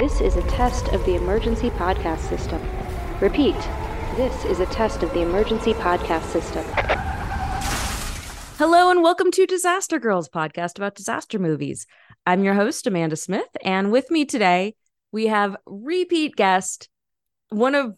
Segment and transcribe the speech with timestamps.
[0.00, 2.58] This is a test of the emergency podcast system.
[3.20, 3.54] Repeat,
[4.16, 6.64] this is a test of the emergency podcast system.
[8.56, 11.86] Hello and welcome to Disaster Girls podcast about disaster movies.
[12.24, 14.74] I'm your host Amanda Smith and with me today
[15.12, 16.88] we have repeat guest
[17.50, 17.94] one of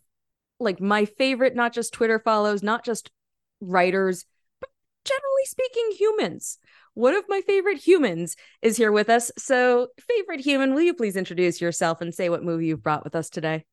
[0.59, 3.12] like my favorite not just Twitter follows, not just
[3.61, 4.25] writers,
[4.61, 4.71] but
[5.05, 6.59] generally speaking humans.
[6.95, 9.30] One of my favorite humans is here with us.
[9.38, 13.16] So, favorite human, will you please introduce yourself and say what movie you've brought with
[13.16, 13.64] us today?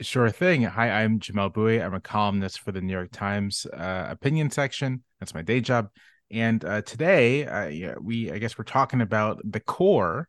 [0.00, 0.62] Sure thing.
[0.62, 1.80] Hi, I'm Jamelle Bouie.
[1.80, 5.04] I'm a columnist for the New York Times uh, opinion section.
[5.20, 5.88] That's my day job.
[6.32, 10.28] And uh, today, uh, yeah, we I guess we're talking about the core,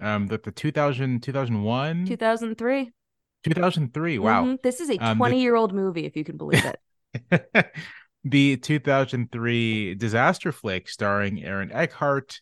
[0.00, 2.92] um, that the 2000 2001 2003
[3.42, 4.18] 2003.
[4.20, 4.62] Wow, Mhm.
[4.62, 7.72] This is a 20 Um, year old movie, if you can believe it.
[8.24, 12.40] the 2003 disaster flick starring Aaron Eckhart,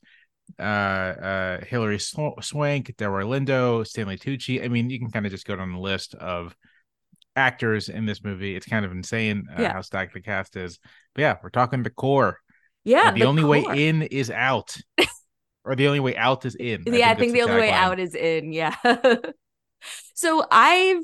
[0.58, 4.62] uh, uh, Hilary Swank, Delroy Lindo, Stanley Tucci.
[4.64, 6.54] I mean, you can kind of just go down the list of
[7.36, 8.56] actors in this movie.
[8.56, 9.72] It's kind of insane uh, Yeah.
[9.72, 10.78] how stacked the cast is.
[11.14, 12.38] But yeah, we're talking the core.
[12.84, 13.08] Yeah.
[13.08, 14.76] Uh, the, only way in is out,
[15.64, 16.82] or the only way out is in.
[16.86, 17.74] yeah, I think the that's only way tagline.
[17.74, 18.52] out is in.
[18.52, 18.74] Yeah.
[20.14, 21.02] so I've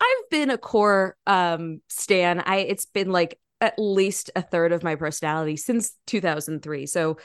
[0.00, 2.40] I've been a core um stan.
[2.40, 6.84] I it's been like at least a third of my personality since 2003.
[6.86, 7.16] So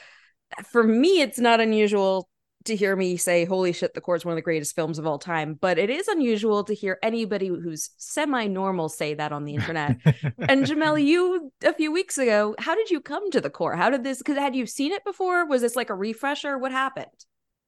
[0.72, 2.30] for me, it's not unusual
[2.66, 5.08] to hear me say, "Holy shit, the core is one of the greatest films of
[5.08, 9.56] all time." But it is unusual to hear anybody who's semi-normal say that on the
[9.56, 9.98] internet.
[10.06, 13.76] and Jamelle, you a few weeks ago, how did you come to the core?
[13.76, 14.20] How did this?
[14.20, 15.46] Because had you seen it before?
[15.46, 16.58] Was this like a refresher?
[16.58, 17.26] What happened?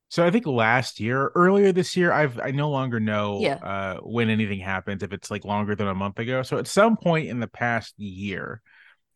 [0.09, 3.59] So I think last year, earlier this year, I've I no longer know Yeah.
[3.61, 6.41] uh, when anything happens if it's like longer than a month ago.
[6.43, 8.61] So at some point in the past year,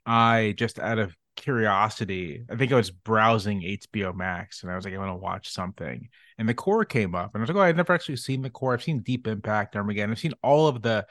[0.05, 4.85] I just out of curiosity, I think I was browsing HBO Max and I was
[4.85, 7.57] like, I want to watch something, and the core came up, and I was like,
[7.57, 8.73] oh, I've never actually seen the core.
[8.73, 11.05] I've seen Deep Impact, Armageddon, I've seen all of the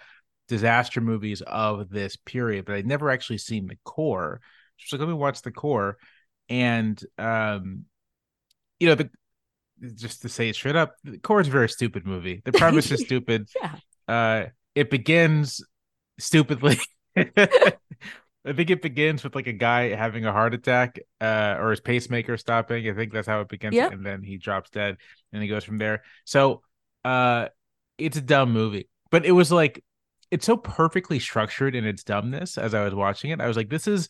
[0.48, 4.41] disaster movies of this period, but I'd never actually seen the core.
[4.78, 5.98] So like, let me watch the core,
[6.48, 7.84] and um,
[8.81, 9.10] you know the
[9.94, 12.41] just to say it straight up, the core is a very stupid movie.
[12.44, 13.48] The premise is stupid.
[13.60, 13.76] Yeah.
[14.09, 15.62] Uh, it begins
[16.19, 16.78] stupidly.
[18.44, 21.81] I think it begins with like a guy having a heart attack, uh, or his
[21.81, 22.88] pacemaker stopping.
[22.88, 23.92] I think that's how it begins, Yep.
[23.92, 24.97] and then he drops dead,
[25.32, 26.03] and he goes from there.
[26.25, 26.62] So,
[27.04, 27.48] uh,
[27.98, 29.84] it's a dumb movie, but it was like
[30.32, 32.59] it's so perfectly structured in its dumbness.
[32.59, 34.09] As I was watching it, I was like, "This is,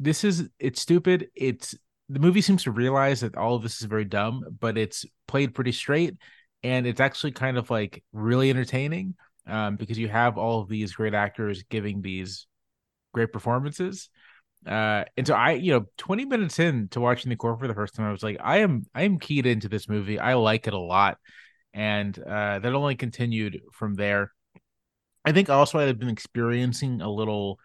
[0.00, 1.28] this is, it's stupid.
[1.36, 1.76] It's
[2.08, 5.54] the movie seems to realize that all of this is very dumb, but it's played
[5.54, 6.16] pretty straight,
[6.62, 9.14] and it's actually kind of like really entertaining,
[9.46, 12.46] um, because you have all of these great actors giving these
[13.12, 14.10] great performances.
[14.66, 17.74] Uh, and so I, you know, 20 minutes in to watching the core for the
[17.74, 20.18] first time, I was like, I am, I am keyed into this movie.
[20.18, 21.18] I like it a lot.
[21.72, 24.32] And uh, that only continued from there.
[25.24, 27.58] I think also I had been experiencing a little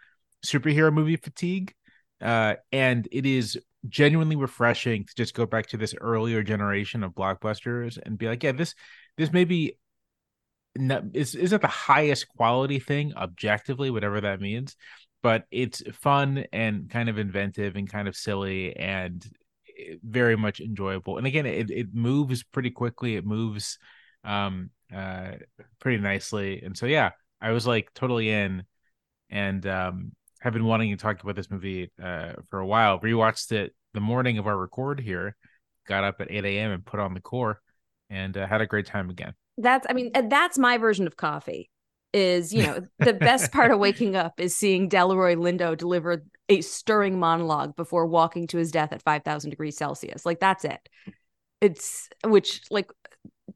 [0.46, 1.74] superhero movie fatigue.
[2.22, 3.58] Uh, and it is
[3.88, 8.44] genuinely refreshing to just go back to this earlier generation of blockbusters and be like,
[8.44, 8.76] yeah, this,
[9.18, 9.78] this may be
[10.76, 14.76] not, is, isn't the highest quality thing objectively, whatever that means
[15.22, 19.26] but it's fun and kind of inventive and kind of silly and
[19.78, 21.18] eh, very much enjoyable.
[21.18, 23.16] And again, it it moves pretty quickly.
[23.16, 23.78] It moves
[24.24, 25.32] um uh
[25.80, 26.62] pretty nicely.
[26.62, 28.64] And so yeah, I was like totally in
[29.30, 33.00] and um have been wanting to talk about this movie uh for a while.
[33.00, 35.36] Rewatched it the morning of our record here,
[35.88, 36.72] got up at 8 a.m.
[36.72, 37.62] and put on the core
[38.10, 39.34] and uh, had a great time again.
[39.58, 41.70] That's I mean, that's my version of coffee.
[42.12, 46.62] Is you know the best part of waking up is seeing Delroy Lindo deliver a
[46.62, 50.26] stirring monologue before walking to his death at five thousand degrees Celsius.
[50.26, 50.80] Like that's it.
[51.62, 52.90] It's which like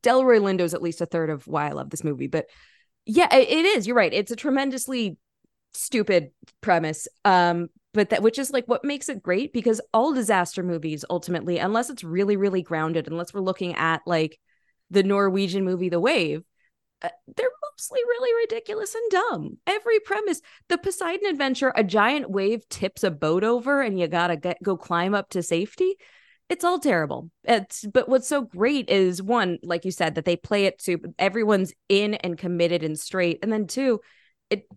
[0.03, 2.27] Delroy Lindo is at least a third of why I love this movie.
[2.27, 2.45] But
[3.07, 3.87] yeah, it is.
[3.87, 4.13] You're right.
[4.13, 5.17] It's a tremendously
[5.73, 7.07] stupid premise.
[7.25, 11.59] Um, but that which is like what makes it great because all disaster movies ultimately,
[11.59, 14.39] unless it's really, really grounded, unless we're looking at like
[14.89, 16.43] the Norwegian movie The Wave,
[17.03, 19.57] uh, they're mostly really ridiculous and dumb.
[19.67, 24.55] Every premise, the Poseidon adventure, a giant wave tips a boat over and you gotta
[24.63, 25.95] go climb up to safety.
[26.49, 27.29] It's all terrible.
[27.43, 30.99] It's but what's so great is one, like you said, that they play it to
[31.17, 34.01] everyone's in and committed and straight, and then two,
[34.49, 34.67] it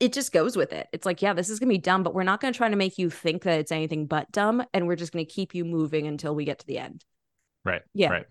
[0.00, 0.86] it just goes with it.
[0.92, 2.98] It's like, yeah, this is gonna be dumb, but we're not gonna try to make
[2.98, 6.34] you think that it's anything but dumb, and we're just gonna keep you moving until
[6.34, 7.04] we get to the end.
[7.64, 7.82] Right.
[7.94, 8.10] Yeah.
[8.10, 8.26] Right.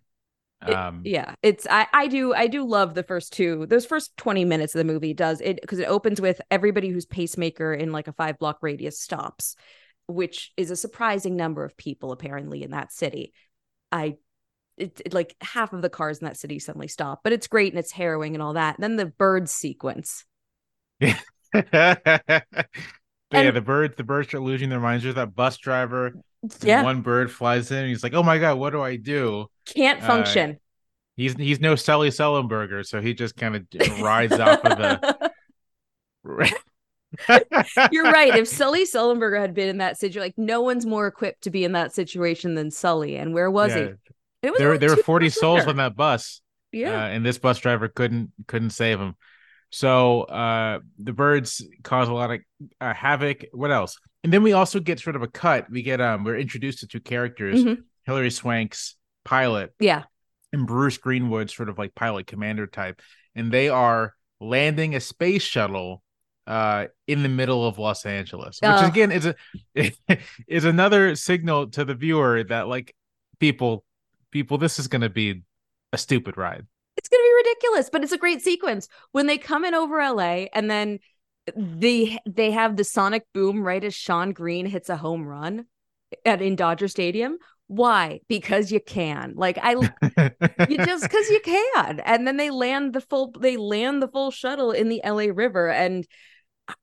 [0.68, 4.16] It- Um, yeah it's i i do i do love the first two those first
[4.18, 7.92] 20 minutes of the movie does it because it opens with everybody whose pacemaker in
[7.92, 9.58] like a five block radius stops
[10.08, 13.34] which is a surprising number of people apparently in that city
[13.92, 14.16] i
[14.78, 17.74] it, it- like half of the cars in that city suddenly stop, but it's great
[17.74, 18.76] and it's harrowing and all that.
[18.78, 20.26] And then the bird sequence.
[21.00, 21.16] But
[21.72, 25.04] yeah, the birds, the birds are losing their minds.
[25.04, 26.14] There's that bus driver.
[26.62, 27.78] Yeah, One bird flies in.
[27.80, 30.60] And he's like, "Oh my god, what do I do?" can't uh, function.
[31.16, 33.66] He's he's no Sully Sullenberger, so he just kind of
[34.02, 35.32] rides off of the.
[37.92, 38.36] You're right.
[38.36, 41.64] If Sully Sullenberger had been in that situation, like no one's more equipped to be
[41.64, 43.16] in that situation than Sully.
[43.16, 43.80] And where was he?
[43.80, 43.90] Yeah.
[44.44, 45.70] It was There, there were 40 souls later.
[45.72, 46.42] on that bus.
[46.72, 47.06] Yeah.
[47.06, 49.16] uh, and this bus driver couldn't couldn't save him.
[49.76, 52.40] So uh, the birds cause a lot of
[52.80, 53.44] uh, havoc.
[53.52, 54.00] What else?
[54.24, 55.70] And then we also get sort of a cut.
[55.70, 57.84] We get um we're introduced to two characters: Mhm.
[58.06, 58.96] Hilary Swank's
[59.26, 60.04] pilot yeah.
[60.54, 63.02] and Bruce Greenwood's sort of like pilot commander type,
[63.36, 66.02] and they are landing a space shuttle
[66.48, 68.88] uh in the middle of Los Angeles, which Oh.
[68.88, 69.36] again is a
[70.48, 72.96] is another signal to the viewer that like
[73.42, 73.84] people
[74.32, 75.44] people this is going to be
[75.92, 76.66] a stupid ride.
[76.98, 78.88] It's gonna be ridiculous, but it's a great sequence.
[79.12, 81.00] When they come in over LA and then
[81.56, 85.66] they they have the sonic boom right as Shawn Green hits a home run
[86.26, 87.38] at in Dodger Stadium.
[87.68, 88.22] Why?
[88.28, 89.34] Because you can.
[89.36, 89.72] Like I
[90.70, 92.00] you just because you can.
[92.02, 95.70] And then they land the full they land the full shuttle in the la river.
[95.70, 96.06] And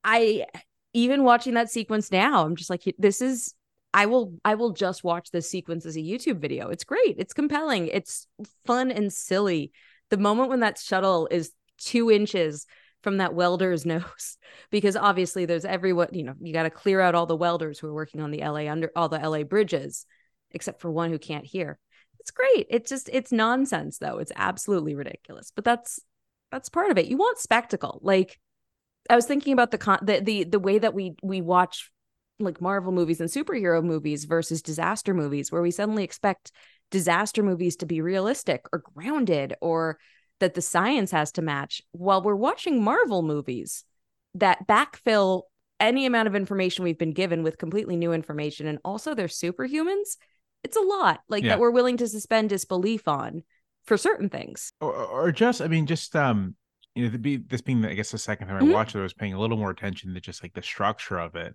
[0.05, 0.47] i
[0.93, 3.53] even watching that sequence now i'm just like this is
[3.93, 6.69] i will i will just watch this sequence as a youtube video.
[6.69, 7.17] It's great.
[7.19, 7.89] It's compelling.
[7.89, 8.27] It's
[8.65, 9.73] fun and silly
[10.13, 12.67] the moment when that shuttle is two inches
[13.03, 14.39] from that welder's nose
[14.71, 17.89] because obviously there's everyone you know you got to clear out all the welders who
[17.89, 20.07] are working on the la under all the la bridges
[20.53, 21.79] except for one who can't hear
[22.23, 22.67] it's great.
[22.71, 24.19] It's just it's nonsense though.
[24.19, 25.51] It's absolutely ridiculous.
[25.53, 25.99] But that's
[26.53, 27.07] that's part of it.
[27.07, 27.99] You want spectacle.
[28.01, 28.39] Like
[29.11, 31.91] I was thinking about the con the the, the way that we we watch
[32.39, 36.53] like Marvel movies and superhero movies versus disaster movies where we suddenly expect
[36.93, 39.99] disaster movies to be realistic or grounded or
[40.39, 43.85] that the science has to match while we're watching Marvel movies
[44.35, 45.43] that backfill
[45.81, 50.17] any amount of information we've been given with completely new information and also they're superhumans
[50.63, 51.51] it's a lot like Yeah.
[51.51, 53.43] that we're willing to suspend disbelief on
[53.85, 56.55] for certain things or, or just i mean just um
[56.95, 58.71] you know the be this being i guess the second time Mhm.
[58.71, 61.19] i watched it i was paying a little more attention to just like the structure
[61.19, 61.55] of it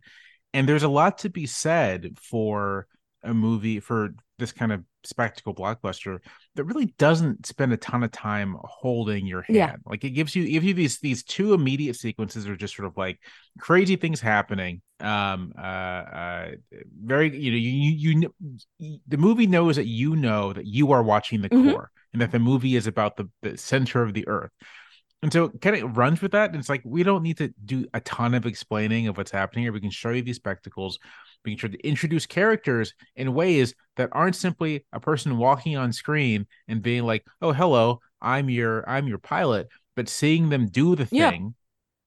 [0.53, 2.87] and there's a lot to be said for
[3.23, 6.19] a movie for this kind of spectacle blockbuster
[6.55, 9.75] that really doesn't spend a ton of time holding your hand Yeah.
[9.85, 12.87] like it gives you it gives you these these two immediate sequences are just sort
[12.87, 13.19] of like
[13.59, 16.51] crazy things happening um uh uh
[17.03, 17.71] very you know you
[18.19, 18.33] you,
[18.79, 21.71] you the movie knows that you know that you are watching the Mhm.
[21.71, 24.51] core and that the movie is about the, the center of the earth
[25.23, 27.85] and so kind of runs with that and it's like we don't need to do
[27.93, 30.99] a ton of explaining of what's happening here we can show you these spectacles
[31.43, 35.91] we can try to introduce characters in ways that aren't simply a person walking on
[35.91, 40.95] screen and being like oh hello i'm your i'm your pilot but seeing them do
[40.95, 41.31] the Yeah.
[41.31, 41.55] thing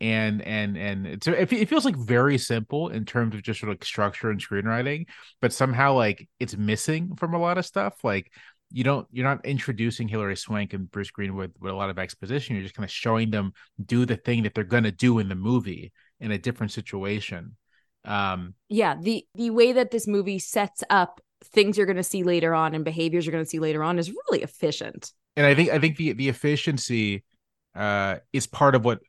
[0.01, 3.69] and and and it's it it feels like very simple in terms of just sort
[3.69, 5.05] of like structure and screenwriting
[5.43, 8.31] but somehow like it's missing from a lot of stuff like
[8.73, 12.57] you don't you're not introducing Hilary Swank and Bruce Greenwood with a lot of exposition
[12.57, 13.53] you're just kind of showing them
[13.85, 17.57] do the thing that they're going to do in the movie in a different situation
[18.05, 22.23] um yeah the the way that this movie sets up things you're going to see
[22.23, 25.55] later on and behaviors you're going to see later on is really efficient and I
[25.55, 27.25] think I think the the efficiency
[27.75, 29.01] uh is part of what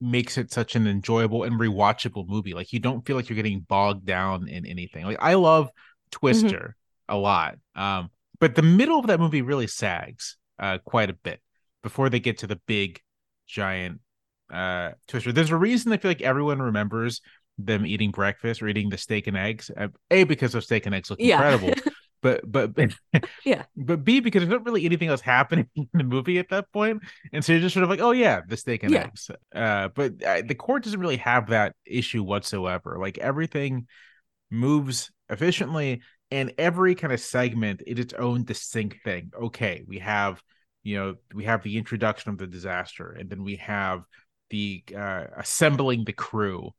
[0.00, 2.54] makes it such an enjoyable and rewatchable movie.
[2.54, 5.04] Like you don't feel like you're getting bogged down in anything.
[5.06, 5.70] Like I love
[6.10, 6.76] Twister
[7.08, 7.56] a lot.
[7.74, 11.40] Um but the middle of that movie really sags uh quite a bit
[11.82, 13.00] before they get to the big
[13.46, 14.00] giant
[14.52, 15.32] uh Twister.
[15.32, 17.20] There's a reason I feel like everyone remembers
[17.58, 19.70] them eating breakfast or eating the steak and eggs.
[19.76, 21.74] Uh, A because of steak and eggs look yeah incredible
[22.22, 22.70] but but
[23.44, 23.64] Yeah.
[23.76, 27.02] but b because there's not really anything else happening in the movie at that point
[27.32, 29.06] and so you're just sort of like oh yeah the steak and Yeah.
[29.06, 33.86] eggs uh but uh, the court doesn't really have that issue whatsoever like everything
[34.50, 39.30] moves efficiently and every kind of segment is its own distinct thing.
[39.40, 40.42] Okay we have
[40.82, 44.02] you know we have the introduction of the disaster and then we have
[44.50, 46.70] the uh assembling the crew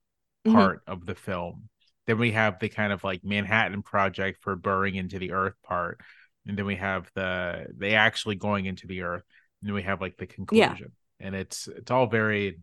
[0.45, 0.53] Mhm.
[0.53, 1.69] part of the film.
[2.05, 5.99] Then we have the kind of like Manhattan Project for burrowing into the Earth part,
[6.45, 9.23] and then we have the they actually going into the Earth,
[9.61, 12.59] and then we have like the conclusion, and it's it's all very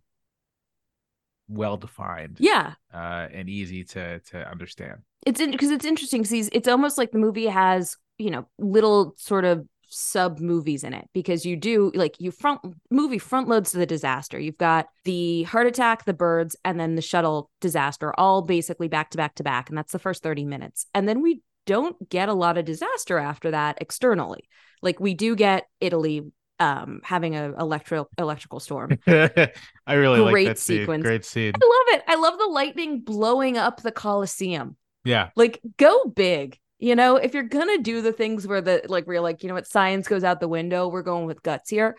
[1.48, 5.00] well defined, yeah uh, and easy to to understand.
[5.26, 9.44] it's because it's interesting because it's almost like the movie has you know little sort
[9.44, 12.60] of sub movies in it because you do like you front
[12.90, 16.96] movie front loads to the disaster you've got the heart attack the birds and then
[16.96, 20.46] the shuttle disaster all basically back to back to back and that's the first 30
[20.46, 24.48] minutes and then we don't get a lot of disaster after that externally.
[24.82, 26.22] Like we do get Italy
[26.60, 28.98] um having a electro electrical storm.
[29.06, 29.50] I
[29.88, 30.80] really like Great that scene.
[30.80, 31.02] sequence.
[31.02, 31.52] Great scene.
[31.54, 32.04] I love it.
[32.08, 34.76] I love the lightning blowing up the Colosseum.
[35.04, 35.30] Yeah.
[35.36, 36.58] Like go big.
[36.78, 39.54] You know, if you're gonna do the things where the like you're like, you know
[39.54, 41.96] what, science goes out the window, we're going with guts here.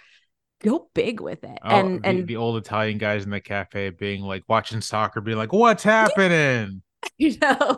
[0.61, 1.57] Go big with it.
[1.63, 5.21] Oh, and the, and the old Italian guys in the cafe being like watching soccer,
[5.21, 6.81] being like, "What's happening?"
[7.17, 7.77] you know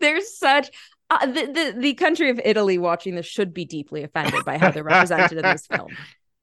[0.00, 0.70] there's such
[1.20, 4.70] uh, the, the the country of italy watching this should be deeply offended by how
[4.70, 5.88] they're represented in this film.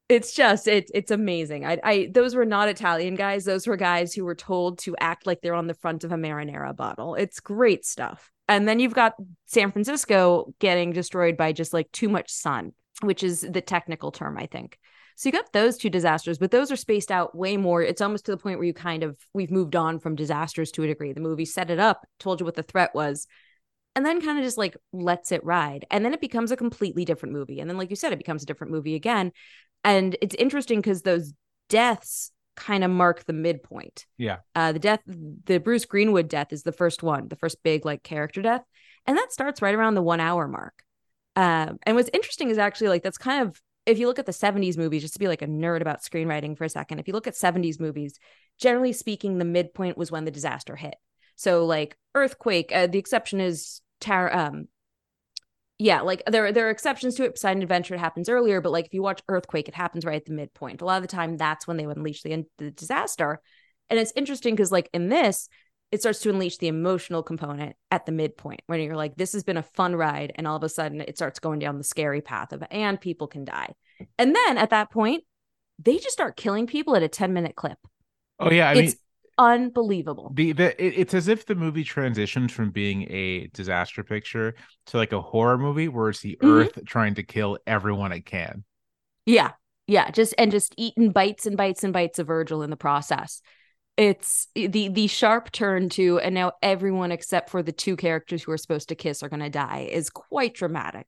[0.07, 1.65] It's just it's it's amazing.
[1.65, 3.45] I, I those were not italian guys.
[3.45, 6.15] Those were guys who were told to act like they're on the front of a
[6.15, 7.15] marinara bottle.
[7.15, 8.31] It's great stuff.
[8.47, 9.13] And then you've got
[9.45, 14.37] san francisco getting destroyed by just like too much sun which is the technical term
[14.37, 14.77] i think.
[15.19, 17.83] So you got those two disasters, but those are spaced out way more.
[17.83, 20.83] It's almost to the point where you kind of we've moved on from disasters to
[20.83, 21.11] a degree.
[21.11, 23.27] The movie set it up, told you what the threat was,
[23.95, 25.85] and then kind of just like lets it ride.
[25.91, 27.59] And then it becomes a completely different movie.
[27.59, 29.31] And then, like you said, it becomes a different movie again.
[29.83, 31.33] And it's interesting because those
[31.69, 34.05] deaths kind of mark the midpoint.
[34.17, 34.37] Yeah.
[34.55, 38.03] Uh, the death, the Bruce Greenwood death is the first one, the first big like
[38.03, 38.63] character death.
[39.07, 40.83] And that starts right around the one hour mark.
[41.35, 44.31] Um, and what's interesting is actually like that's kind of if you look at the
[44.31, 47.13] 70s movies, just to be like a nerd about screenwriting for a second, if you
[47.13, 48.19] look at 70s movies,
[48.59, 50.95] generally speaking, the midpoint was when the disaster hit.
[51.39, 54.67] So like earthquake, uh, the exception is tar- um
[55.77, 57.35] yeah, like there there are exceptions to it.
[57.35, 60.25] Poseidon Adventure it happens earlier, but like if you watch Earthquake, it happens right at
[60.25, 60.81] the midpoint.
[60.81, 63.39] A lot of the time, that's when they would unleash the, the disaster.
[63.89, 65.47] And it's interesting because like in this,
[65.93, 69.45] it starts to unleash the emotional component at the midpoint when you're like, this has
[69.45, 70.33] been a fun ride.
[70.35, 73.27] And all of a sudden it starts going down the scary path of, and people
[73.27, 73.73] can die.
[74.17, 75.23] And then at that point,
[75.81, 77.77] they just start killing people at a 10 minute clip.
[78.37, 78.99] Oh yeah, I it's mean
[79.39, 80.31] unbelievable.
[80.35, 84.53] the, the it- it's as if the movie transitioned from being a disaster picture
[84.87, 86.47] to like a horror movie where it's the Mhm.
[86.47, 88.63] Earth trying to kill everyone it can.
[89.25, 89.51] Yeah.
[89.87, 90.11] Yeah.
[90.11, 93.41] Just, and just eating bites and bites and bites of Virgil in the process.
[93.97, 98.51] It's the the sharp turn to and now everyone except for the two characters who
[98.53, 101.05] are supposed to kiss are going to die is quite dramatic,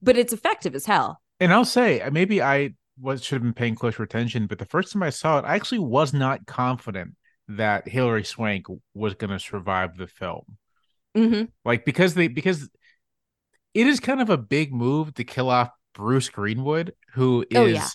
[0.00, 1.20] but it's effective as hell.
[1.38, 2.70] And I'll say, uh, maybe I
[3.00, 5.54] was should have been paying closer attention, but the first time I saw it, I
[5.54, 7.14] actually was not confident
[7.58, 10.58] that Hilary Swank was going to survive the film.
[11.14, 12.68] hmm Like because they because
[13.74, 17.66] it is kind of a big move to kill off Bruce Greenwood, who is Oh,
[17.66, 17.90] yeah.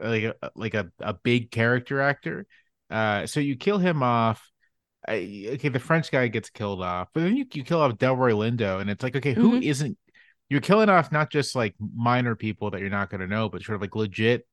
[0.00, 2.46] like a like a, a big character actor.
[2.90, 4.50] Uh, so you kill him off.
[5.08, 8.80] Okay, the French guy gets killed off, but then you, you kill off Delroy Lindo,
[8.80, 9.62] and it's like, okay, who Mhm.
[9.62, 9.90] not
[10.50, 13.62] You're killing off not just like minor people that you're not going to know, but
[13.62, 14.46] sort of like legit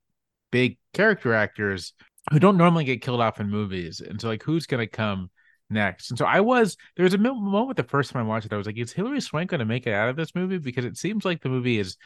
[0.51, 1.93] big character actors
[2.31, 4.01] who don't normally get killed off in movies.
[4.01, 5.29] And so, like, who's going to come
[5.69, 6.09] next?
[6.09, 8.57] And so, I was there was a moment the first time I watched it, I
[8.57, 10.57] was like, is Hilary Swank going to make it out of this movie?
[10.57, 11.97] Because it seems like the movie is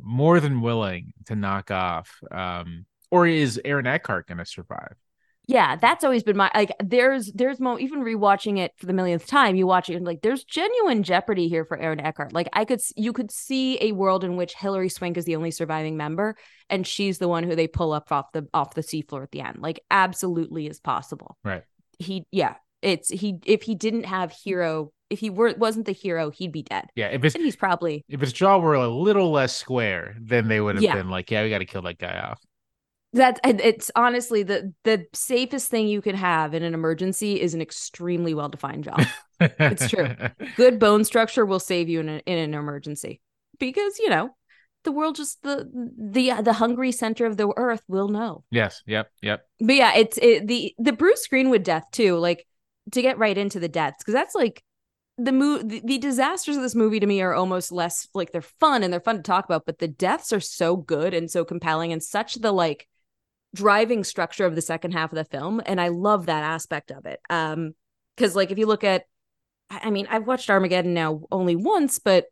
[0.00, 2.18] more than willing to knock off.
[2.30, 4.96] Um, or is Aaron Eckhart going to survive?
[5.48, 6.72] Yeah, that's always been my like.
[6.82, 9.54] There's there's mo even rewatching it for the millionth time.
[9.54, 12.32] You watch it and like there's genuine jeopardy here for Aaron Eckhart.
[12.32, 15.52] Like I could you could see a world in which Hilary Swank is the only
[15.52, 16.36] surviving member
[16.68, 19.40] and she's the one who they pull up off the off the seafloor at the
[19.40, 19.58] end.
[19.60, 21.36] Like absolutely is possible.
[21.44, 21.62] Right.
[22.00, 22.54] He yeah.
[22.82, 26.62] It's he if he didn't have hero if he were wasn't the hero he'd be
[26.64, 26.86] dead.
[26.96, 30.48] Yeah, if it's And he's probably if his jaw were a little less square, then
[30.48, 30.96] they would have Yeah.
[30.96, 32.40] been like, yeah, we got to kill that guy off.
[33.16, 37.54] That's and it's honestly the the safest thing you can have in an emergency is
[37.54, 39.02] an extremely well defined job.
[39.40, 40.14] it's true.
[40.56, 43.20] Good bone structure will save you in, a, in an emergency
[43.58, 44.30] because you know
[44.84, 45.66] the world just the
[45.98, 48.44] the uh, the hungry center of the earth will know.
[48.50, 48.82] yes.
[48.86, 49.10] Yep.
[49.22, 49.46] Yep.
[49.60, 52.16] But yeah, it's it, the the Bruce Greenwood death too.
[52.16, 52.46] Like
[52.92, 54.62] to get right into the deaths because that's like
[55.18, 58.42] the mo- the, the disasters of this movie to me are almost less like they're
[58.42, 61.44] fun and they're fun to talk about, but the deaths are so good and so
[61.44, 62.86] compelling and such the like
[63.56, 67.06] driving structure of the second half of the film and I love that aspect of
[67.06, 67.20] it.
[67.30, 67.74] Um
[68.16, 69.04] cuz like if you look at
[69.70, 72.26] I mean, I've watched Armageddon now only once, but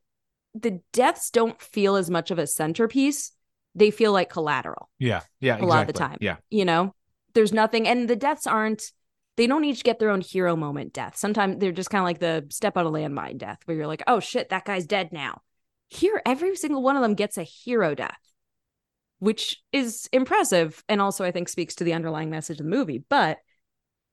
[0.54, 3.32] the deaths don't feel as much of a centerpiece.
[3.74, 5.22] They feel like collateral Yeah.
[5.40, 5.60] Yeah.
[5.60, 6.94] a lot of the time yeah You know,
[7.34, 8.92] there's nothing, and the deaths aren't.
[9.36, 11.16] They don't each get their own hero moment death.
[11.16, 14.04] Sometimes they're just kind of like the step on a landmine death, where you're like,
[14.06, 15.42] oh shit, that guy's dead now.
[15.88, 18.20] Here, every single one of them gets a hero death,
[19.24, 23.02] which is impressive, and also I think speaks to the underlying message of the movie.
[23.08, 23.38] But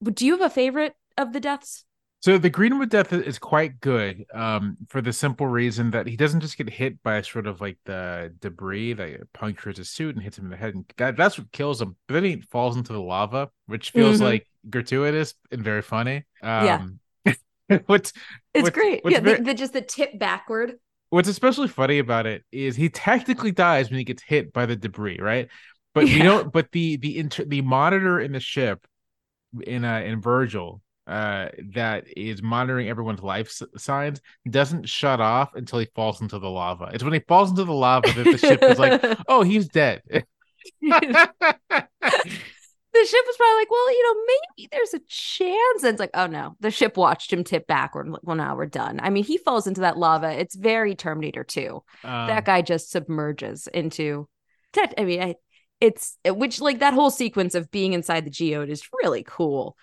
[0.03, 1.83] do you have a favorite of the deaths?
[2.21, 6.41] So the Greenwood death is quite good, um, for the simple reason that he doesn't
[6.41, 10.37] just get hit by sort of like the debris that punctures his suit and hits
[10.37, 11.95] him in the head, and that, that's what kills him.
[12.07, 14.23] But then he falls into the lava, which feels Mhm.
[14.23, 16.25] like gratuitous and very funny.
[16.43, 16.85] Yeah.
[16.85, 16.99] Um,
[17.87, 18.13] what's
[18.53, 19.03] It's What's- great.
[19.03, 20.75] what's yeah, very- the, the just the tip backward
[21.11, 24.75] what's especially funny about it is he technically dies when he gets hit by the
[24.75, 25.49] debris, right?
[25.93, 26.23] But we Yeah.
[26.23, 26.53] don't.
[26.53, 28.85] But the the inter, the monitor in the ship
[29.65, 35.79] in uh in Virgil uh that is monitoring everyone's life signs doesn't shut off until
[35.79, 36.91] he falls into the lava.
[36.93, 40.03] It's when he falls into the lava that the ship is like, oh, he's dead.
[42.93, 44.21] the ship was probably like, well, you know,
[44.57, 45.83] maybe there's a chance.
[45.83, 48.09] And it's like, oh no, the ship watched him tip backward.
[48.09, 48.99] Like, well, now we're done.
[49.01, 50.31] I mean, he falls into that lava.
[50.31, 51.83] It's very Terminator 2.
[52.03, 54.27] Um, that guy just submerges into.
[54.97, 55.35] I mean, I,
[55.79, 59.75] it's which like that whole sequence of being inside the geode is really cool,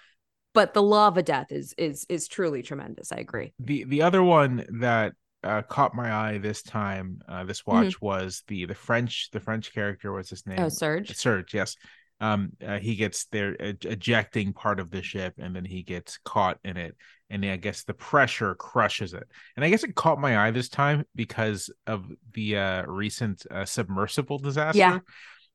[0.54, 3.12] but the lava death is is is truly tremendous.
[3.12, 3.52] I agree.
[3.58, 5.12] the the other one that
[5.42, 9.72] uh, caught my eye this time, uh, this watch was the the French the French
[9.72, 10.12] character.
[10.12, 10.56] was his name?
[10.56, 10.66] Mm-hmm.
[10.66, 11.14] Oh, Serge.
[11.16, 11.76] Serge, yes.
[12.20, 16.58] Um, uh, he gets there ejecting part of the ship, and then he gets caught
[16.64, 16.96] in it,
[17.30, 19.24] and I guess the pressure crushes it.
[19.54, 23.64] And I guess it caught my eye this time because of the uh, recent uh,
[23.64, 24.78] submersible disaster.
[24.78, 24.98] Yeah.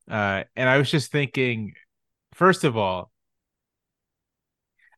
[0.10, 1.74] Uh, and I was just thinking,
[2.34, 3.12] first of all,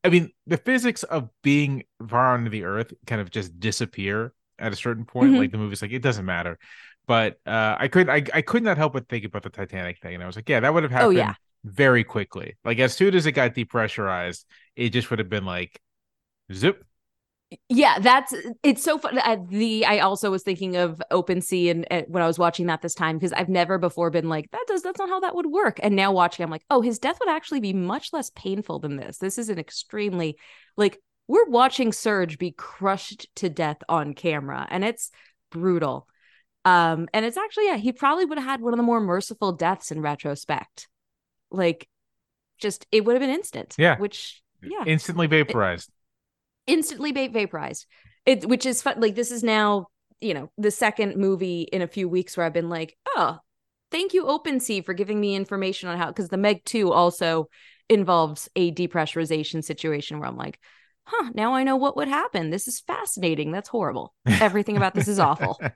[0.04, 4.72] I mean, the physics of being far under the earth kind of just disappear at
[4.72, 5.34] a certain point.
[5.34, 5.40] Mhm.
[5.40, 6.60] Like the movie's like, it doesn't matter.
[7.08, 10.16] But uh, I couldn't, I, I could not help but think about the Titanic thing,
[10.16, 11.08] and I was like, yeah, that would have happened.
[11.08, 11.36] Oh, yeah.
[11.66, 12.58] Very quickly.
[12.64, 14.46] Like as soon as it got depressurized,
[14.76, 15.82] it just would have been like,
[16.54, 16.86] zip.
[17.70, 19.18] Yeah, that's it's so fun.
[19.18, 22.68] Uh, the I also was thinking of Open Sea and uh, when I was watching
[22.68, 25.36] that this time because I've never before been like that does that's not how that
[25.36, 25.80] would work.
[25.82, 28.98] And now watching, I'm like, oh, his death would actually be much less painful than
[28.98, 29.18] this.
[29.18, 30.38] This is an extremely
[30.78, 35.12] like we're watching Serge be crushed to death on camera, and it's
[35.52, 36.08] brutal.
[36.66, 39.52] Um, and it's actually yeah, he probably would have had one of the more merciful
[39.52, 40.88] deaths in retrospect.
[41.56, 41.88] Like,
[42.58, 43.76] just it would have been instant.
[43.78, 43.98] Yeah.
[43.98, 45.92] which yeah, Instantly vaporized.
[46.68, 47.86] instantly va- vaporized.
[48.26, 49.00] It which is fun.
[49.00, 49.88] Like this is now
[50.22, 53.38] you know the second movie in a few weeks where I've been like, oh,
[53.92, 57.50] thank you OpenSea for giving me information on how because the Meg Two also
[57.90, 60.60] involves a depressurization situation where I'm like,
[61.04, 62.50] huh, now I know what would happen.
[62.50, 63.52] This is fascinating.
[63.52, 64.16] That's horrible.
[64.26, 65.60] Everything about this is awful.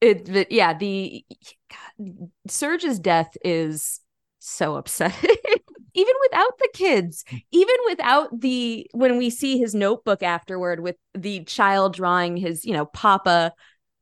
[0.00, 1.24] It, but yeah, the
[1.68, 3.98] God, Serge's death is
[4.38, 5.36] so upsetting.
[5.94, 7.42] even without the kids, mm.
[7.50, 12.72] even without the when we see his notebook afterward with the child drawing his, you
[12.72, 13.52] know, Papa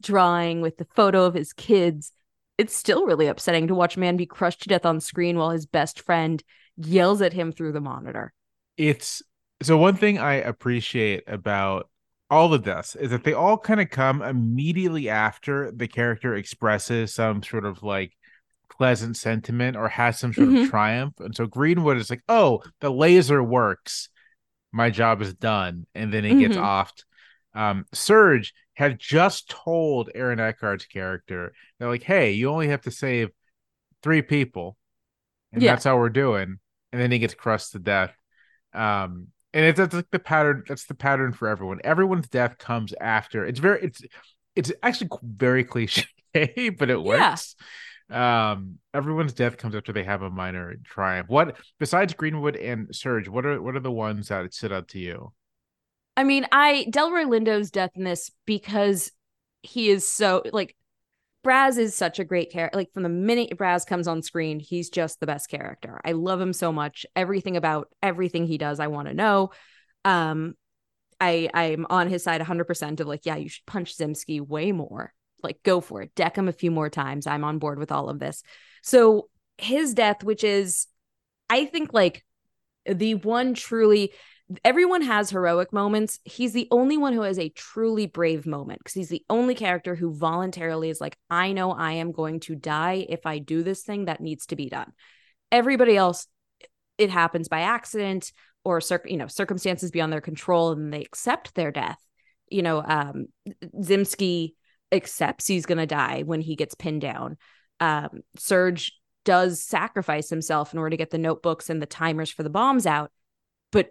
[0.02, 2.12] drawing with the photo of his kids,
[2.58, 5.50] it's still really upsetting to watch a man be crushed to death on screen while
[5.50, 6.42] his best friend
[6.76, 8.32] yells at him through the monitor.
[8.76, 9.22] it's
[9.62, 11.88] so one thing I appreciate about
[12.28, 17.14] all the deaths is that they all kind of come immediately after the character expresses
[17.14, 18.12] some sort of like
[18.70, 20.64] pleasant sentiment or has some sort Mhm.
[20.64, 21.14] of triumph.
[21.20, 24.08] And so Greenwood is like, oh, the laser works.
[24.72, 25.86] My job is done.
[25.94, 26.62] And then he gets Mhm.
[26.62, 27.04] offed.
[27.54, 32.90] Um, Serge had just told Aaron Eckhart's character, they're like, hey, you only have to
[32.90, 33.30] save
[34.02, 34.76] three people.
[35.52, 35.72] And Yeah.
[35.72, 36.58] that's how we're doing.
[36.92, 38.14] And then he gets crushed to death.
[38.74, 40.64] Um, and it's that's like the pattern.
[40.68, 41.80] That's the pattern for everyone.
[41.82, 43.46] Everyone's death comes after.
[43.46, 43.82] It's very.
[43.84, 44.02] It's
[44.54, 46.04] it's actually very cliche,
[46.78, 47.36] but it Yeah.
[48.08, 51.28] Um, everyone's death comes after they have a minor triumph.
[51.28, 53.28] What besides Greenwood and Serge?
[53.28, 55.32] What are what are the ones that stood out to you?
[56.16, 59.10] I mean, I Delroy Lindo's death in this because
[59.62, 60.76] he is so like
[61.44, 62.76] Braz is such a great character.
[62.76, 66.00] Like from the minute Braz comes on screen, he's just the best character.
[66.04, 67.06] I love him so much.
[67.14, 69.50] Everything about everything he does, I want to know.
[70.04, 70.54] Um,
[71.20, 75.12] I I'm on his side 100% of like, yeah, you should punch Zimsky way more.
[75.42, 76.14] Like, go for it.
[76.14, 77.26] Deck him a few more times.
[77.26, 78.42] I'm on board with all of this.
[78.82, 80.86] So his death, which is,
[81.48, 82.24] I think, like
[82.84, 84.12] the one truly
[84.64, 86.20] everyone has heroic moments.
[86.24, 89.94] He's the only one who has a truly brave moment because he's the only character
[89.94, 93.82] who voluntarily is like, I know I am going to die if I do this
[93.82, 94.92] thing that needs to be done.
[95.50, 96.26] Everybody else,
[96.96, 98.32] it happens by accident
[98.64, 101.98] or you know circumstances beyond their control, and they accept their death.
[102.48, 103.26] You know, um,
[103.80, 104.54] Zimsky
[104.92, 107.36] accepts he's going to die when he gets pinned down.
[107.80, 108.92] Um, Serge
[109.24, 112.86] does sacrifice himself in order to get the notebooks and the timers for the bombs
[112.86, 113.10] out,
[113.72, 113.90] but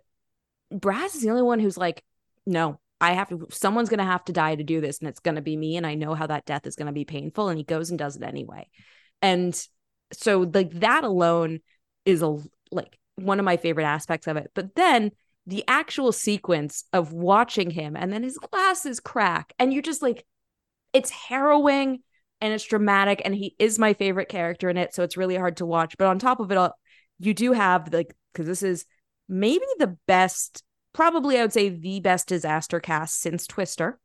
[0.74, 2.04] Braz is the only one who's like,
[2.46, 5.20] no, I have to, someone's going to have to die to do this, and it's
[5.20, 5.78] going to be me.
[5.78, 7.50] And I know how that death is going to be painful.
[7.50, 8.68] And he goes and does it anyway.
[9.22, 9.54] And
[10.14, 11.60] so, like, that alone
[12.06, 12.38] is a,
[12.72, 14.52] like, one of my favorite aspects of it.
[14.56, 15.12] But then
[15.46, 20.26] the actual sequence of watching him and then his glasses crack, and you're just like,
[20.96, 22.02] it's harrowing
[22.42, 23.22] and it's dramatic.
[23.24, 24.96] And he is my favorite character in it.
[24.96, 25.96] So it's really hard to watch.
[26.00, 26.74] But on top of it all,
[27.20, 28.86] you do have, like, because this is,
[29.28, 34.00] maybe the best, probably I would say the best disaster cast since Twister.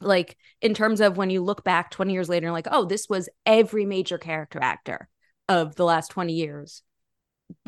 [0.00, 3.28] like in terms of when you look back 20 years later like oh this was
[3.46, 5.08] every major character actor
[5.48, 6.82] of the last 20 years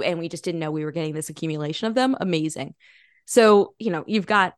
[0.04, 2.74] and we just didn't know we were getting this accumulation of them amazing
[3.26, 4.54] so you know you've got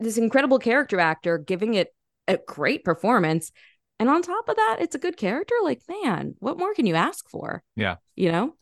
[0.00, 1.94] this incredible character actor giving it
[2.28, 3.52] a great performance
[3.98, 6.94] and on top of that it's a good character like man what more can you
[6.94, 8.54] ask for yeah you know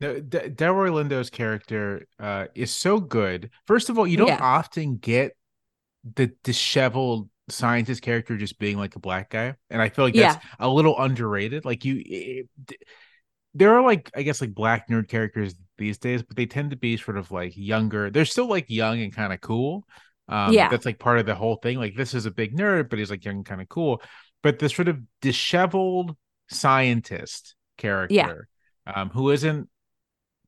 [0.00, 3.50] no, De- Delroy Lindo's character uh, is so good.
[3.68, 4.38] First of all, you don't Yeah.
[4.42, 5.36] often get
[6.16, 10.44] the disheveled scientist character just being like a black guy, and I feel like that's
[10.58, 11.64] a little underrated.
[11.64, 12.48] Like you, it,
[13.54, 16.76] there are like I guess like black nerd characters these days, but they tend to
[16.76, 18.10] be sort of like younger.
[18.10, 19.86] They're still like young and kind of cool.
[20.32, 20.68] Um, Yeah.
[20.68, 21.78] that's like part of the whole thing.
[21.78, 24.02] Like this is a big nerd, but he's like young kind of cool.
[24.42, 26.16] But the sort of disheveled
[26.48, 28.48] scientist character,
[28.86, 29.68] um, who isn't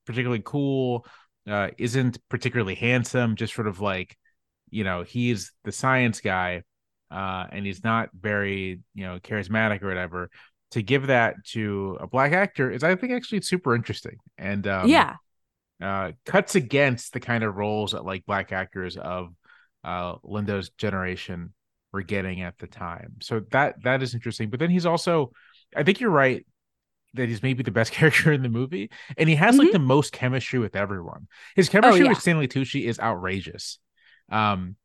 [0.07, 1.07] particularly cool,
[1.49, 4.17] uh, isn't particularly handsome, just sort of like,
[4.71, 6.63] you know, he's the science guy,
[7.11, 10.31] uh, and he's not very, you know, charismatic or whatever.
[10.73, 14.89] To give that to a black actor is, I think, actually super interesting, and um,
[14.89, 15.17] yeah
[15.81, 19.35] uh, cuts against the kind of roles that like black actors of
[19.85, 21.53] uh, Lindo's generation
[21.93, 23.15] were getting at the time.
[23.23, 24.51] So that that is interesting.
[24.51, 25.33] But then he's also,
[25.77, 26.45] I think you're right
[27.15, 30.13] that he's maybe the best character in the movie, and he has like the most
[30.13, 31.29] chemistry with everyone.
[31.55, 32.03] His chemistry Mm-hmm.
[32.03, 32.11] Oh, yeah.
[32.11, 33.79] with Stanley Tucci is outrageous.
[34.33, 34.77] Um,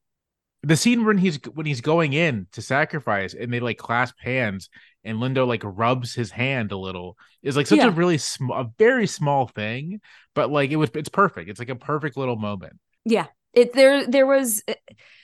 [0.61, 4.69] the scene when he's when he's going in to sacrifice and they like clasp hands
[5.05, 7.87] and Lindo like rubs his hand a little is like such Yeah.
[7.87, 10.01] a really small, a very small thing,
[10.35, 11.49] but like it was it's perfect.
[11.49, 12.73] It's like a perfect little moment.
[13.05, 13.27] Yeah.
[13.53, 14.73] It there there was uh,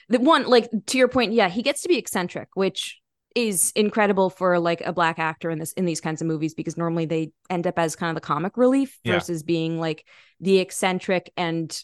[0.08, 3.00] the one like to your point, yeah, he gets to be eccentric, which
[3.34, 6.76] is incredible for like a black actor in this in these kinds of movies because
[6.78, 9.12] normally they end up as kind of the comic relief Yeah.
[9.14, 10.06] versus being like
[10.40, 11.78] the eccentric and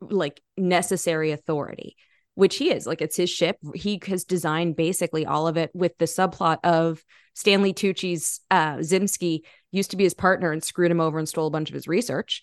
[0.00, 1.96] like necessary authority
[2.36, 5.98] which he is like it's his ship he has designed basically all of it with
[5.98, 7.02] the subplot of
[7.34, 9.40] stanley tucci's uh zimsky
[9.72, 11.88] used to be his partner and screwed him over and stole a bunch of his
[11.88, 12.42] research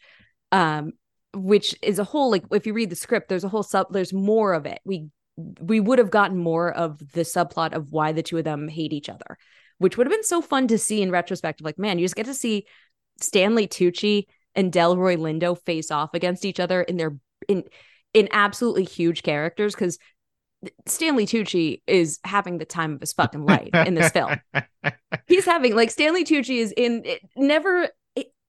[0.51, 0.91] um
[1.35, 4.13] which is a whole like if you read the script there's a whole sub there's
[4.13, 4.79] more of it.
[4.85, 8.67] We we would have gotten more of the subplot of why the two of them
[8.67, 9.37] hate each other
[9.77, 12.25] which would have been so fun to see in retrospect like man you just get
[12.25, 12.65] to see
[13.19, 14.23] stanley tucci
[14.55, 17.17] and delroy lindo face off against each other in their
[17.47, 17.63] in
[18.13, 19.99] in absolutely huge characters because
[20.85, 24.35] stanley tucci is having the time of his fucking life in this film.
[25.27, 27.89] He's having like Stanley Tucci is in it, never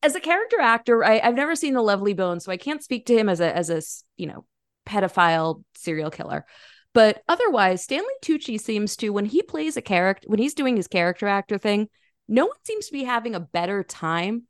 [0.07, 1.05] as a character actor.
[1.05, 3.55] I, I've never seen the Lovely Bones, so I can't speak to him as a
[3.55, 3.83] as a
[4.17, 4.47] you know
[4.87, 6.47] pedophile serial killer.
[6.95, 10.87] But otherwise, Stanley Tucci seems to when he plays a character when he's doing his
[10.87, 11.89] character actor thing,
[12.29, 14.45] no one seems to be having a better time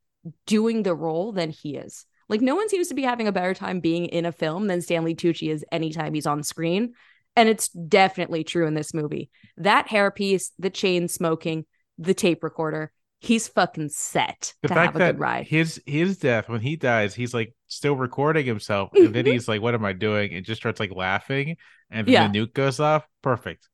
[0.46, 2.04] doing the role than he is.
[2.28, 4.82] Like no one seems to be having a better time being in a film than
[4.82, 6.94] Stanley Tucci is anytime he's on screen.
[7.34, 9.30] And it's definitely true in this movie.
[9.56, 11.66] That hairpiece, the chain smoking,
[11.98, 12.92] the tape recorder.
[13.18, 15.48] He's fucking set the to fact have a that good ride.
[15.48, 19.32] his his death when he dies, he's like still recording himself, and then Mhm.
[19.32, 21.56] he's like, "What am I doing?" and just starts like laughing,
[21.90, 22.28] and then Yeah.
[22.32, 23.06] the nuke goes off.
[23.22, 23.68] Perfect.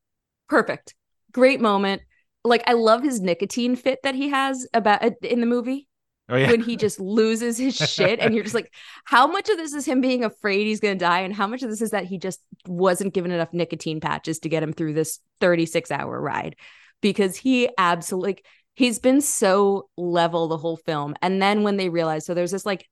[0.48, 0.94] Perfect.
[1.32, 2.02] Great moment.
[2.44, 5.88] Like I love his nicotine fit that he has about in the movie
[6.28, 8.72] Oh yeah, when he just loses his shit and you're just like
[9.04, 11.62] how much of this is him being afraid he's going to die and how much
[11.62, 14.92] of this is that he just wasn't given enough nicotine patches to get him through
[14.94, 16.56] this 36 hour ride
[17.00, 21.14] because he absolutely like, he's been so level the whole film.
[21.22, 22.88] And then when they realize so there's this like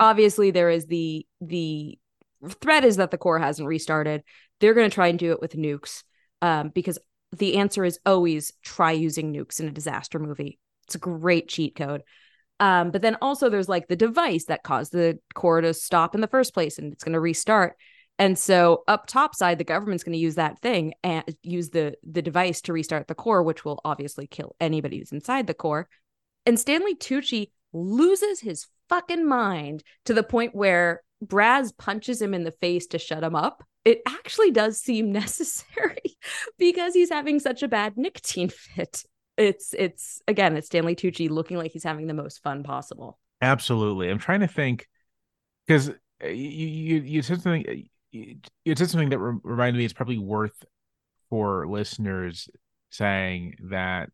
[0.00, 1.98] obviously there is the the
[2.60, 4.22] threat is that the core hasn't restarted.
[4.60, 6.02] They're going to try and do it with nukes
[6.42, 6.98] um, because
[7.36, 10.58] the answer is always try using nukes in a disaster movie.
[10.86, 12.02] It's a great cheat code.
[12.60, 16.20] Um, but then also there's like the device that caused the core to stop in
[16.20, 17.76] the first place and it's going to restart.
[18.18, 21.94] And so up top side, the government's going to use that thing and use the
[22.02, 25.88] the device to restart the core, which will obviously kill anybody who's inside the core.
[26.44, 32.44] And Stanley Tucci loses his fucking mind to the point where Braz punches him in
[32.44, 33.62] the face to shut him up.
[33.84, 36.16] It actually does seem necessary
[36.58, 39.04] because he's having such a bad nicotine fit
[39.38, 43.18] it's it's again it's Stanley Tucci looking like he's having the most fun possible.
[43.40, 44.10] absolutely.
[44.10, 44.86] I'm trying to think
[45.66, 45.90] because
[46.22, 48.36] you you you said something uh, you,
[48.76, 50.64] said something that re- reminded me it's probably worth
[51.30, 52.48] for listeners
[52.90, 54.10] saying that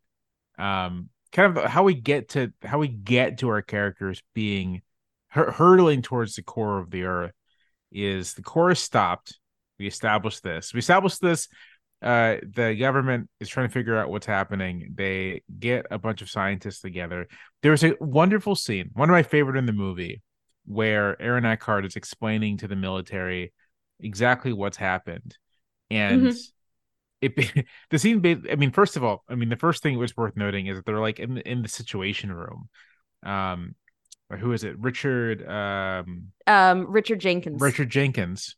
[0.57, 4.81] um kind of how we get to how we get to our characters being
[5.29, 7.33] hur- hurtling towards the core of the earth
[7.91, 9.37] is the core is stopped.
[9.79, 10.73] We established this.
[10.73, 11.47] We established this
[12.01, 14.93] uh the government is trying to figure out what's happening.
[14.95, 17.27] They get a bunch of scientists together.
[17.63, 20.21] There's a wonderful scene one of my favorite in the movie
[20.65, 23.53] where aaron eckhart is explaining to the military
[23.99, 25.37] exactly what's happened
[25.89, 26.51] and Mhm.
[27.21, 27.35] it
[27.89, 28.21] the scene.
[28.51, 30.77] I mean, first of all, I mean the first thing it was worth noting is
[30.77, 32.69] that they're like in in the situation room.
[33.23, 33.75] Um,
[34.39, 34.77] who is it?
[34.79, 35.47] Richard.
[35.47, 37.61] Um, um, Richard Jenkins.
[37.61, 38.55] Richard Jenkins.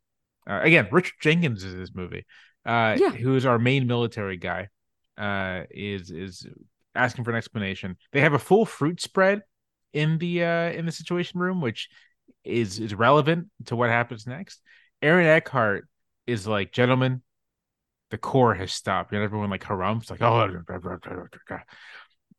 [0.49, 2.25] Uh, again, Richard Jenkins is this movie.
[2.65, 3.11] Uh, yeah.
[3.11, 4.69] who is our main military guy?
[5.17, 6.47] Uh, is is
[6.95, 7.97] asking for an explanation.
[8.11, 9.41] They have a full fruit spread
[9.93, 11.89] in the uh in the situation room, which
[12.43, 14.61] is is relevant to what happens next.
[15.01, 15.87] Aaron Eckhart
[16.25, 17.21] is like, gentlemen,
[18.11, 19.11] the core has stopped.
[19.13, 20.47] And everyone like harumphs, like, oh,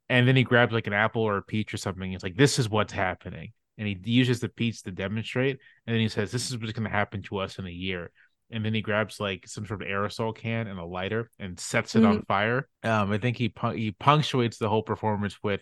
[0.09, 2.13] and then he grabs like an apple or a peach or something.
[2.13, 3.53] It's like, this is what's happening.
[3.77, 5.59] And he uses the peach to demonstrate.
[5.87, 8.11] And then he says, this is what's going to happen to us in a year.
[8.51, 11.95] And then he grabs like some sort of aerosol can and a lighter and sets
[11.95, 12.09] it mm-hmm.
[12.09, 12.67] on fire.
[12.83, 15.61] Um, I think he he punctuates the whole performance with,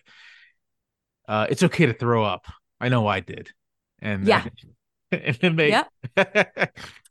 [1.28, 2.46] uh, "It's okay to throw up.
[2.80, 3.50] I know I did."
[4.00, 4.44] And yeah,
[5.12, 5.88] and then yep.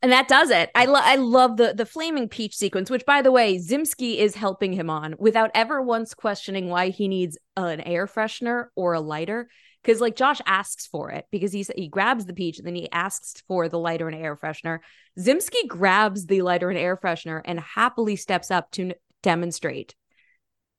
[0.02, 0.70] and that does it.
[0.76, 4.36] I love I love the the flaming peach sequence, which by the way, Zimsky is
[4.36, 9.00] helping him on without ever once questioning why he needs an air freshener or a
[9.00, 9.48] lighter.
[9.82, 12.92] Because like Josh asks for it because he's he grabs the peach and then he
[12.92, 14.80] asks for the lighter and air freshener.
[15.18, 19.96] Zimsky grabs the lighter and air freshener and happily steps up to n- demonstrate.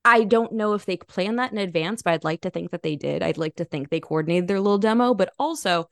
[0.05, 2.83] I don't know if they planned that in advance, but I'd like to think that
[2.83, 3.23] they did.
[3.23, 5.89] I'd like to think they coordinated their little demo, but also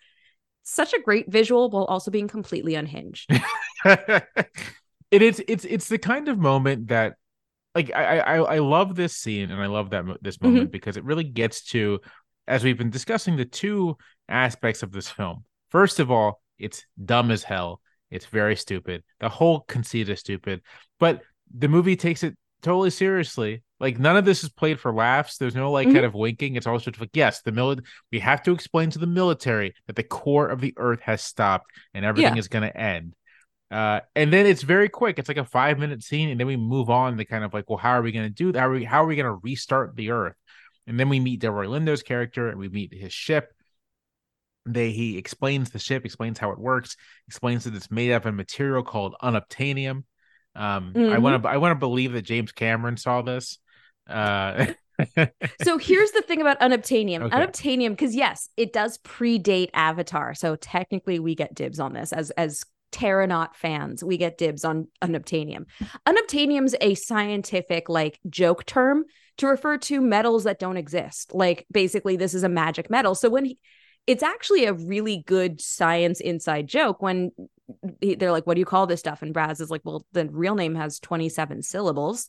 [0.65, 3.31] such a great visual while also being completely unhinged.
[3.85, 7.15] it is it's it's the kind of moment that
[7.75, 10.47] like I I I love this scene and I love that this mm-hmm.
[10.47, 10.73] moment mm-hmm.
[10.73, 12.01] because it really gets to
[12.49, 13.97] as we've been discussing the two
[14.29, 15.45] aspects of this film.
[15.71, 17.81] First of all, it's dumb as hell.
[18.11, 19.03] It's very stupid.
[19.21, 20.63] The whole conceit is stupid,
[21.01, 21.23] but
[21.57, 25.37] the movie takes it totally seriously like none of this is played for laughs.
[25.37, 25.97] There's no like mm-hmm.
[25.97, 26.57] kind of winking.
[26.57, 29.75] It's all sort of like, yes, the mili- we have to explain to the military
[29.87, 32.39] that the core of the earth has stopped and everything yeah.
[32.39, 33.15] is going to end.
[33.71, 35.19] Uh, and then it's very quick.
[35.19, 37.69] It's like a five minute scene, and then we move on to kind of like,
[37.69, 38.59] well, how are we going to do that?
[38.59, 40.37] How are we, how are we going to restart the earth?
[40.87, 43.53] And then we meet Delroy Lindo's character, and we meet his ship.
[44.65, 46.97] They he explains the ship, explains how it works,
[47.29, 50.05] explains that it's made up of a material called unobtainium.
[50.57, 51.13] Um, mm-hmm.
[51.13, 53.59] I want to I want to believe that James Cameron saw this
[54.09, 54.67] uh,
[55.63, 57.23] so here's the thing about unobtainium.
[57.23, 57.37] Okay.
[57.37, 60.35] Unobtainium, because yes, it does predate Avatar.
[60.35, 64.05] So technically we get dibs on this as as Terranaut fans.
[64.05, 65.65] We get dibs on unobtainium.
[66.07, 69.05] Unobtainium's a scientific like joke term
[69.39, 71.35] to refer to metals that don't exist.
[71.35, 73.17] Like basically, this is a magic metal.
[73.17, 73.59] So when he,
[74.07, 77.33] it's actually a really good science inside joke when
[78.01, 80.55] they're like, "What do you call this stuff?" And Braz is like, "Well, the real
[80.55, 82.29] name has 27 syllables."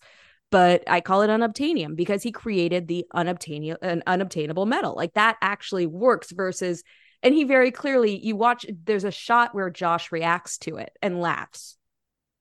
[0.52, 4.95] but I call it unobtainium because he created the unobtainium an unobtainable metal.
[4.95, 6.84] Like that actually works versus
[7.24, 11.19] and he very clearly you watch there's a shot where Josh reacts to it and
[11.19, 11.78] laughs.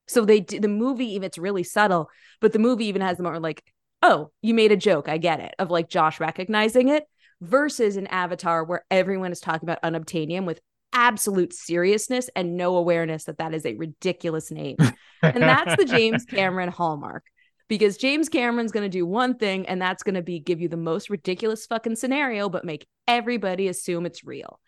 [0.06, 3.42] So they the movie even it's really subtle, but the movie even has the moment
[3.42, 3.64] like,
[4.02, 5.08] "Oh, you made a joke.
[5.08, 7.04] I get it." Of like Josh recognizing it
[7.40, 10.60] versus an avatar where everyone is talking about unobtainium with
[10.94, 14.76] absolute seriousness and no awareness that that is a ridiculous name.
[15.22, 17.24] and that's the James Cameron hallmark
[17.68, 20.68] because James Cameron's going to do one thing and that's going to be give you
[20.68, 24.60] the most ridiculous fucking scenario but make everybody assume it's real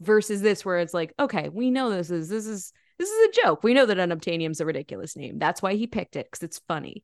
[0.00, 3.42] versus this where it's like okay we know this is this is this is a
[3.42, 3.64] joke.
[3.64, 5.40] We know that unobtainium's a ridiculous name.
[5.40, 7.02] That's why he picked it cuz it's funny.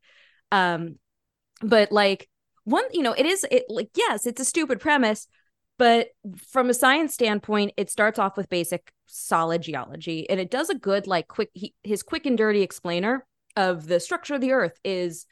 [0.52, 0.98] Um
[1.62, 2.28] but like
[2.64, 5.26] one you know it is it like yes it's a stupid premise
[5.80, 10.68] but from a science standpoint it starts off with basic solid geology and it does
[10.70, 14.52] a good like quick he, his quick and dirty explainer of the structure of the
[14.52, 15.26] earth is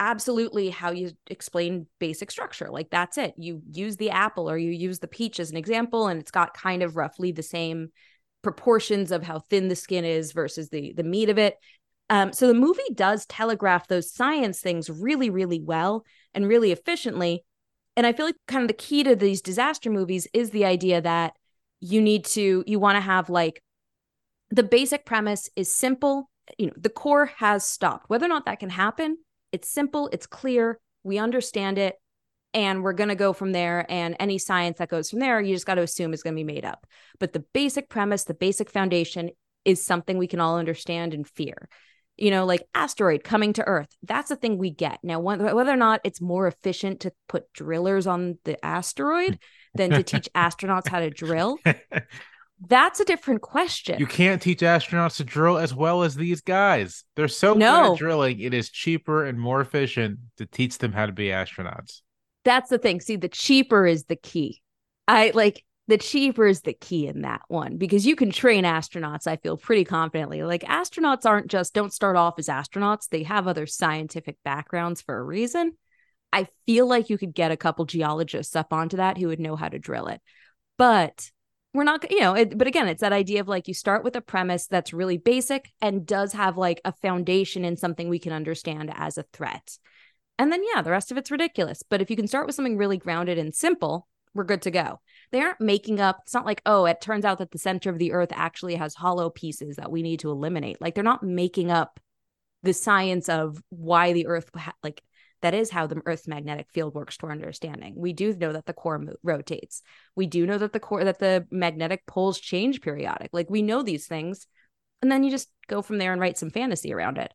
[0.00, 2.70] absolutely how you explain basic structure.
[2.70, 3.34] Like that's it.
[3.36, 6.54] You use the apple or you use the peach as an example, and it's got
[6.54, 7.90] kind of roughly the same
[8.42, 11.56] proportions of how thin the skin is versus the the meat of it.
[12.08, 17.44] Um, so the movie does telegraph those science things really, really well and really efficiently.
[17.96, 21.00] And I feel like kind of the key to these disaster movies is the idea
[21.00, 21.34] that
[21.80, 23.62] you need to you want to have like
[24.50, 26.30] the basic premise is simple.
[26.58, 28.10] You know, the core has stopped.
[28.10, 29.16] Whether or not that can happen
[29.52, 31.96] it's simple, it's clear, we understand it,
[32.54, 33.86] and we're going to go from there.
[33.88, 36.40] And any science that goes from there, you just got to assume is going to
[36.40, 36.86] be made up.
[37.18, 39.30] But the basic premise, the basic foundation
[39.64, 41.68] is something we can all understand and fear.
[42.20, 44.98] You know, like asteroid coming to Earth, that's the thing we get.
[45.02, 49.38] Now, whether or not it's more efficient to put drillers on the asteroid
[49.74, 51.58] than to teach astronauts how to drill,
[52.66, 53.98] that's a different question.
[53.98, 57.04] You can't teach astronauts to drill as well as these guys.
[57.16, 57.82] They're so no.
[57.82, 58.40] good at drilling.
[58.40, 62.02] It is cheaper and more efficient to teach them how to be astronauts.
[62.44, 63.00] That's the thing.
[63.00, 64.60] See, the cheaper is the key.
[65.08, 69.26] I like the cheaper is the key in that one because you can train astronauts
[69.26, 70.42] i feel pretty confidently.
[70.42, 75.18] Like astronauts aren't just don't start off as astronauts they have other scientific backgrounds for
[75.18, 75.72] a reason.
[76.32, 79.56] I feel like you could get a couple geologists up onto that who would know
[79.56, 80.20] how to drill it.
[80.78, 81.28] But
[81.74, 84.14] we're not you know it, but again it's that idea of like you start with
[84.14, 88.32] a premise that's really basic and does have like a foundation in something we can
[88.32, 89.76] understand as a threat.
[90.38, 91.82] And then yeah the rest of it's ridiculous.
[91.82, 95.00] But if you can start with something really grounded and simple we're good to go
[95.32, 97.98] they aren't making up it's not like oh it turns out that the center of
[97.98, 100.80] the earth actually has hollow pieces that we need to eliminate.
[100.80, 102.00] Like they're not making up
[102.62, 104.50] the science of why the earth
[104.82, 105.02] like
[105.42, 107.94] that is how the earth's magnetic field works to our understanding.
[107.96, 109.82] We do know that the core mo- rotates.
[110.14, 113.30] We do know that the core that the magnetic poles change periodic.
[113.32, 114.46] Like we know these things
[115.02, 117.32] and then you just go from there and write some fantasy around it.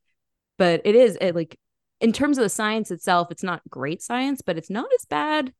[0.57, 1.59] But it is it, like
[1.99, 5.53] in terms of the science itself it's not great science but it's not as bad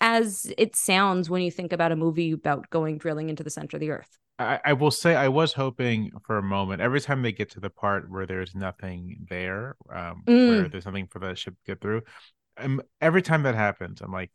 [0.00, 3.76] as it sounds when you think about a movie about going drilling into the center
[3.76, 4.18] of the earth.
[4.38, 7.60] I, I will say I was hoping for a moment every time they get to
[7.60, 10.48] the part where there's nothing there, um, mm.
[10.48, 12.02] where there's nothing for the ship to get through.
[12.56, 14.30] Um, every time that happens, I'm like,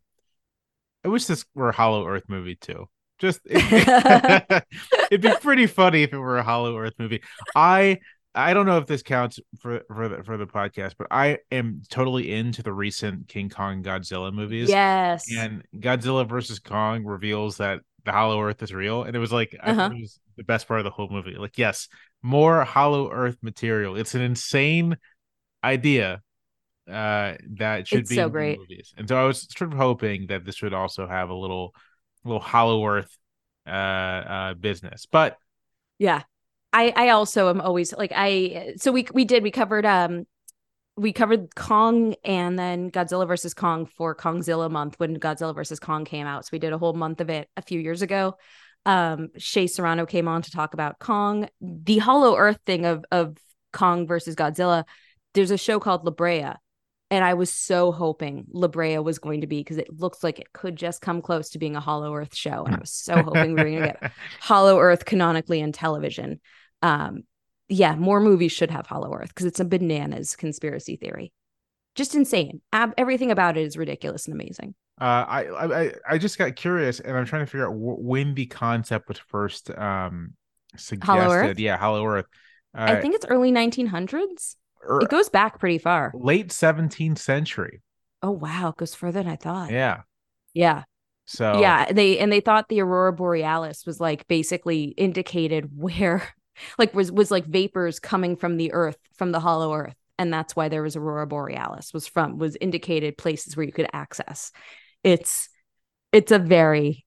[1.04, 2.88] I wish this were a Hollow Earth movie too.
[3.18, 4.64] Just it,
[5.12, 7.24] it'd be pretty funny if it were a Hollow Earth movie.
[7.56, 8.00] I
[8.36, 11.82] I don't know if this counts for for the, for the podcast, but I am
[11.90, 14.70] totally into the recent King Kong Godzilla movies.
[14.70, 19.32] Yes, and Godzilla versus Kong reveals that the Hollow Earth is real, and it was
[19.32, 19.90] like uh-huh.
[19.94, 21.36] it was the best part of the whole movie.
[21.38, 21.88] Like, yes,
[22.22, 23.96] more Hollow Earth material.
[23.96, 24.98] It's an insane
[25.64, 26.22] idea
[26.88, 28.94] uh that should it's be so great movies.
[28.96, 31.74] And so I was sort of hoping that this would also have a little
[32.24, 33.18] little Hollow Earth
[33.66, 35.38] uh uh business, but
[35.98, 36.22] yeah
[36.76, 40.28] I I also am always like I so we we did we covered um
[40.98, 46.06] we covered Kong and then Godzilla versus Kong for Kongzilla month when Godzilla versus Kong
[46.06, 46.46] came out.
[46.46, 48.36] So we did a whole month of it a few years ago.
[48.86, 51.48] Um Shea Serrano came on to talk about Kong.
[51.62, 53.38] The Hollow Earth thing of of
[53.72, 54.84] Kong versus Godzilla.
[55.34, 56.56] There's a show called La Brea
[57.10, 60.40] and I was so hoping La Brea was going to be because it looks like
[60.40, 62.66] it could just come close to being a Hollow Earth show.
[62.66, 64.12] And I was so hoping we were going to get
[64.42, 66.42] Hollow Earth canonically in television
[66.86, 67.24] um
[67.68, 71.32] yeah more movies should have hollow earth because it's a bananas conspiracy theory.
[71.96, 72.62] Just insane.
[72.74, 74.76] Ab- everything about it is ridiculous and amazing.
[75.02, 75.42] Uh I,
[75.82, 79.10] I i just got curious and i'm trying to figure out w- when the concept
[79.10, 80.34] was first um
[80.78, 81.60] suggested hollow earth?
[81.60, 82.28] yeah hollow earth.
[82.78, 84.56] Uh, i think it's early 1900s
[84.88, 86.12] er, it goes back pretty far.
[86.14, 87.82] late 17th century.
[88.22, 88.70] Oh wow.
[88.70, 89.72] It goes further than i thought.
[89.72, 90.02] Yeah.
[90.54, 90.84] Yeah.
[91.26, 96.24] So yeah they and they thought the aurora borealis was like basically indicated where
[96.78, 100.56] like was was like vapors coming from the earth from the hollow earth and that's
[100.56, 104.52] why there was aurora borealis was from was indicated places where you could access
[105.04, 105.50] it's
[106.12, 107.06] it's a very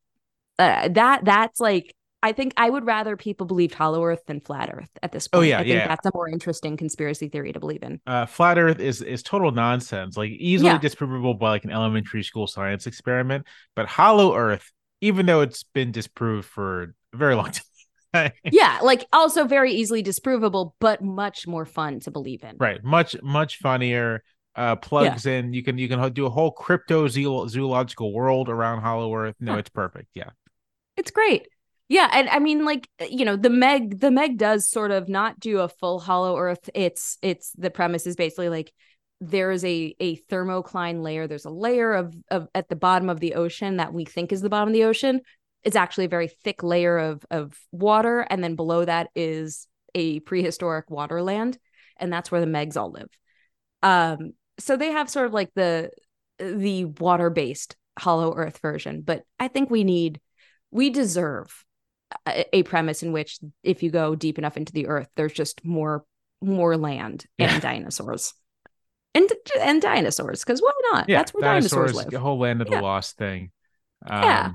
[0.59, 4.71] uh, that that's like I think I would rather people believed Hollow Earth than Flat
[4.73, 5.47] Earth at this oh, point.
[5.47, 5.89] Oh yeah, I think yeah.
[5.89, 8.01] That's a more interesting conspiracy theory to believe in.
[8.07, 10.79] Uh, flat Earth is is total nonsense, like easily yeah.
[10.79, 13.47] disprovable by like an elementary school science experiment.
[13.77, 17.63] But Hollow Earth, even though it's been disproved for a very long time,
[18.45, 22.57] yeah, like also very easily disprovable, but much more fun to believe in.
[22.59, 24.23] Right, much much funnier.
[24.57, 25.35] Uh, plugs yeah.
[25.35, 25.53] in.
[25.53, 29.37] You can you can do a whole crypto zoological world around Hollow Earth.
[29.39, 29.59] No, huh.
[29.59, 30.09] it's perfect.
[30.15, 30.31] Yeah,
[30.97, 31.47] it's great.
[31.89, 35.39] Yeah, and I mean, like you know, the Meg the Meg does sort of not
[35.39, 36.69] do a full Hollow Earth.
[36.75, 38.73] It's it's the premise is basically like
[39.21, 41.27] there is a a thermocline layer.
[41.27, 44.43] There's a layer of of at the bottom of the ocean that we think is
[44.43, 45.23] the bottom of the ocean,
[45.65, 50.21] it's actually a very thick layer of of water and then below that is a
[50.21, 51.57] prehistoric waterland
[51.99, 53.09] and that's where the megs all live.
[53.83, 55.91] Um so they have sort of like the
[56.39, 60.21] the water based hollow earth version but i think we need
[60.71, 61.65] we deserve
[62.27, 65.65] a, a, premise in which if you go deep enough into the earth there's just
[65.65, 66.05] more
[66.41, 67.61] more land and yeah.
[67.61, 68.35] dinosaurs.
[69.15, 69.29] And
[69.61, 71.09] and dinosaurs because why not?
[71.09, 72.11] Yeah, that's where dinosaurs, dinosaurs live.
[72.11, 72.77] the whole land of yeah.
[72.77, 73.51] the lost thing.
[74.07, 74.53] Um, yeah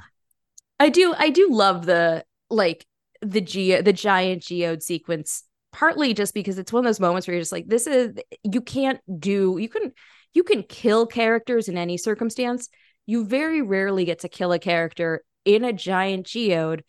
[0.84, 2.86] I do I do love the like
[3.22, 7.36] the geo the giant geode sequence partly just because it's one of those moments where
[7.36, 9.94] you're just like this is you can't do you can
[10.34, 12.68] you can kill characters in any circumstance.
[13.06, 16.84] You very rarely get to kill a character in a giant geode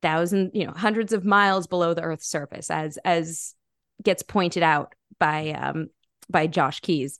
[0.00, 3.54] thousand you know hundreds of miles below the earth's surface as as
[4.02, 5.88] gets pointed out by um
[6.30, 7.18] by Josh Keyes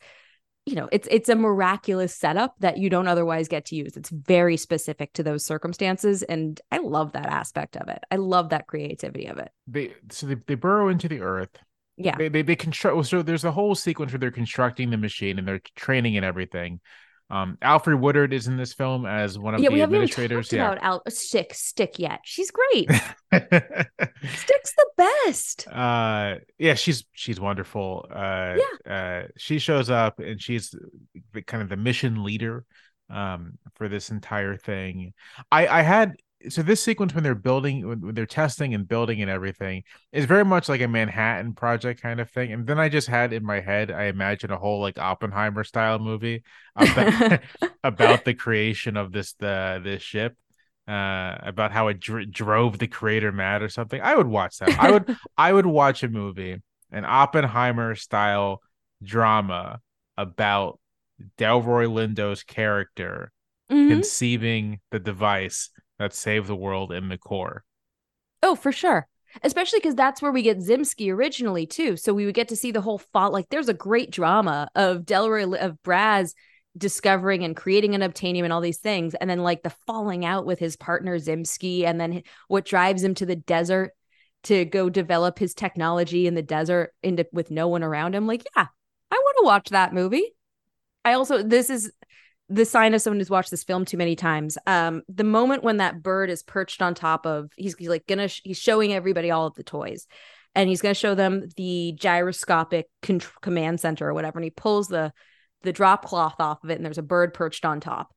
[0.68, 3.96] you know it's it's a miraculous setup that you don't otherwise get to use.
[3.96, 8.00] It's very specific to those circumstances and i love that aspect of it.
[8.10, 9.50] I love that creativity of it.
[9.66, 11.56] They so they, they burrow into the earth.
[11.96, 12.16] Yeah.
[12.16, 15.48] They, they, they construct so there's a whole sequence where they're constructing the machine and
[15.48, 16.80] they're training and everything
[17.30, 20.08] Um, Alfre Woodard is in this film as one of yeah, the we haven't even
[20.08, 20.48] administrators.
[20.48, 20.72] talked yeah.
[20.72, 22.20] about Al- Stick Stick yet.
[22.24, 22.90] She's great.
[23.32, 25.68] Stick's the best.
[25.68, 28.56] uh yeah she's she's wonderful uh
[28.88, 30.74] uh she shows up and she's
[31.46, 32.64] kind of the mission leader
[33.10, 35.12] um for this entire thing
[35.52, 36.16] i i had
[36.50, 39.82] so this sequence when they're building when they're testing and building and everything
[40.12, 43.32] is very much like a manhattan project kind of thing and then i just had
[43.32, 46.42] in my head i imagine a whole like oppenheimer style movie
[46.76, 47.40] about,
[47.84, 50.36] about the creation of this the this ship
[50.88, 54.74] uh about how it dr- drove the creator mad or something i would watch that
[54.78, 56.56] i would i would watch a movie
[56.90, 58.62] an oppenheimer style
[59.02, 59.80] drama
[60.16, 60.78] about
[61.36, 63.30] delroy lindo's character
[63.70, 63.88] Mhm.
[63.90, 67.64] conceiving the device that saved the world in the core
[68.42, 69.06] Oh, for sure.
[69.42, 71.96] Especially because that's where we get Zimsky originally too.
[71.96, 73.30] So we would get to see the whole fall.
[73.30, 76.34] Like, there's a great drama of Delroy of Braz
[76.76, 80.46] discovering and creating an obtainium and all these things, and then like the falling out
[80.46, 83.92] with his partner Zimsky, and then what drives him to the desert
[84.44, 88.26] to go develop his technology in the desert into with no one around him.
[88.26, 88.66] Like, yeah,
[89.10, 90.34] I want to watch that movie.
[91.04, 91.90] I also this is
[92.48, 94.56] the sign of someone who's watched this film too many times.
[94.66, 98.28] Um, the moment when that bird is perched on top of, he's, he's like gonna,
[98.28, 100.06] sh- he's showing everybody all of the toys,
[100.54, 104.88] and he's gonna show them the gyroscopic con- command center or whatever, and he pulls
[104.88, 105.12] the
[105.62, 108.14] the drop cloth off of it, and there's a bird perched on top,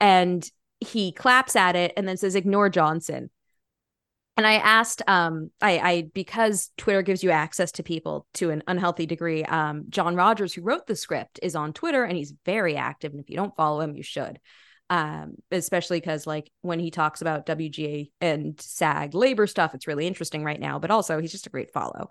[0.00, 0.48] and
[0.80, 3.30] he claps at it and then says, "Ignore Johnson."
[4.40, 8.62] And I asked, um, I, I because Twitter gives you access to people to an
[8.66, 9.44] unhealthy degree.
[9.44, 13.12] Um, John Rogers, who wrote the script, is on Twitter and he's very active.
[13.12, 14.40] And if you don't follow him, you should.
[14.88, 20.06] Um, especially because like when he talks about WGA and SAG labor stuff, it's really
[20.06, 20.78] interesting right now.
[20.78, 22.08] But also, he's just a great follow.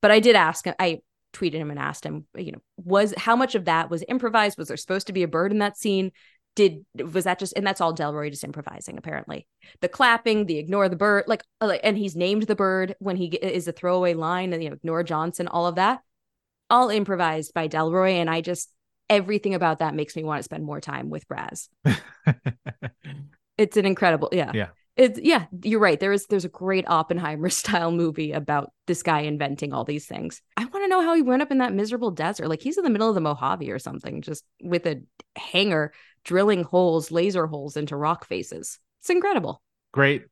[0.00, 0.64] But I did ask.
[0.78, 1.00] I
[1.34, 4.56] tweeted him and asked him, you know, was how much of that was improvised?
[4.56, 6.12] Was there supposed to be a bird in that scene?
[6.56, 9.46] Did was that just and that's all Delroy just improvising apparently
[9.80, 13.26] the clapping, the ignore the bird, like, uh, and he's named the bird when he
[13.26, 16.00] is a throwaway line, and you know, ignore Johnson, all of that,
[16.68, 18.72] all improvised by Delroy, and I just
[19.08, 21.68] everything about that makes me want to spend more time with Braz.
[23.58, 24.68] It's an incredible, yeah, Yeah.
[24.96, 26.00] It's yeah, you're right.
[26.00, 30.40] There is there's a great Oppenheimer style movie about this guy inventing all these things.
[30.56, 32.48] I want to know how he went up in that miserable desert.
[32.48, 35.02] Like he's in the middle of the Mojave or something, just with a
[35.36, 35.92] hanger
[36.24, 38.78] drilling holes, laser holes into rock faces.
[39.00, 39.62] It's incredible.
[39.92, 40.24] great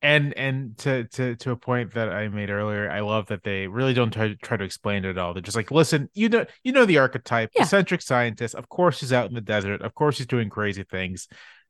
[0.00, 3.66] and and to to to a point that i made earlier i love that they
[3.66, 6.46] really don't try, try to explain it at all they're just like listen you know
[6.62, 7.62] you know the archetype Yeah.
[7.62, 11.26] eccentric scientist of course he's out in the desert of course he's doing crazy things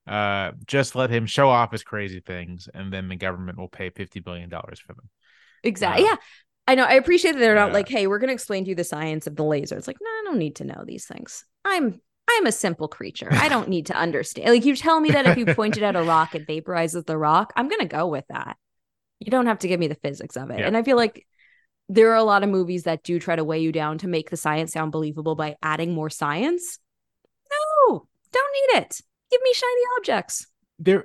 [0.08, 3.90] uh just let him show off his crazy things and then the government will pay
[3.90, 5.08] 50 billion dollars for them
[5.62, 6.04] Exactly.
[6.04, 6.16] Uh, yeah.
[6.66, 6.84] I know.
[6.84, 7.74] I appreciate that they're not yeah.
[7.74, 9.76] like, hey, we're going to explain to you the science of the laser.
[9.76, 11.44] It's like, no, I don't need to know these things.
[11.64, 12.00] I'm
[12.30, 13.28] I'm a simple creature.
[13.32, 14.50] I don't need to understand.
[14.50, 17.52] Like you tell me that if you pointed at a rock, it vaporizes the rock.
[17.56, 18.58] I'm going to go with that.
[19.18, 20.60] You don't have to give me the physics of it.
[20.60, 20.66] Yeah.
[20.66, 21.26] And I feel like
[21.88, 24.28] there are a lot of movies that do try to weigh you down to make
[24.28, 26.78] the science sound believable by adding more science.
[27.88, 29.00] No, don't need it.
[29.30, 30.46] Give me shiny objects.
[30.78, 31.04] there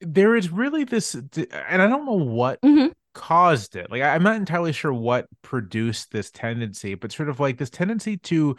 [0.00, 1.46] there is really this and
[1.82, 2.92] i don't know what Mhm.
[3.12, 7.58] caused it like i'm not entirely sure what produced this tendency but sort of like
[7.58, 8.56] this tendency to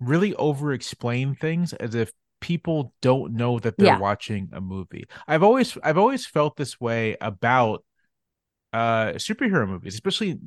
[0.00, 3.98] really over explain things as if people don't know that they're Yeah.
[3.98, 7.84] watching a movie i've always i've always felt this way about
[8.74, 10.38] uh superhero movies especially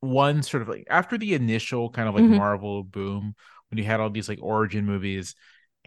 [0.00, 2.36] one sort of like after the initial kind of like Mhm.
[2.36, 3.34] marvel boom
[3.70, 5.34] when you had all these like origin movies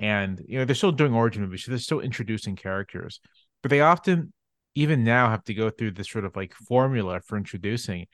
[0.02, 3.22] and you know they're still doing origin movies so they're still introducing characters
[3.64, 4.34] but they often
[4.76, 8.08] even now have to go through this sort of like formula for introducing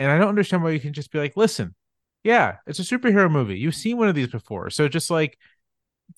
[0.00, 1.74] and i don't understand why you can just be like listen
[2.24, 5.38] yeah it's a superhero movie you've seen one of these before so just like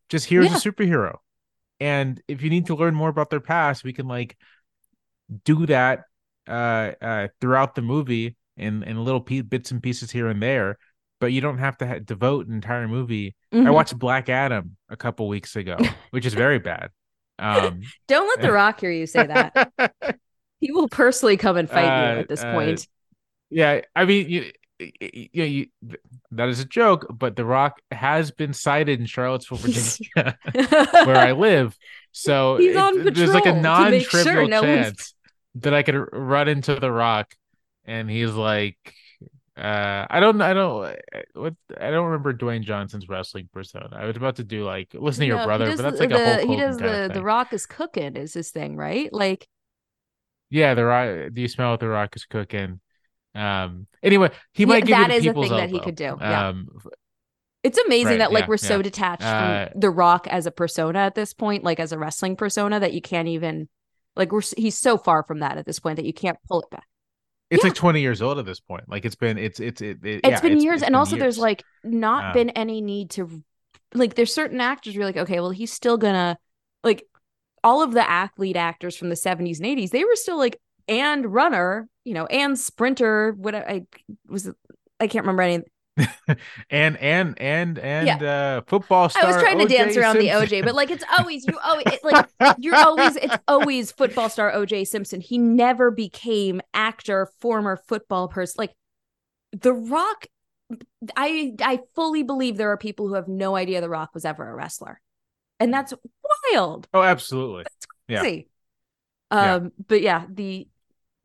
[0.08, 0.56] just here's Yeah.
[0.56, 1.16] a superhero
[1.80, 4.36] and if you need to learn more about their past we can like
[5.44, 6.04] do that
[6.48, 10.78] uh uh throughout the movie in in little pe- bits and pieces here and there
[11.20, 13.72] but you don't have to ha- devote an entire movie I Mhm.
[13.72, 15.76] watched Black Adam a couple weeks ago,
[16.10, 16.90] which is very bad.
[17.38, 19.72] Um, Don't let the rock hear you say that.
[20.58, 22.88] He will personally come and fight Uh, you at this uh, point.
[23.50, 24.90] yeah, I mean, you, you,
[25.32, 25.66] you, you,
[26.30, 30.38] that is a joke, but The Rock has been sighted in Charlottesville, Virginia,
[31.04, 31.76] where I live.
[32.12, 35.14] So He's on it- there's like a make sure non-trivial one's- chance
[35.56, 37.34] that I could run into The Rock,
[37.84, 38.78] and he's like.
[39.57, 40.96] Uh, I don't, I don't,
[41.34, 43.88] what, I don't remember Dwayne Johnson's wrestling persona.
[43.96, 46.02] I was about to do like listen to your No, he brother, but that's the-
[46.09, 46.54] like a whole.
[46.54, 49.11] he does the the rock is cooking is his thing, right?
[49.12, 49.48] Like
[50.50, 51.32] Yeah, the rock.
[51.32, 52.80] Do you smell what the rock is cooking?
[53.34, 53.86] Um.
[54.02, 56.16] Anyway, he Yeah, might give that you is the a thing that he could do,
[56.20, 56.48] yeah.
[56.48, 56.68] Um.
[57.62, 60.52] It's amazing Right, that like yeah, we're so detached Uh, from The Rock as a
[60.52, 63.68] persona at this point, like as a wrestling persona, that you can't even
[64.14, 66.70] like we're he's so far from that at this point that you can't pull it
[66.70, 66.86] back.
[67.51, 67.68] It's Yeah.
[67.68, 68.88] like 20 years old at this point.
[68.88, 71.16] Like it's been it's it's it, it- It's yeah, been years, it's and been also
[71.16, 72.32] there's like not Yeah.
[72.32, 73.42] been any need to
[73.94, 76.38] like there's certain actors you're like okay, well he's still gonna
[76.82, 77.05] like
[77.64, 81.26] all of the athlete actors from the 70s and 80s they were still like and
[81.26, 83.32] runner, you know, and sprinter.
[83.36, 83.86] What I
[84.28, 84.49] was
[85.01, 85.62] I can't remember any
[86.70, 90.64] and and and and uh football star I was trying to dance around the OJ,
[90.64, 92.26] but like it's always you always it, like
[92.59, 95.20] you're always it's always football star OJ Simpson.
[95.20, 98.57] He never became actor, former football person.
[98.59, 98.74] Like
[99.53, 100.26] The Rock,
[101.16, 104.49] I I fully believe there are people who have no idea The Rock was ever
[104.49, 105.01] a wrestler,
[105.59, 105.94] and that's
[106.53, 106.88] wild.
[106.92, 107.64] oh absolutely
[108.09, 108.20] Yeah.
[108.20, 108.49] Crazy.
[109.32, 109.55] Yeah.
[109.55, 110.68] Um, but yeah, the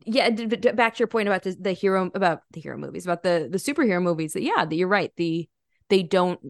[0.06, 3.48] yeah, back to your point about the, the hero about the hero movies, about the
[3.50, 4.32] the superhero movies.
[4.34, 5.12] That yeah, that you're right.
[5.16, 5.48] The
[5.88, 6.40] they don't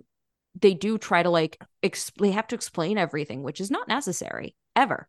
[0.60, 4.54] they do try to like exp- they have to explain everything, which is not necessary
[4.76, 5.08] ever.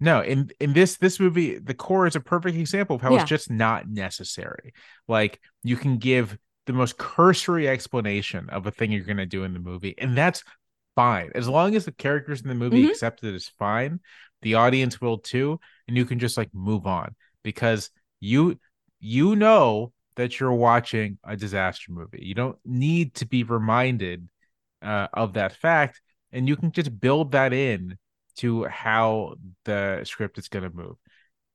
[0.00, 3.22] No, in in this this movie, the core is a perfect example of how Yeah.
[3.22, 4.72] it's just not necessary.
[5.08, 9.54] Like you can give the most cursory explanation of a thing you're gonna do in
[9.54, 10.44] the movie, and that's
[10.94, 11.30] fine.
[11.34, 12.90] As long as the characters in the movie Mhm.
[12.90, 14.00] accept it as fine,
[14.42, 18.58] the audience will too, and you can just like move on because you
[19.00, 22.20] you know that you're watching a disaster movie.
[22.22, 24.28] You don't need to be reminded
[24.82, 26.00] uh, of that fact,
[26.32, 27.98] and you can just build that in
[28.36, 29.34] to how
[29.64, 30.96] the script is going to move.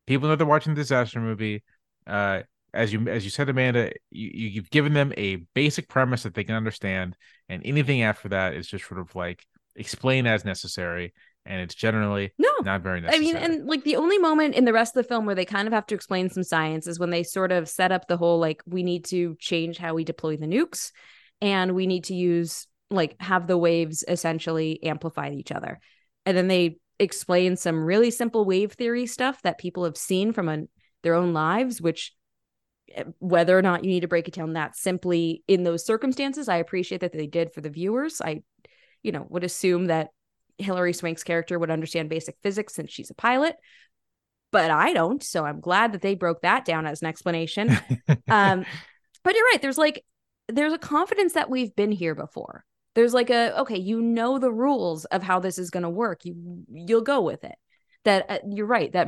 [0.08, 1.64] People know they're watching a disaster movie.
[2.06, 2.42] Uh,
[2.74, 6.34] as you as you said, Amanda, you, you- you've given them a basic premise that
[6.34, 7.16] they can understand,
[7.50, 11.14] and anything after that is just sort of like explain as necessary,
[11.46, 13.30] and it's generally No, not very necessary.
[13.30, 15.46] I mean, and like the only moment in the rest of the film where they
[15.46, 18.18] kind of have to explain some science is when they sort of set up the
[18.18, 20.92] whole like we need to change how we deploy the nukes
[21.42, 25.80] and we need to use like have the waves essentially amplify each other.
[26.26, 30.48] And then they explain some really simple wave theory stuff that people have seen from
[30.48, 30.70] an,
[31.02, 32.14] their own lives, which
[32.96, 36.48] eh, whether or not you need to break it down that simply in those circumstances,
[36.48, 38.22] I appreciate that they did for the viewers.
[38.22, 38.44] I,
[39.02, 40.10] you know, would assume that
[40.58, 43.56] Hilary Swank's character would understand basic physics since she's a pilot,
[44.52, 45.22] but I don't.
[45.24, 47.70] So I'm glad that they broke that down as an explanation.
[48.30, 48.66] um,
[49.24, 49.62] but you're right.
[49.62, 50.04] There's like
[50.48, 52.66] there's a confidence that we've been here before.
[52.96, 56.26] There's like a okay, you know the rules of how this is going to work.
[56.26, 57.56] You you'll go with it.
[58.06, 58.92] That uh, you're right.
[58.94, 59.08] That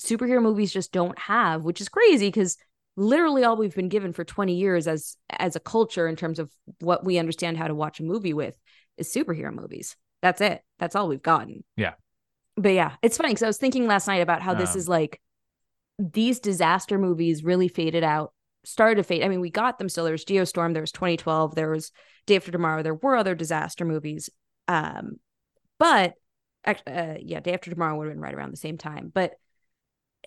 [0.00, 2.56] superhero movies just don't have, which is crazy because
[2.96, 6.50] literally all we've been given for 20 years as as a culture in terms of
[6.80, 8.56] what we understand how to watch a movie with
[8.96, 9.96] is superhero movies.
[10.22, 10.62] That's it.
[10.78, 11.64] That's all we've gotten.
[11.76, 11.94] Yeah.
[12.56, 14.88] But yeah, it's funny because I was thinking last night about how this Um, is
[14.88, 15.20] like
[15.98, 18.32] these disaster movies really faded out,
[18.64, 19.22] started to fade.
[19.22, 20.04] I mean, we got them still.
[20.04, 21.92] There was Geostorm, there was 2012, there was
[22.26, 24.30] Day After Tomorrow, there were other disaster movies.
[24.68, 25.16] Um,
[25.78, 26.14] but
[26.66, 29.10] uh, yeah, Day After Tomorrow would have been right around the same time.
[29.12, 29.34] But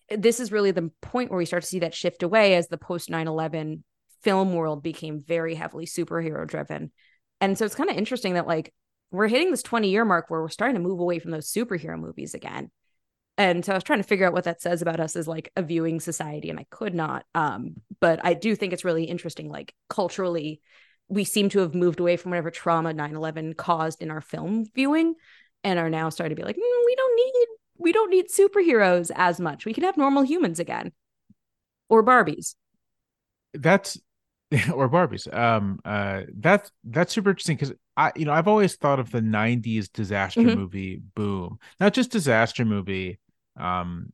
[0.10, 2.78] this is really the point where we start to see that shift away as the
[2.78, 3.84] post 9 11
[4.22, 6.92] film world became very heavily superhero driven.
[7.42, 8.74] And so it's kind of interesting that like
[9.12, 11.99] we're hitting this 20 year mark where we're starting to move away from those superhero
[11.99, 12.72] movies again.
[13.38, 15.51] And so I was trying to figure out what that says about us as like
[15.55, 17.26] a viewing society, and I could not.
[17.34, 20.62] Um, but I do think it's really interesting, like culturally,
[21.07, 25.16] we seem to have moved away from whatever trauma 9-11 caused in our film viewing
[25.64, 27.47] and are now starting to be like, "Mm, we don't need
[27.80, 29.66] we don't need superheroes as much.
[29.66, 30.91] We can have normal humans again.
[31.88, 32.55] Or Barbies.
[33.53, 33.97] that's
[34.74, 35.32] or Barbies.
[35.34, 39.22] Um, uh, that's that's super interesting because I, you know, I've always thought of the
[39.22, 40.56] '90s disaster Mhm.
[40.56, 43.20] movie boom, not just disaster movie,
[43.58, 44.12] um,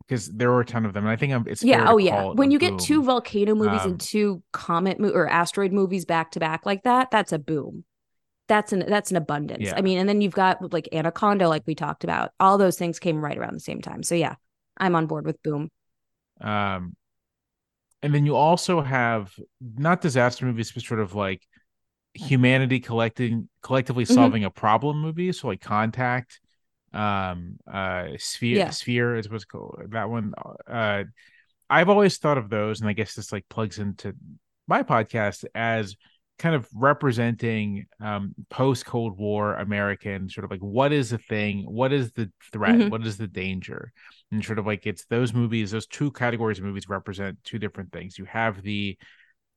[0.00, 1.04] because there were a ton of them.
[1.04, 1.84] And I think I'm, it's Yeah.
[1.88, 2.24] Oh, yeah.
[2.32, 6.32] When you get two volcano movies Um, and two comet mo- or asteroid movies back
[6.32, 7.84] to back like that, that's a boom.
[8.48, 9.68] That's an that's an abundance.
[9.68, 9.74] Yeah.
[9.76, 12.32] I mean, and then you've got like Anaconda, like we talked about.
[12.40, 14.02] All those things came right around the same time.
[14.02, 14.36] So yeah,
[14.78, 15.70] I'm on board with boom.
[16.40, 16.94] Um,
[18.02, 21.42] and then you also have not disaster movies, but sort of like
[22.14, 24.14] humanity collecting collectively Mhm.
[24.14, 25.40] solving a problem movies.
[25.40, 26.40] So like Contact,
[26.92, 28.70] um, uh, Sphere, Yeah.
[28.70, 30.34] Sphere is what's called that one.
[30.66, 31.04] Uh,
[31.70, 34.14] I've always thought of those, and I guess this like plugs into
[34.66, 35.96] my podcast as
[36.42, 41.64] kind of representing um post Cold War American sort of like what is the thing,
[41.80, 42.90] what is the threat, Mhm.
[42.90, 43.92] what is the danger,
[44.30, 47.92] and sort of like it's those movies, those two categories of movies represent two different
[47.92, 48.18] things.
[48.18, 48.98] You have the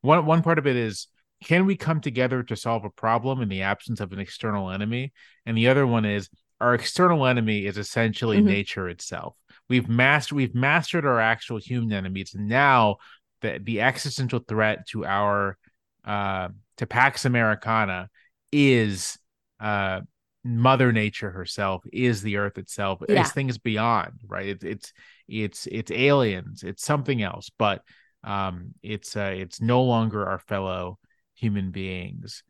[0.01, 1.07] one one part of it is
[1.43, 5.11] can we come together to solve a problem in the absence of an external enemy,
[5.45, 6.29] and the other one is
[6.61, 8.45] our external enemy is essentially Mhm.
[8.45, 9.36] nature itself.
[9.69, 12.97] We've mastered we've mastered our actual human enemies, and now
[13.41, 15.57] the the existential threat to our
[16.05, 18.09] uh to Pax Americana
[18.51, 19.17] is
[19.59, 20.01] uh
[20.43, 23.21] mother nature herself is the earth itself Yeah.
[23.21, 24.93] it's things beyond right it, it's
[25.28, 27.82] it's it's aliens it's something else but
[28.23, 30.99] um it's uh it's no longer our fellow
[31.34, 32.43] human beings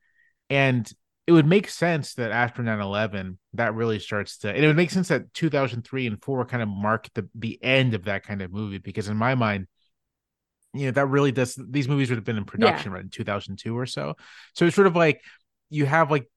[0.49, 0.91] and
[1.25, 4.91] it would make sense that after 9-11 that really starts to and it would make
[4.91, 8.51] sense that 2003 and 4 kind of mark the the end of that kind of
[8.51, 9.67] movie because in my mind
[10.75, 13.77] you know that really does these movies would have been in production right in 2002
[13.77, 14.15] or so.
[14.53, 15.21] So it's sort of like
[15.69, 16.29] you have like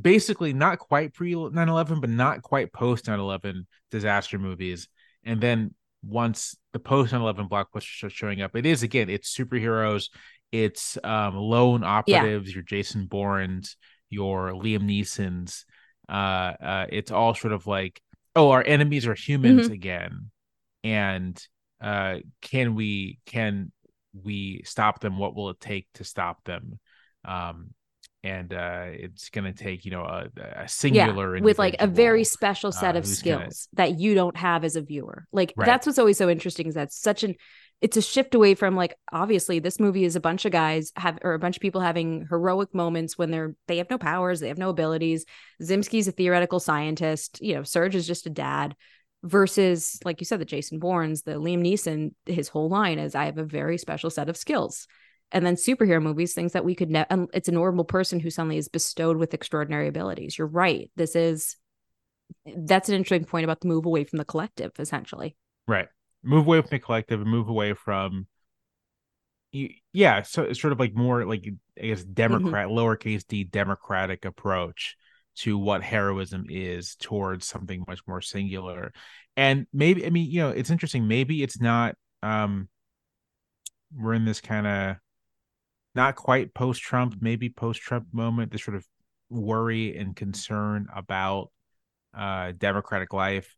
[0.00, 4.88] basically not quite pre 9-11 but not quite post 9-11 disaster movies.
[5.24, 10.08] And then once the post 9-11 blockbusters start showing up it is again it's superheroes
[10.50, 13.76] it's um lone operatives your jason bournes
[14.08, 15.64] your liam neesons
[16.08, 18.00] uh uh it's all sort of like
[18.36, 20.30] oh our enemies are humans again.
[20.84, 21.40] And
[21.80, 23.72] uh can we can
[24.12, 26.78] we stop them what will it take to stop them?
[27.24, 27.70] Um
[28.22, 30.26] and uh it's gonna take you know a,
[30.62, 34.14] a singular with like a very special set uh, of who's gonna- skills that you
[34.14, 35.26] don't have as a viewer.
[35.32, 35.64] Like Right.
[35.66, 37.34] that's what's always so interesting is that such an
[37.80, 41.18] it's a shift away from like obviously this movie is a bunch of guys have
[41.22, 44.48] or a bunch of people having heroic moments when they're they have no powers they
[44.48, 45.24] have no abilities.
[45.62, 48.76] Zimsky's a theoretical scientist you know Serge is just a dad
[49.22, 53.26] versus like you said the Jason Bournes the Liam Neeson his whole line is I
[53.26, 54.86] have a very special set of skills.
[55.32, 58.30] And then superhero movies things that we could ne- and it's a normal person who
[58.30, 60.36] suddenly is bestowed with extraordinary abilities.
[60.36, 60.90] You're right.
[60.96, 61.56] This is
[62.56, 65.36] that's an interesting point about the move away from the collective essentially.
[65.68, 65.88] Right.
[66.22, 68.26] Move away from the collective and move away from
[69.92, 71.48] yeah so it's sort of like more like
[71.82, 72.12] i guess mm-hmm.
[72.12, 74.96] democrat lowercase d democratic approach
[75.40, 78.92] to what heroism is towards something much more singular.
[79.36, 81.08] And maybe i mean you know it's interesting.
[81.08, 82.68] Maybe it's not um
[83.96, 84.96] we're in this kind of
[85.94, 88.86] not quite post trump maybe post trump moment this sort of
[89.28, 91.50] worry and concern about
[92.16, 93.54] uh democratic life.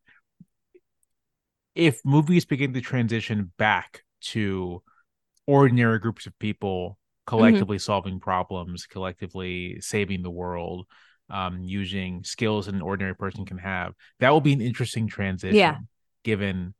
[1.74, 4.02] If movies begin to transition back
[4.32, 4.82] to
[5.46, 10.86] ordinary groups of people collectively solving problems, collectively saving the world,
[11.32, 15.56] um, using skills that an ordinary person can have, that will be an interesting transition.
[15.56, 15.78] Yeah.
[16.22, 16.74] Given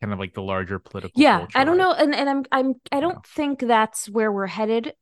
[0.00, 1.22] kind of like the larger political.
[1.22, 3.20] yeah culture, i don't know and, and i'm i'm i don't Yeah.
[3.36, 4.92] think that's where we're headed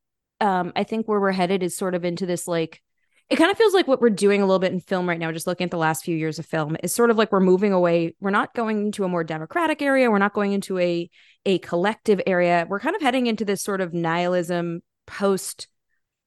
[0.40, 2.80] um i think where we're headed is sort of into this like
[3.28, 5.32] it kind of feels like what we're doing a little bit in film right now
[5.32, 7.72] just looking at the last few years of film is sort of like we're moving
[7.72, 11.10] away we're not going into a more democratic area we're not going into a
[11.46, 15.66] a collective area we're kind of heading into this sort of nihilism post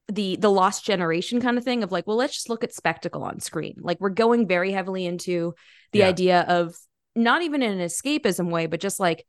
[0.07, 3.23] the the lost generation kind of thing of like well let's just look at spectacle
[3.23, 3.75] on screen.
[3.79, 5.55] Like we're going very heavily into
[5.91, 6.07] the Yeah.
[6.09, 6.75] idea of
[7.15, 9.25] not even in an escapism way but just like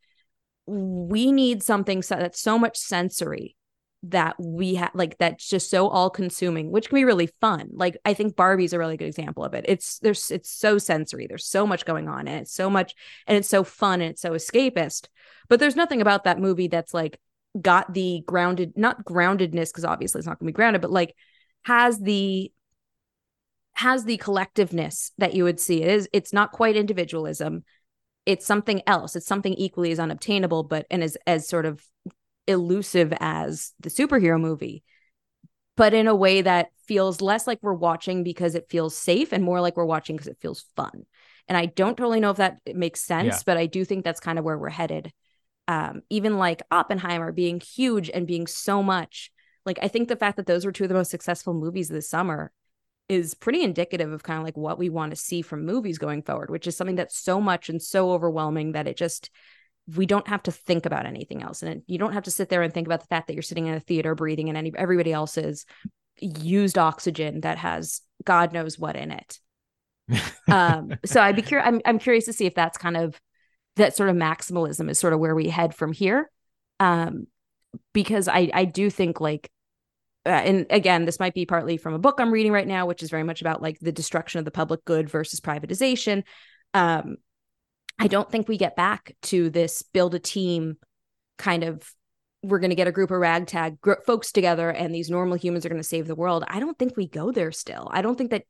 [0.67, 3.57] we need something so, that's so much sensory
[4.03, 7.71] that we have like that's just so all consuming which can be really fun.
[7.73, 9.65] Like i think barbie's a really good example of it.
[9.67, 11.27] It's there's it's so sensory.
[11.27, 12.95] There's so much going on and it's so much
[13.27, 15.09] and it's so fun and it's so escapist.
[15.49, 17.19] But there's nothing about that movie that's like
[17.61, 21.15] got the grounded not groundedness because obviously it's not going to be grounded but like
[21.65, 22.53] has the
[23.75, 27.63] has the collectiveness that you would see it is it's not quite individualism.
[28.25, 29.15] It's something else.
[29.15, 31.85] It's something equally as unobtainable but and as as sort of
[32.47, 34.83] elusive as the superhero movie.
[35.77, 39.45] But in a way that feels less like we're watching because it feels safe and
[39.45, 41.05] more like we're watching because it feels fun.
[41.49, 43.43] And i don't totally know if that makes sense Yeah.
[43.47, 45.13] but i do think that's kind of where we're headed
[45.69, 49.31] um even like oppenheimer being huge and being so much
[49.65, 52.09] like i think the fact that those were two of the most successful movies this
[52.09, 52.53] summer
[53.09, 56.23] is pretty indicative of kind of like what we want to see from movies going
[56.23, 59.31] forward, which is something that's so much and so overwhelming that it just
[59.95, 62.49] we don't have to think about anything else, and it, you don't have to sit
[62.49, 64.73] there and think about the fact that you're sitting in a theater breathing in any
[64.77, 65.65] everybody else's
[66.19, 69.39] used oxygen that has God knows what in it.
[70.49, 71.67] Um, so I'd be curious.
[71.67, 73.21] I'm I'm curious to see if that's kind of
[73.77, 76.31] that sort of maximalism is sort of where we head from here,
[76.81, 77.27] um,
[77.93, 79.51] because I I do think like
[80.27, 83.03] uh, and again, this might be partly from a book I'm reading right now, which
[83.03, 86.25] is very much about like the destruction of the public good versus privatization.
[86.75, 87.17] Um,
[87.99, 90.79] I don't think we get back to this build a team
[91.39, 91.89] kind of.
[92.43, 95.65] We're going to get a group of ragtag gr- folks together, and these normal humans
[95.65, 96.45] are going to save the world.
[96.47, 97.89] I don't think we go there still.
[97.91, 98.45] I don't think that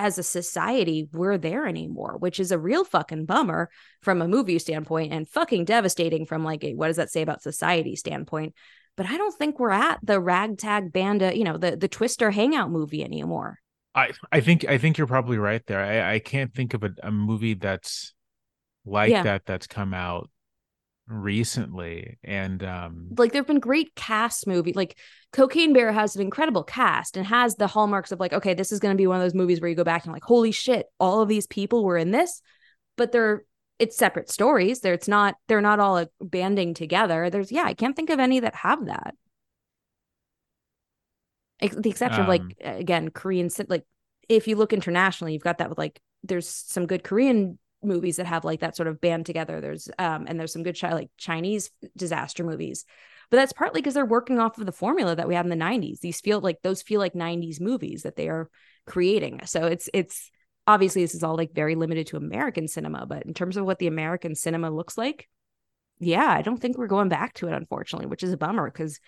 [0.00, 3.68] as a society we're there anymore, which is a real fucking bummer
[4.00, 7.42] from a movie standpoint and fucking devastating from like a what does that say about
[7.42, 8.54] society standpoint
[8.96, 12.70] but I don't think we're at the ragtag banda, you know, the the Twister hangout
[12.70, 13.58] movie anymore.
[13.94, 15.80] I I think I think you're probably right there.
[15.82, 18.12] I, I can't think of a, a movie that's
[18.84, 19.22] like Yeah.
[19.22, 20.28] that that's come out
[21.10, 24.98] recently, and um, like there've been great cast movie like
[25.32, 28.80] cocaine bear has an incredible cast and has the hallmarks of like okay this is
[28.80, 30.86] going to be one of those movies where you go back and like holy shit
[30.98, 32.42] all of these people were in this
[32.96, 33.44] but they're
[33.80, 34.80] it's separate stories.
[34.80, 37.30] There it's not they're not all like, banding together.
[37.30, 39.14] There's yeah i can't think of any that have that.
[41.60, 43.84] Ex- the exception of like Um, again korean like
[44.28, 48.26] if you look internationally you've got that with like there's some good korean movies that
[48.26, 49.60] have like that sort of band together.
[49.60, 52.84] There's um and there's some good chi- like chinese disaster movies.
[53.30, 55.64] But that's partly because they're working off of the formula that we had in the
[55.64, 58.50] 90s these feel like those feel like 90s movies that they are
[58.86, 59.40] creating.
[59.44, 60.30] So it's it's
[60.66, 63.78] obviously this is all like very limited to american cinema but in terms of what
[63.78, 65.26] the american cinema looks like
[65.98, 69.00] yeah i don't think we're going back to it unfortunately which is a bummer because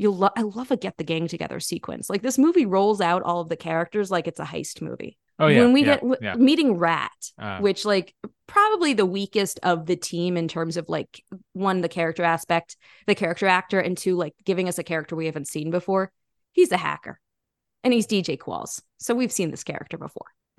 [0.00, 2.08] you lo- i love a get the gang together sequence.
[2.08, 5.46] Like this movie rolls out all of the characters like it's a heist movie oh
[5.48, 6.34] yeah, when we yeah, get yeah.
[6.36, 8.14] meeting rat Uh, which like
[8.46, 11.22] probably the weakest of the team in terms of like
[11.52, 12.76] one the character aspect
[13.06, 16.12] the character actor and two like giving us a character we haven't seen before
[16.52, 17.18] he's a hacker.
[17.84, 18.82] And he's dj qualls.
[18.98, 20.26] So we've seen this character before.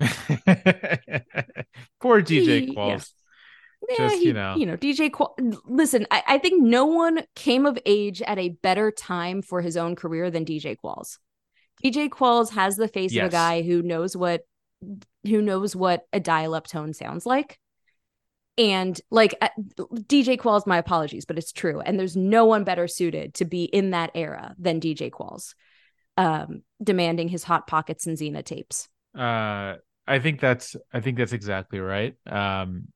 [2.00, 3.12] Poor DJ He- Qualls.
[3.88, 4.54] yeah, Just, he- you know.
[4.56, 8.50] you know dj Qual- listen I-, I think no one came of age at a
[8.62, 11.18] better time for his own career than dj qualls.
[11.84, 14.42] Dj qualls has the face of a guy who knows what
[15.24, 17.58] who knows what a dial-up tone sounds like
[18.58, 21.80] and like uh, DJ Qualls, my apologies, but it's true.
[21.80, 25.54] And there's no one better suited to be in that era than DJ Qualls,
[26.16, 28.88] um, demanding his hot pockets and Xena tapes.
[29.16, 29.76] Uh,
[30.06, 32.14] I think that's I think that's exactly right.
[32.26, 32.88] Um,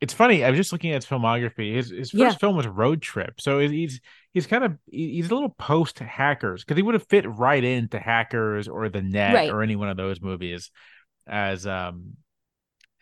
[0.00, 0.44] it's funny.
[0.44, 1.74] I was just looking at his filmography.
[1.74, 2.34] His his first Yeah.
[2.34, 4.00] film was Road Trip, so he's
[4.32, 7.98] he's kind of he's a little post Hackers because he would have fit right into
[7.98, 9.50] Hackers or The Net Right.
[9.50, 10.70] or any one of those movies
[11.28, 12.16] as um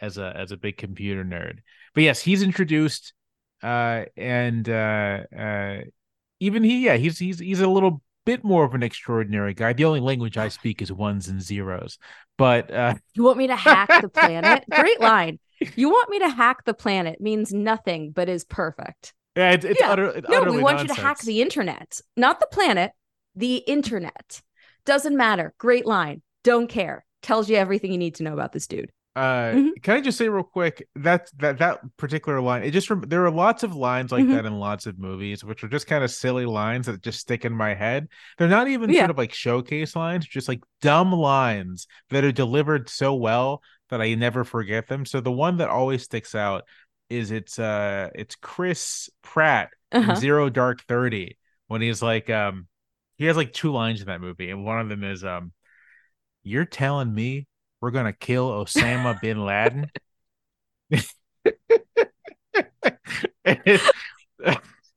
[0.00, 1.58] as a as a big computer nerd.
[1.94, 3.14] But yes, he's introduced,
[3.62, 5.78] uh, and uh, uh,
[6.40, 9.72] even he, yeah, he's he's he's a little bit more of an extraordinary guy.
[9.72, 11.98] The only language I speak is ones and zeros,
[12.36, 14.64] but uh, You want me to hack the planet?
[14.70, 15.38] Great line.
[15.74, 19.14] You want me to hack the planet means nothing but is perfect.
[19.36, 19.90] yeah, it's, it's Yeah.
[19.92, 22.92] utter, it's No, we want you to hack the internet, not the planet,
[23.34, 24.42] the internet.
[24.84, 25.54] Doesn't matter.
[25.56, 26.20] Great line.
[26.44, 27.05] Don't care.
[27.26, 28.90] Tells you everything you need to know about this dude.
[29.16, 29.82] Uh, Mhm.
[29.82, 32.62] can I just say real quick that that that particular line?
[32.62, 34.30] It just there are lots of lines like Mhm.
[34.30, 37.44] that in lots of movies, which are just kind of silly lines that just stick
[37.44, 38.06] in my head.
[38.38, 39.00] They're not even Yeah.
[39.00, 43.60] sort of like showcase lines, just like dumb lines that are delivered so well
[43.90, 45.04] that I never forget them.
[45.04, 46.62] So the one that always sticks out
[47.10, 50.10] is it's uh it's Chris Pratt Uh-huh.
[50.12, 52.68] in Zero Dark Thirty when he's like um
[53.16, 55.52] he has like two lines in that movie, and one of them is um
[56.46, 57.46] you're telling me
[57.80, 59.90] we're gonna kill Osama bin Laden.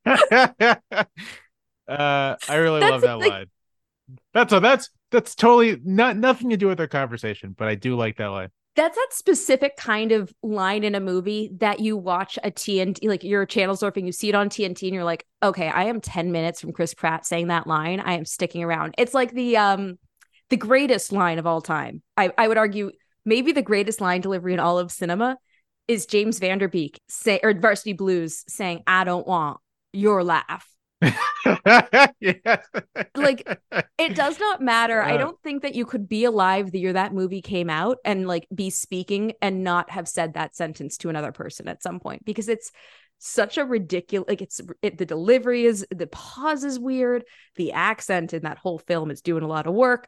[0.05, 0.35] uh,
[2.47, 3.19] I really That's love that thing.
[3.19, 3.45] line.
[4.33, 7.95] That's a, that's that's totally not nothing to do with our conversation, but I do
[7.95, 8.49] like that line.
[8.75, 13.23] that's that specific kind of line in a movie that you watch a TNT, like
[13.23, 16.31] you're channel surfing, you see it on TNT, and you're like, okay, I am 10
[16.31, 17.99] minutes from Chris Pratt saying that line.
[17.99, 18.95] I am sticking around.
[18.97, 19.99] It's like the um
[20.49, 22.01] the greatest line of all time.
[22.17, 22.91] I, I would argue
[23.25, 25.37] maybe the greatest line delivery in all of cinema
[25.87, 29.59] is James Van Der Beek say or Varsity Blues saying, I don't want
[29.93, 30.67] your laugh.
[32.19, 32.67] yes.
[33.15, 33.59] Like,
[33.97, 35.01] it does not matter.
[35.01, 37.97] I Uh, don't think that you could be alive the year that movie came out
[38.05, 41.99] and like be speaking and not have said that sentence to another person at some
[41.99, 42.71] point because it's
[43.17, 47.25] such a ridiculous like it's it, the delivery is the pause is weird
[47.57, 50.07] the accent in that whole film is doing a lot of work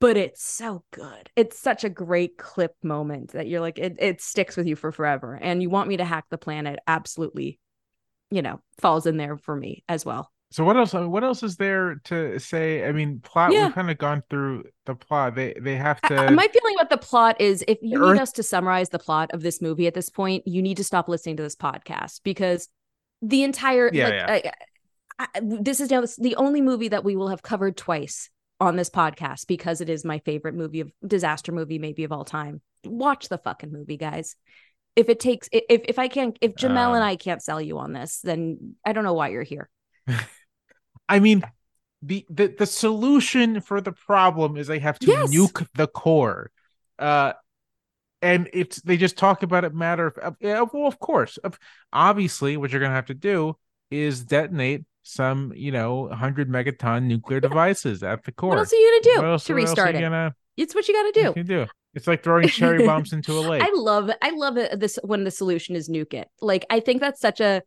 [0.00, 4.20] but it's so good it's such a great clip moment that you're like it, it
[4.20, 7.58] sticks with you for forever and you want me to hack the planet absolutely
[8.30, 10.92] you know falls in there for me as well So what else?
[10.92, 12.86] What else is there to say?
[12.86, 13.50] I mean, plot.
[13.52, 13.66] Yeah.
[13.66, 15.34] We've kind of gone through the plot.
[15.34, 16.30] They they have I- to.
[16.30, 19.32] My feeling about the plot is if you Earth- need us to summarize the plot
[19.34, 22.68] of this movie at this point, you need to stop listening to this podcast because
[23.22, 24.52] the entire Yeah, like, yeah.
[25.18, 28.30] I, I, this is now the only movie that we will have covered twice
[28.60, 32.24] on this podcast because it is my favorite movie of disaster movie maybe of all
[32.24, 32.60] time.
[32.84, 34.36] Watch the fucking movie, guys.
[34.94, 37.78] If it takes if if I can't if Jamelle and Um, I can't sell you
[37.78, 39.68] on this, then I don't know why you're here.
[41.08, 41.44] I mean,
[42.02, 45.30] the, the the solution for the problem is they have to Yes.
[45.30, 46.50] nuke the core.
[46.98, 47.32] Uh,
[48.22, 51.58] and it's they just talk about it matter of, of well, of course, of
[51.92, 53.56] obviously, what you're gonna have to do
[53.90, 58.50] is detonate some, you know, hundred megaton nuclear devices at the core.
[58.50, 60.00] What else are you gonna do else- to what restart it?
[60.00, 61.32] Gonna, It's what you got to do.
[61.32, 61.66] can do.
[61.94, 63.62] It's like throwing cherry bombs into a lake.
[63.62, 64.16] I love it.
[64.20, 64.78] I love it.
[64.78, 66.28] This when the solution is nuke it.
[66.40, 67.62] Like I think that's such a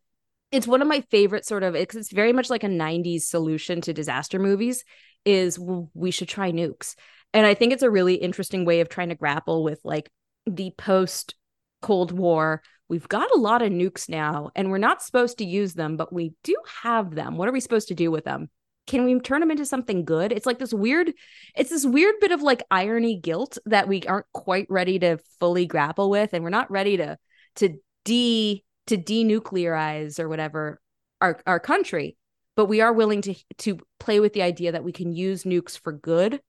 [0.51, 3.81] it's one of my favorite sort of it's, it's very much like a 90s solution
[3.81, 4.83] to disaster movies
[5.25, 6.95] is well, we should try nukes
[7.33, 10.09] and i think it's a really interesting way of trying to grapple with like
[10.47, 11.35] the post
[11.81, 12.61] cold war.
[12.87, 16.11] We've got a lot of nukes now and we're not supposed to use them but
[16.11, 17.37] we do have them.
[17.37, 18.49] What are we supposed to do with them?
[18.87, 20.31] Can we turn them into something good?
[20.31, 21.13] It's like this weird
[21.55, 25.65] it's this weird bit of like irony guilt that we aren't quite ready to fully
[25.65, 27.17] grapple with and we're not ready to
[27.57, 30.81] to de to denuclearize or whatever
[31.21, 32.17] our our country
[32.55, 35.79] but we are willing to to play with the idea that we can use nukes
[35.79, 36.41] for good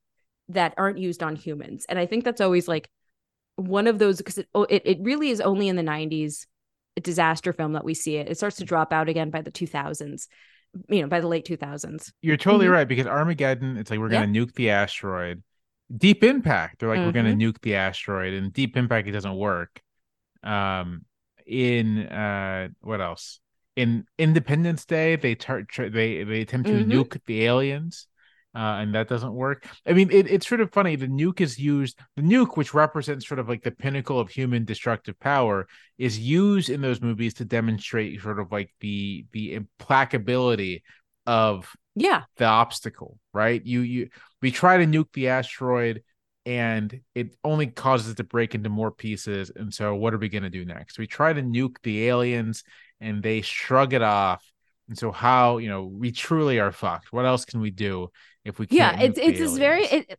[0.48, 1.86] that aren't used on humans.
[1.88, 2.90] And i think that's always like
[3.60, 6.46] one of those because it, oh, it, it really is only in the 90s
[6.96, 9.50] a disaster film that we see it it starts to drop out again by the
[9.52, 10.26] 2000s
[10.88, 12.72] you know by the late 2000s You're totally Mhm.
[12.72, 15.42] right because Armageddon, it's like we're gonna nuke the asteroid.
[15.96, 17.40] Deep Impact, they're like we're gonna Mm-hmm.
[17.50, 19.80] nuke the asteroid, and Deep Impact it doesn't work.
[20.42, 21.04] Um,
[21.46, 23.40] in uh, what else?
[23.76, 26.92] In Independence Day, they tar- tr- they they attempt to Mhm.
[26.92, 28.06] nuke the aliens,
[28.54, 29.66] uh, and that doesn't work.
[29.86, 30.96] I mean, it, it's sort of funny.
[30.96, 31.98] The nuke is used.
[32.16, 36.68] The nuke, which represents sort of like the pinnacle of human destructive power, is used
[36.68, 40.82] in those movies to demonstrate sort of like the the implacability
[41.26, 43.64] of yeah the obstacle, right?
[43.64, 44.08] You you
[44.42, 46.02] we try to nuke the asteroid
[46.44, 49.52] and it only causes it to break into more pieces.
[49.54, 50.98] And so what are we gonna do next?
[50.98, 52.64] We try to nuke the aliens
[53.00, 54.44] and they shrug it off.
[54.90, 57.12] And so how, you know, we truly are fucked.
[57.12, 58.10] What else can we do
[58.44, 60.18] if we yeah it's it's this very it-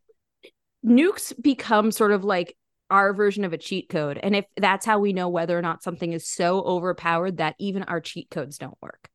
[0.84, 2.56] nukes become sort of like
[2.90, 4.18] our version of a cheat code.
[4.22, 7.82] And if that's how we know whether or not something is so overpowered that even
[7.84, 9.08] our cheat codes don't work.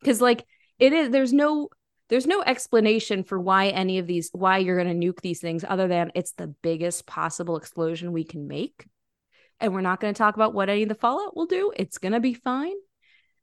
[0.00, 0.44] Because like
[0.80, 1.68] it is there's no
[2.08, 5.64] there's no explanation for why any of these why you're going to nuke these things
[5.66, 8.86] other than it's the biggest possible explosion we can make.
[9.60, 11.72] And we're not going to talk about what any of the fallout will do.
[11.76, 12.76] It's going to be fine.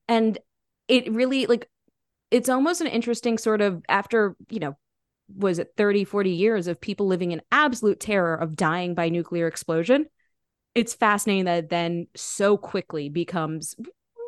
[0.07, 0.37] And
[0.87, 1.69] it really like
[2.31, 4.77] it's almost an interesting sort of after you know
[5.35, 9.47] was it 30 40 years of people living in absolute terror of dying by nuclear
[9.47, 10.05] explosion
[10.75, 13.75] it's fascinating that it then so quickly becomes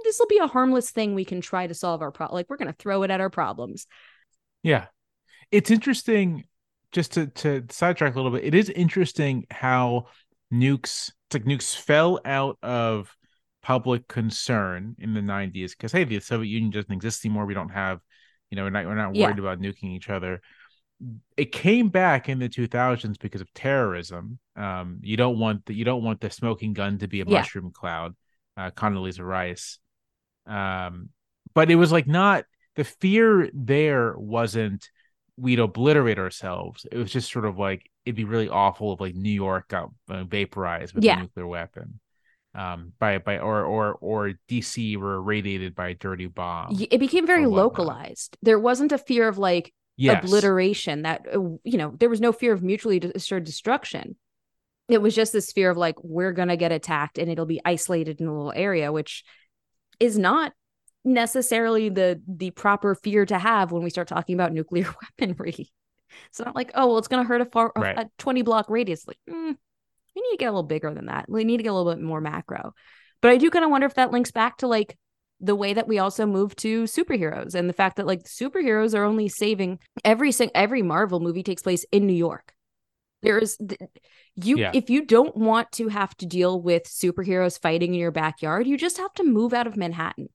[0.04, 2.58] this will be a harmless thing we can try to solve our problem like we're
[2.58, 3.88] going to throw it at our problems
[4.64, 4.88] Yeah.
[5.52, 6.46] It's interesting
[6.92, 8.46] just to to sidetrack a little bit.
[8.46, 10.08] It is interesting how
[10.54, 13.16] nukes it's like nukes fell out of
[13.68, 17.46] public concern in the 90s because hey, the Soviet Union doesn't exist anymore.
[17.46, 18.00] We don't have,
[18.50, 19.26] you know, we're not we're not Yeah.
[19.26, 20.42] worried about nuking each other.
[21.36, 24.40] It came back in the 2000s because of terrorism.
[24.56, 27.42] Um, you don't want the you don't want the smoking gun to be a Yeah.
[27.42, 28.16] mushroom cloud.
[28.56, 29.80] Uh, Condoleezza Rice.
[30.46, 31.10] Um,
[31.54, 32.46] but it was like not
[32.78, 34.90] the fear there wasn't
[35.36, 36.86] we'd obliterate ourselves.
[36.90, 39.90] It was just sort of like it'd be really awful if like New York got
[40.10, 41.18] uh, vaporized with Yeah.
[41.18, 42.00] a nuclear weapon,
[42.58, 46.76] um, by by or or or DC were irradiated by a dirty bomb.
[46.92, 50.24] It became very localized there wasn't a fear of like yes.
[50.24, 54.16] obliteration that uh, you know there was no fear of mutually assured destruction
[54.88, 57.62] it was just this fear of like we're going to get attacked and it'll be
[57.66, 59.24] isolated in a little area which
[60.00, 60.54] is not
[61.04, 65.70] necessarily the the proper fear to have when we start talking about nuclear weaponry
[66.28, 67.98] it's not like oh well it's going to hurt a far Right.
[67.98, 69.56] a 20 block radius like mm,
[70.18, 71.94] we need to get a little bigger than that we need to get a little
[71.94, 72.74] bit more macro
[73.22, 74.98] but i do kind of wonder if that links back to like
[75.40, 79.04] the way that we also move to superheroes and the fact that like superheroes are
[79.04, 82.54] only saving every every Marvel movie takes place in New York.
[83.22, 83.80] There's th-
[84.36, 84.72] you Yeah.
[84.74, 88.78] if you don't want to have to deal with superheroes fighting in your backyard, you
[88.78, 90.30] just have to move out of Manhattan.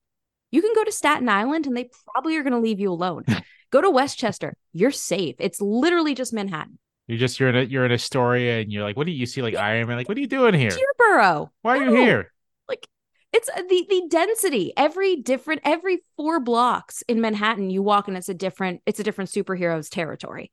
[0.51, 3.25] You can go to Staten Island and they probably are going to leave you alone.
[3.71, 5.37] go to Westchester, you're safe.
[5.39, 6.79] It's literally just Manhattan.
[7.09, 9.27] You're just you're in a you're in Astoria and you're like, what do you, you
[9.27, 9.97] see like Iron Man?
[9.97, 10.71] Like, what are you doing here?
[10.71, 11.51] Peterborough.
[11.63, 12.33] Why are you here?
[12.69, 12.87] like
[13.33, 18.17] it's uh, the the density every different every four blocks in manhattan you walk and
[18.17, 20.51] it's a different it's a different superhero's territory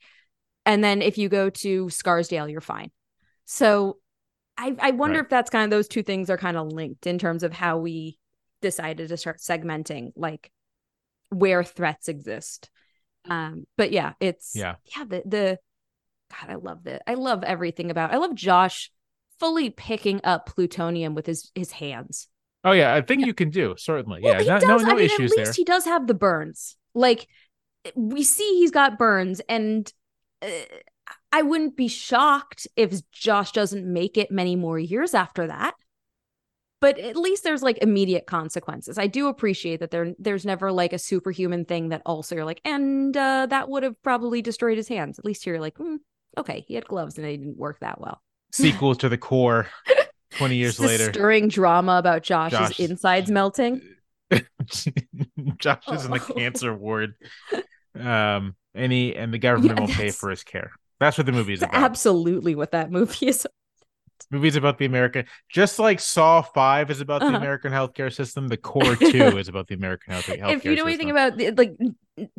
[0.66, 2.90] and then if you go to scarsdale you're fine
[3.46, 3.98] so
[4.58, 5.26] i i wonder Right.
[5.26, 7.78] if that's kind of those two things are kind of linked in terms of how
[7.78, 8.18] we
[8.62, 10.52] decided to start segmenting like
[11.30, 12.70] where threats exist
[13.30, 14.76] um but yeah it's Yeah.
[14.98, 15.60] yeah the the
[16.30, 18.92] god i love that i love everything about i love josh
[19.40, 22.28] fully picking up plutonium with his his hands
[22.64, 24.20] Oh yeah, I think you can do certainly.
[24.22, 24.68] well, yeah, he no, does.
[24.68, 25.54] no, no I mean, issues at least there.
[25.54, 26.76] he does have the burns.
[26.94, 27.28] Like
[27.96, 29.92] we see, he's got burns, and
[30.42, 30.48] uh,
[31.32, 35.76] I wouldn't be shocked if Josh doesn't make it many more years after that.
[36.82, 38.98] But at least there's like immediate consequences.
[38.98, 42.62] I do appreciate that there there's never like a superhuman thing that also you're like,
[42.66, 45.18] and uh, that would have probably destroyed his hands.
[45.20, 45.96] At least here you're like, hmm,
[46.38, 48.22] okay, he had gloves and they didn't work that well.
[48.52, 49.68] Sequels to the core.
[50.32, 51.12] Twenty years It's later.
[51.12, 53.82] stirring drama about Josh's Josh- insides melting.
[55.58, 56.34] Josh is in the Oh.
[56.34, 57.16] cancer ward.
[58.00, 60.72] Um, and he and the government Yeah, won't pay for his care.
[61.00, 61.74] That's what the movie is about.
[61.76, 63.48] absolutely what that movie is.
[64.32, 67.32] Movie's about the American, just like Saw Five is about Uh-huh.
[67.32, 68.48] the American healthcare system.
[68.48, 71.52] The Core Two is about the American health healthcare if you know anything about the,
[71.52, 71.76] like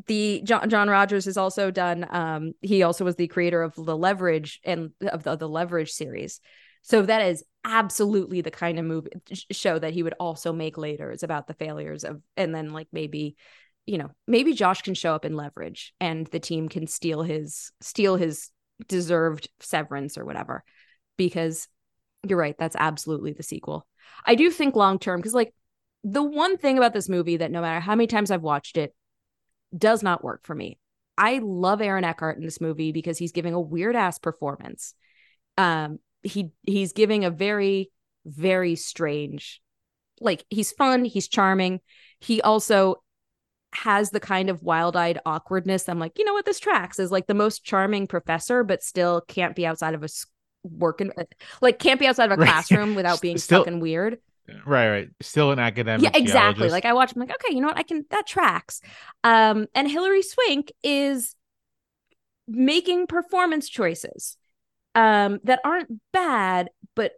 [0.06, 3.96] the John, John Rogers has also done um he also was the creator of the
[3.96, 6.40] leverage and of the, the leverage series.
[6.82, 9.10] So that is absolutely the kind of movie
[9.50, 12.88] show that he would also make later is about the failures of and then like
[12.90, 13.36] maybe
[13.84, 17.70] you know maybe josh can show up in leverage and the team can steal his
[17.82, 18.50] steal his
[18.88, 20.64] deserved severance or whatever.
[21.16, 21.68] Because
[22.26, 23.86] you're right that's absolutely the sequel.
[24.24, 25.54] I do think long term because like
[26.02, 28.94] the one thing about this movie that no matter how many times I've watched it
[29.76, 30.78] does not work for me.
[31.18, 34.94] I love Aaron Eckhart in this movie because he's giving a weird ass performance.
[35.58, 37.90] Um, he he's giving a very
[38.26, 39.60] very strange,
[40.20, 41.80] like he's fun, he's charming.
[42.20, 43.02] He also
[43.72, 45.88] has the kind of wild eyed awkwardness.
[45.88, 49.20] I'm like, you know what, this tracks is like the most charming professor, but still
[49.28, 50.08] can't be outside of a
[50.62, 51.10] working
[51.62, 52.50] like can't be outside of a Right.
[52.50, 54.18] classroom without being Still- fucking weird.
[54.66, 55.08] Right, right.
[55.20, 56.02] Still an academic.
[56.04, 56.68] Yeah, exactly.
[56.68, 56.72] geologist.
[56.72, 57.78] Like I watch, I'm like, okay, you know what?
[57.78, 58.80] I can that tracks.
[59.24, 61.34] Um, and Hilary Swank is
[62.48, 64.36] making performance choices
[64.94, 67.12] um that aren't bad, but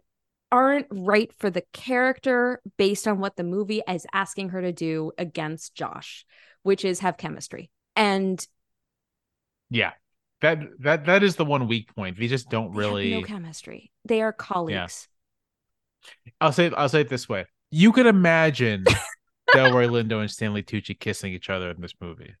[0.51, 5.11] aren't right for the character based on what the movie is asking her to do
[5.17, 6.25] against Josh,
[6.61, 7.71] which is have chemistry.
[7.95, 8.45] And
[9.71, 9.93] yeah,
[10.41, 12.19] that that that is the one weak point.
[12.19, 13.09] They just don't really.
[13.09, 13.91] no chemistry.
[14.05, 15.07] They are colleagues.
[16.41, 18.83] I'll say I'll say it this way: you could imagine
[19.53, 22.33] Delroy Lindo and Stanley Tucci kissing each other in this movie.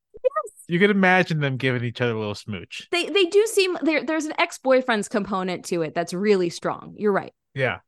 [0.67, 2.87] You could imagine them giving each other a little smooch.
[2.91, 6.95] They they do seem there there's an ex-boyfriend's component to it that's really strong.
[6.97, 7.33] You're right.
[7.53, 7.79] Yeah,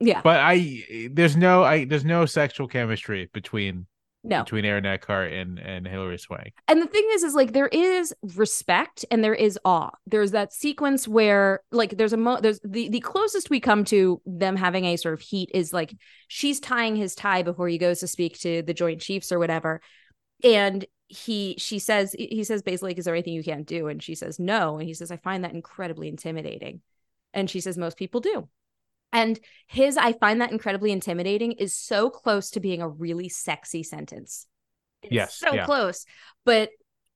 [0.00, 0.20] Yeah.
[0.22, 3.86] but I there's no I there's no sexual chemistry between
[4.26, 4.42] No.
[4.42, 6.54] between Aaron Eckhart and and Hilary Swank.
[6.66, 9.90] and the thing is is like there is respect and there is awe.
[10.06, 14.22] There's that sequence where like there's a mo there's the the closest we come to
[14.24, 15.94] them having a sort of heat is like
[16.28, 19.82] she's tying his tie before he goes to speak to the joint chiefs or whatever.
[20.42, 23.88] And he she says he says basically like, is there anything you can't do?
[23.88, 24.78] And she says no.
[24.78, 26.80] And he says i find that incredibly intimidating.
[27.34, 28.48] And she says most people do
[29.14, 33.82] and his i find that incredibly intimidating is so close to being a really sexy
[33.82, 34.46] sentence.
[35.02, 35.64] It's Yes, so yeah.
[35.64, 36.04] close
[36.44, 36.68] but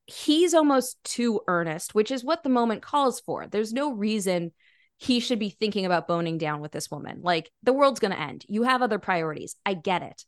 [0.07, 3.47] he's almost too earnest which is what the moment calls for.
[3.47, 4.53] There's no reason
[4.99, 7.21] he should be thinking about boning down with this woman.
[7.23, 8.45] Like the world's going to end.
[8.49, 9.55] You have other priorities.
[9.65, 10.25] I get it.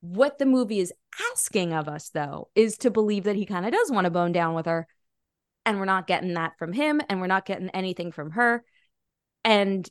[0.00, 0.92] What the movie is
[1.32, 4.32] asking of us though is to believe that he kind of does want to bone
[4.32, 4.86] down with her
[5.66, 8.64] and we're not getting that from him and we're not getting anything from her.
[9.44, 9.88] And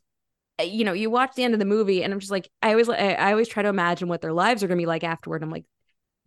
[0.60, 2.72] Uh, you know you watch the end of the movie and i'm just like i
[2.72, 5.04] always i, I always try to imagine what their lives are going to be like
[5.04, 5.44] afterward.
[5.44, 5.66] I'm like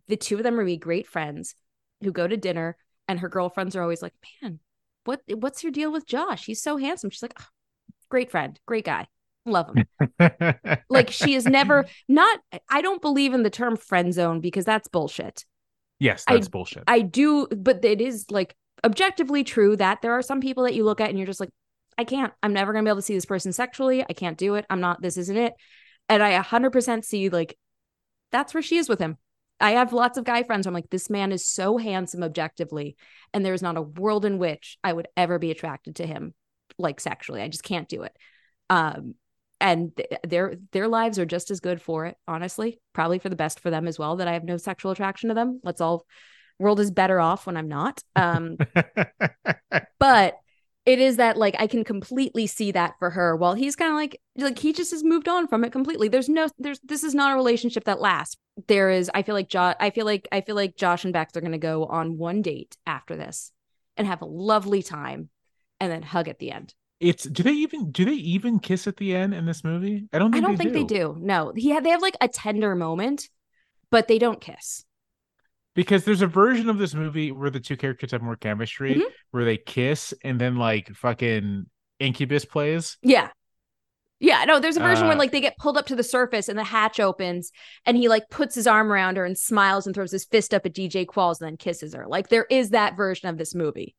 [0.07, 1.55] the two of them are going to be great friends
[2.03, 2.77] who go to dinner
[3.09, 4.13] and her girlfriends are always like
[4.43, 4.59] man
[5.05, 6.45] what what's your deal with josh?
[6.45, 7.09] He's so handsome.
[7.11, 7.47] She's like "Oh,
[8.11, 9.07] great friend great guy
[9.47, 9.87] love him.
[10.91, 14.89] Like she is never not i don't believe in the term friend zone because that's
[14.89, 15.45] bullshit.
[15.99, 16.85] Yes, I- that's bullshit.
[16.87, 18.55] I do, but it is like
[18.85, 21.51] objectively true that there are some people that you look at and you're just like,
[21.99, 24.03] I can't, I'm never gonna be able to see this person sexually.
[24.09, 24.65] I can't do it.
[24.71, 25.53] I'm not, this isn't it.
[26.09, 27.59] And I 100% see like,
[28.33, 29.19] that's where she is with him.
[29.61, 30.67] I have lots of guy friends.
[30.67, 32.97] Where I'm like, this man is so handsome objectively,
[33.35, 36.35] and there is not a world in which I would ever be attracted to him,
[36.79, 37.43] like sexually.
[37.43, 38.17] I just can't do it.
[38.71, 39.15] Um,
[39.61, 42.81] and th- their their lives are just as good for it, honestly.
[42.93, 44.17] Probably for the best for them as well.
[44.17, 45.61] That I have no sexual attraction to them.
[45.65, 46.07] Let's all
[46.61, 48.01] world is better off when I'm not.
[48.15, 48.59] Um,
[49.99, 50.37] but
[50.89, 53.37] it is that like I can completely see that for her.
[53.37, 56.09] While he's kind of like like he just has moved on from it completely.
[56.09, 58.37] There's no there's this is not a relationship that lasts.
[58.69, 61.37] There is I feel like Josh I feel like I feel like Josh and Bex
[61.37, 63.53] are gonna go on one date after this
[63.99, 65.29] and have a lovely time
[65.79, 66.75] and then hug at the end.
[67.01, 70.09] it's do they even do they even kiss at the end in this movie?
[70.13, 70.79] I don't I don't they think do.
[70.79, 71.17] they do.
[71.21, 71.53] No.
[71.55, 73.29] He had they have like a tender moment,
[73.91, 74.85] but they don't kiss.
[75.79, 79.05] Because there's a version of this movie where the two characters have more chemistry Mhm.
[79.31, 81.67] where they kiss and then like fucking
[82.01, 83.29] incubus plays Yeah.
[84.21, 86.49] Yeah, no, there's a version where Uh, like they get pulled up to the surface
[86.49, 87.53] and the hatch opens
[87.87, 90.67] and he like puts his arm around her and smiles and throws his fist up
[90.67, 92.05] at DJ Qualls and then kisses her.
[92.09, 93.95] Like there is that version of this movie.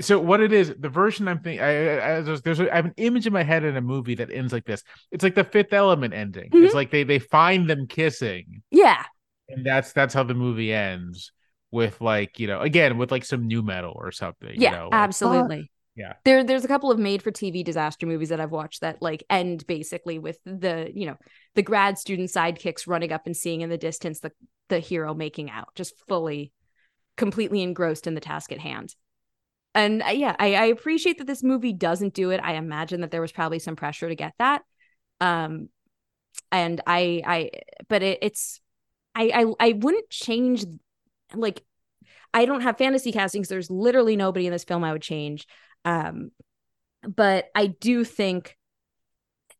[0.00, 2.76] So what it is the version i'm thinking I, I, I there's, there's a, I
[2.76, 5.34] have an image in my head in a movie that ends like this it's like
[5.34, 6.64] the fifth element ending Mhm.
[6.66, 9.02] it's like they they find them kissing Yeah.
[9.48, 11.32] And that's that's how the movie ends
[11.70, 14.84] with like you know again with like some nu metal or something Yeah, you know
[14.84, 15.70] like, absolutely.
[15.96, 16.14] Yeah.
[16.24, 19.22] There there's a couple of made for TV disaster movies that I've watched that like
[19.30, 21.16] end basically with the, you know,
[21.54, 24.32] the grad student sidekicks running up and seeing in the distance the
[24.68, 26.52] the hero making out, just fully
[27.16, 28.94] completely engrossed in the task at hand.
[29.74, 32.40] And uh, yeah, I, I appreciate that this movie doesn't do it.
[32.42, 34.62] I imagine that there was probably some pressure to get that.
[35.20, 35.68] Um
[36.50, 37.50] and I I
[37.88, 38.60] but it, it's
[39.14, 40.64] I, I I wouldn't change
[41.34, 41.62] like
[42.32, 43.48] I don't have fantasy castings.
[43.48, 45.46] There's literally nobody in this film I would change.
[45.84, 46.32] Um,
[47.06, 48.56] but I do think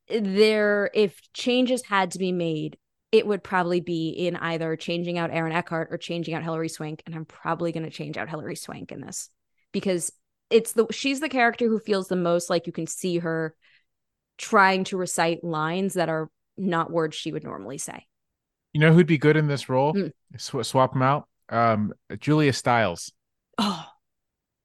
[0.08, 2.76] there, if changes had to be made,
[3.12, 7.02] it would probably be in either changing out Aaron Eckhart or changing out Hilary Swank.
[7.06, 9.30] And I'm probably going to change out Hilary Swank in this
[9.70, 10.10] because
[10.50, 13.54] it's the she's the character who feels the most like you can see her
[14.36, 18.06] trying to recite lines that are not words she would normally say.
[18.74, 19.94] You know who'd be good in this role?
[19.94, 20.12] Mm.
[20.36, 21.26] Sw- swap them out.
[21.48, 23.12] Um, Julia Stiles.
[23.56, 23.86] Oh,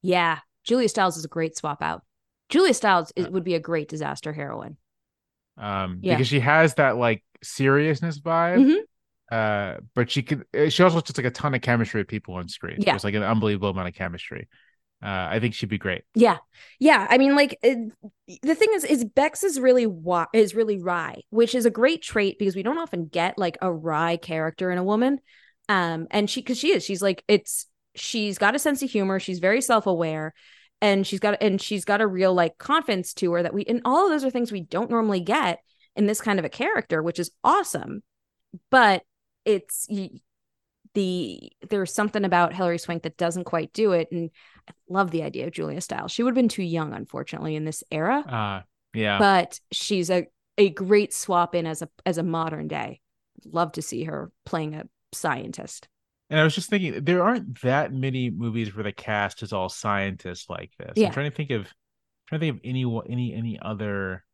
[0.02, 0.40] yeah.
[0.64, 2.02] Julia Stiles is a great swap out.
[2.48, 4.76] Julia Stiles is, Uh, would be a great disaster heroine.
[5.56, 6.14] Um, Yeah.
[6.14, 8.58] because she has that like seriousness vibe.
[8.66, 8.80] Mhm.
[9.30, 10.44] Uh, but she could.
[10.58, 12.78] uh, She also just like a ton of chemistry with people on screen.
[12.80, 12.92] Yeah.
[12.92, 14.48] There's like an unbelievable amount of chemistry.
[15.02, 16.02] Uh, I think she'd be great.
[16.14, 16.38] Yeah,
[16.78, 17.06] yeah.
[17.08, 17.92] I mean, like it,
[18.42, 22.02] the thing is, is Bex is really wa- is really wry, which is a great
[22.02, 25.20] trait because we don't often get like a wry character in a woman.
[25.70, 29.18] Um, and she because she is, she's like it's she's got a sense of humor.
[29.18, 30.34] She's very self aware,
[30.82, 33.80] and she's got and she's got a real like confidence to her that we and
[33.86, 35.60] all of those are things we don't normally get
[35.96, 38.02] in this kind of a character, which is awesome.
[38.70, 39.02] But
[39.46, 39.86] it's
[40.94, 44.30] the there's something about Hilary Swank that doesn't quite do it, and
[44.88, 46.12] love the idea of Julia Stiles.
[46.12, 48.62] She would have been too young, unfortunately, in this era, Uh,
[48.94, 49.18] yeah.
[49.18, 50.26] but she's a
[50.58, 53.00] a great swap in as a as a modern day.
[53.44, 55.88] Love to see her playing a scientist.
[56.28, 59.68] And I was just thinking, there aren't that many movies where the cast is all
[59.68, 60.92] scientists like this.
[60.96, 61.08] Yeah.
[61.08, 61.66] I'm trying to think of,
[62.28, 64.24] trying to think of any any any other,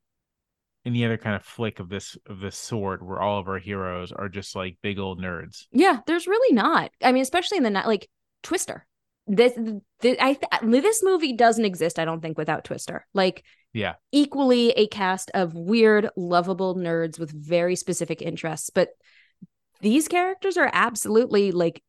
[0.85, 4.13] any other kind of flick of this of this sort where all of our heroes
[4.13, 5.67] are just like big old nerds.
[5.73, 6.91] Yeah, there's really not.
[7.03, 8.09] I mean, especially in the like
[8.43, 8.87] Twister.
[9.27, 9.53] This,
[10.01, 11.99] this I th- this movie doesn't exist.
[11.99, 13.07] I don't think without Twister.
[13.13, 13.95] Like Yeah.
[14.13, 18.91] equally a cast of weird, lovable nerds with very specific interests, but
[19.81, 21.83] these characters are absolutely like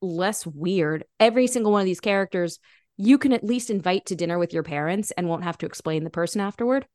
[0.00, 1.04] less weird.
[1.18, 2.58] Every single one of these characters
[2.96, 6.04] you can at least invite to dinner with your parents and won't have to explain
[6.04, 6.86] the person afterward.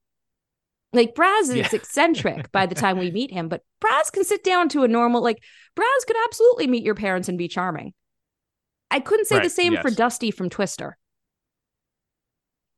[0.93, 1.69] Like Braz is Yeah.
[1.73, 5.21] eccentric by the time we meet him, but Braz can sit down to a normal
[5.21, 5.39] like
[5.75, 7.93] Braz could absolutely meet your parents and be charming.
[8.91, 9.89] I couldn't say the Right, same for.
[9.89, 10.97] Dusty from Twister.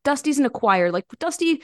[0.04, 0.94] Dusty's an acquired.
[0.94, 1.62] Like Dusty,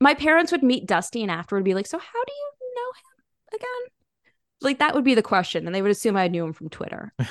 [0.00, 3.60] my parents would meet Dusty and afterward be like, "So how do you know him
[3.60, 3.92] again?"
[4.60, 7.12] Like that would be the question, and they would assume I knew him from Twitter.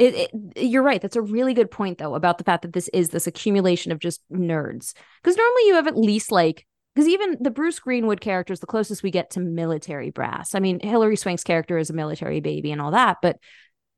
[0.00, 1.02] It, it, you're right.
[1.02, 3.98] That's a really good point, though, about the fact that this is this accumulation of
[3.98, 4.94] just nerds.
[5.22, 8.66] Because normally you have at least like, because even the Bruce Greenwood character is the
[8.66, 10.54] closest we get to military brass.
[10.54, 13.36] I mean, Hilary Swank's character is a military baby and all that, but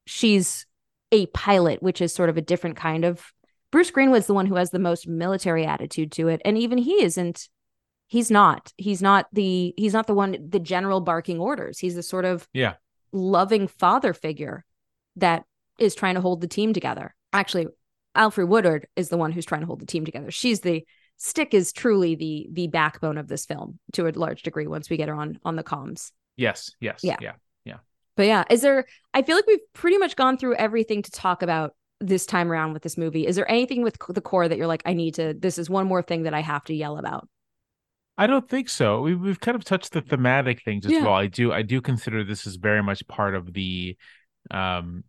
[0.06, 0.66] she's
[1.10, 3.32] a pilot, which is sort of a different kind of.
[3.70, 7.02] Bruce Greenwood's the one who has the most military attitude to it, and even he
[7.02, 7.48] isn't.
[8.06, 8.72] He's not.
[8.76, 9.72] He's not the.
[9.76, 10.36] He's not the one.
[10.48, 11.78] The general barking orders.
[11.78, 12.74] He's the sort of yeah.
[13.12, 14.64] loving father figure
[15.16, 15.44] that
[15.78, 17.14] is trying to hold the team together.
[17.32, 17.68] Actually,
[18.16, 20.30] Alfre Woodard is the one who's trying to hold the team together.
[20.30, 20.84] She's the
[21.16, 24.96] stick is truly the the backbone of this film to a large degree once we
[24.96, 26.12] get her on on the comms.
[26.36, 26.72] Yes.
[26.80, 27.00] Yes.
[27.02, 27.16] Yeah.
[27.20, 27.32] Yeah.
[28.16, 28.84] But yeah, is there
[29.14, 32.72] I feel like we've pretty much gone through everything to talk about this time around
[32.72, 33.26] with this movie.
[33.26, 35.86] Is there anything with the core that you're like I need to this is one
[35.86, 37.28] more thing that I have to yell about?
[38.18, 39.00] I don't think so.
[39.00, 41.04] We, we've kind of touched the thematic things as Yeah.
[41.04, 41.14] well.
[41.14, 41.52] I do.
[41.52, 43.96] I do consider this is very much part of the,
[44.50, 45.04] um,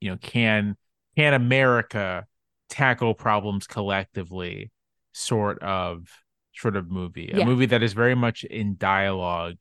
[0.00, 0.76] you know, can
[1.16, 2.26] can America
[2.70, 4.70] tackle problems collectively,
[5.12, 6.08] sort of
[6.54, 7.30] sort of movie.
[7.32, 7.44] A Yeah.
[7.44, 9.56] movie that is very much in dialogue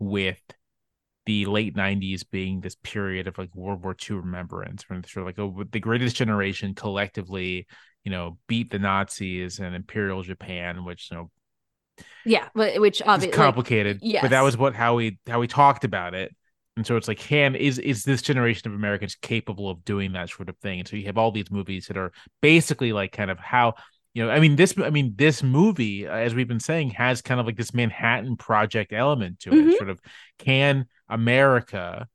[0.00, 0.40] with
[1.26, 5.26] the late 90s being this period of like World War II remembrance when sort of
[5.26, 7.66] like oh, the greatest generation collectively,
[8.04, 11.30] you know, beat the Nazis and Imperial Japan, which you know
[12.24, 16.14] Yeah, but which obviously complicated but that was what how we how we talked about
[16.14, 16.34] it.
[16.76, 20.30] And so it's like can is is this generation of americans capable of doing that
[20.30, 20.78] sort of thing?
[20.80, 23.74] And so you have all these movies that are basically like kind of how
[24.14, 27.40] you know i mean this i mean this movie as we've been saying has kind
[27.40, 29.76] of like this manhattan project element to it Mhm.
[29.76, 30.00] sort of
[30.38, 32.08] can america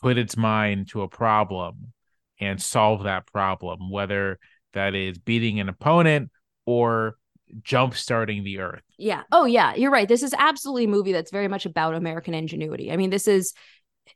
[0.00, 1.92] put its mind to a problem
[2.40, 4.38] and solve that problem whether
[4.74, 6.30] that is beating an opponent
[6.66, 7.16] or
[7.62, 9.22] jump starting the earth Yeah.
[9.32, 9.74] Oh, yeah.
[9.74, 10.08] You're right.
[10.08, 12.92] This is absolutely a movie that's very much about American ingenuity.
[12.92, 13.54] I mean, this is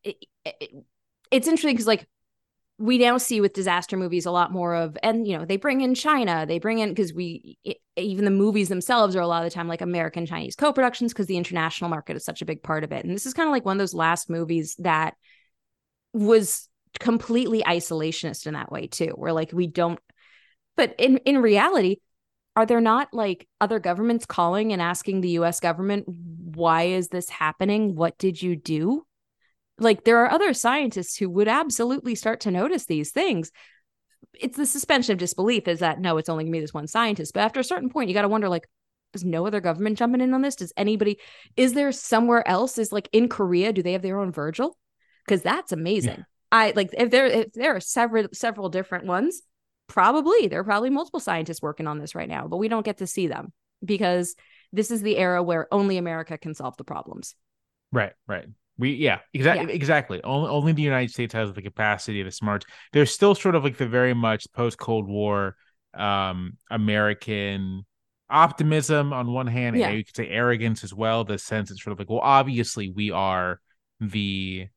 [0.05, 0.75] it, it-
[1.31, 2.07] it's interesting because like
[2.83, 5.83] we now see with disaster movies a lot more of and you know they bring
[5.83, 9.45] in china they bring in because we it, even the movies themselves are a lot
[9.45, 12.63] of the time like american chinese co-productions because the international market is such a big
[12.63, 13.05] part of it.
[13.05, 15.15] And this is kind of like one of those last movies that
[16.13, 16.69] was
[16.99, 20.01] completely isolationist in that way too where like we don't
[20.77, 21.97] but in in reality
[22.55, 27.31] are there not like other governments calling and asking the US government why is this
[27.31, 27.95] happening?
[27.95, 29.07] What did you do
[29.79, 33.51] like there are other scientists who would absolutely start to notice these things.
[34.39, 37.35] It's the suspension of disbelief is that no it's only gonna be this one scientist.
[37.35, 38.69] But after a certain point you got to wonder like
[39.15, 40.57] is no other government jumping in on this?
[40.57, 41.19] Does anybody
[41.57, 42.79] is there somewhere else?
[42.79, 44.79] Is like in korea do they have their own virgil?
[45.27, 46.19] Because that's amazing.
[46.19, 46.25] Yeah.
[46.51, 49.43] i like if there if there are several several different ones
[49.89, 52.99] probably there are probably multiple scientists working on this right now but we don't get
[52.99, 53.53] to see them
[53.85, 54.35] because
[54.73, 57.35] this is the era where only america can solve the problems.
[57.91, 58.47] Right right
[58.79, 59.75] we yeah exactly yeah.
[59.75, 62.65] exactly only only the United States has the capacity, the smart.
[62.93, 65.57] There's still sort of like the very much post Cold War
[65.95, 67.85] um American
[68.31, 69.89] optimism on one hand, yeah.
[69.89, 71.25] and you could say arrogance as well.
[71.25, 73.61] The sense it's sort of like, well, obviously we are
[74.01, 74.69] the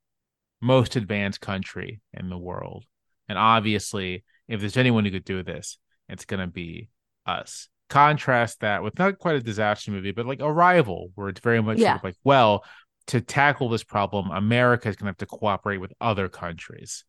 [0.61, 2.85] most advanced country in the world,
[3.29, 5.77] and obviously if there's anyone who could do this,
[6.09, 6.89] it's gonna be
[7.25, 7.69] us.
[7.87, 11.77] Contrast that with not quite a disaster movie, but like Arrival, where it's very much
[11.77, 11.91] yeah.
[11.91, 12.63] sort of like, well,
[13.07, 17.03] to tackle this problem, America is going to have to cooperate with other countries.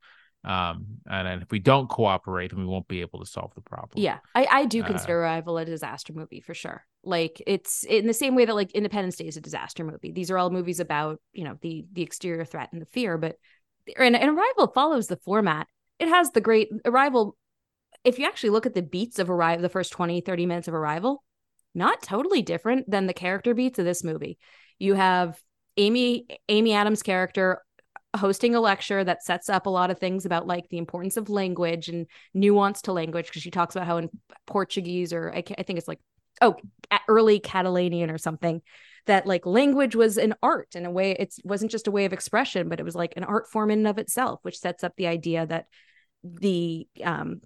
[0.45, 3.63] Um, and, and if we don't cooperate, then we won't be able to solve the
[3.63, 3.91] problem.
[3.97, 6.85] Yeah, I, I do uh, consider uh, Arrival a disaster movie for sure.
[7.03, 10.13] Like it's in the same way that like Independence Day is a disaster movie.
[10.13, 13.37] These are all movies about you know the the exterior threat and the fear, but
[13.99, 15.67] and, and Arrival follows the format.
[15.99, 17.37] It has the great Arrival.
[18.05, 20.75] If you actually look at the beats of Arrival, the first 20, 30 minutes of
[20.75, 21.25] Arrival,
[21.75, 24.39] not totally different than the character beats of this movie.
[24.79, 25.41] You have
[25.77, 27.63] Amy Amy Adams' character
[28.15, 31.29] hosting a lecture that sets up a lot of things about like the importance of
[31.29, 34.09] language and nuance to language because she talks about how in
[34.47, 36.01] Portuguese or I, I think it's like
[36.41, 36.57] oh
[37.09, 38.63] early Catalanian or something
[39.05, 42.13] that like language was an art in a way it wasn't just a way of
[42.13, 44.95] expression but it was like an art form in and of itself which sets up
[44.97, 45.67] the idea that
[46.25, 47.41] the um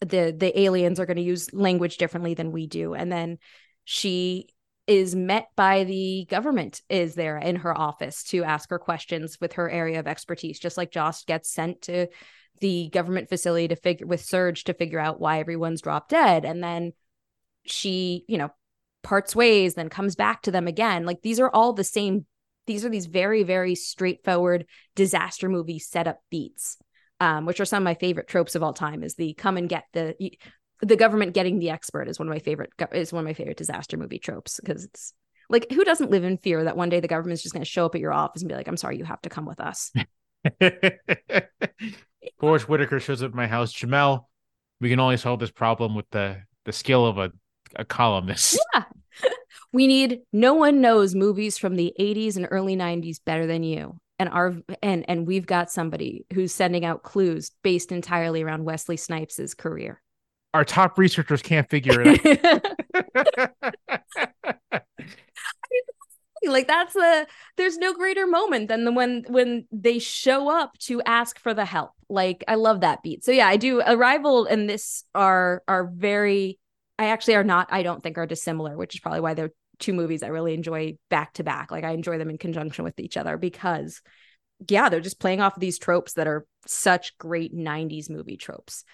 [0.00, 2.94] the the aliens are going to use language differently than we do.
[2.94, 3.38] And then
[3.84, 4.48] she
[4.86, 9.54] is met by the government is there in her office to ask her questions with
[9.54, 12.06] her area of expertise just like Josh gets sent to
[12.60, 16.44] the government facility to figure with Serge to figure out why everyone's dropped dead.
[16.44, 16.92] And then
[17.64, 18.50] she you know
[19.02, 21.06] parts ways then comes back to them again.
[21.06, 22.26] Like these are all the same
[22.66, 26.78] these are these very very straightforward disaster movie setup beats
[27.20, 29.68] um, which are some of my favorite tropes of all time is the come and
[29.68, 30.14] get the
[30.84, 33.56] the government getting the expert is one of my favorite is one of my favorite
[33.56, 35.12] disaster movie tropes because it's
[35.50, 37.86] like who doesn't live in fear that one day the government's just going to show
[37.86, 39.92] up at your office and be like, "I'm sorry, you have to come with us."
[42.40, 43.72] Forest Whitaker shows up at my house.
[43.72, 44.26] Jamelle,
[44.80, 47.32] we can only solve this problem with the the skill of a
[47.76, 48.58] a columnist.
[48.74, 48.84] Yeah.
[49.72, 53.98] we need no one knows movies from the 80s and early 90s better than you.
[54.18, 58.96] And our and and we've got somebody who's sending out clues based entirely around Wesley
[58.96, 60.00] Snipes' career
[60.54, 63.52] our top researchers can't figure it out.
[66.46, 67.26] like that's a
[67.56, 71.64] there's no greater moment than the when when they show up to ask for the
[71.64, 71.90] help.
[72.08, 73.24] Like i love that beat.
[73.24, 76.58] So yeah i do arrival and this are are very
[76.98, 79.92] i actually are not i don't think are dissimilar which is probably why they're two
[79.92, 81.72] movies i really enjoy back to back.
[81.72, 84.00] Like i enjoy them in conjunction with each other because
[84.68, 88.84] yeah they're just playing off of these tropes that are such great 90s movie tropes.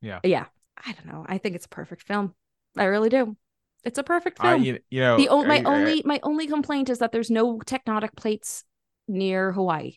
[0.00, 0.20] Yeah.
[0.24, 0.46] Yeah
[0.86, 1.24] I don't know.
[1.28, 2.34] I think it's a perfect film.
[2.76, 3.36] I really do.
[3.84, 4.60] It's a perfect film.
[4.60, 7.58] Uh, you, you, know, the o- my only my only complaint is that there's no
[7.58, 8.64] tectonic plates
[9.08, 9.94] near Hawaii.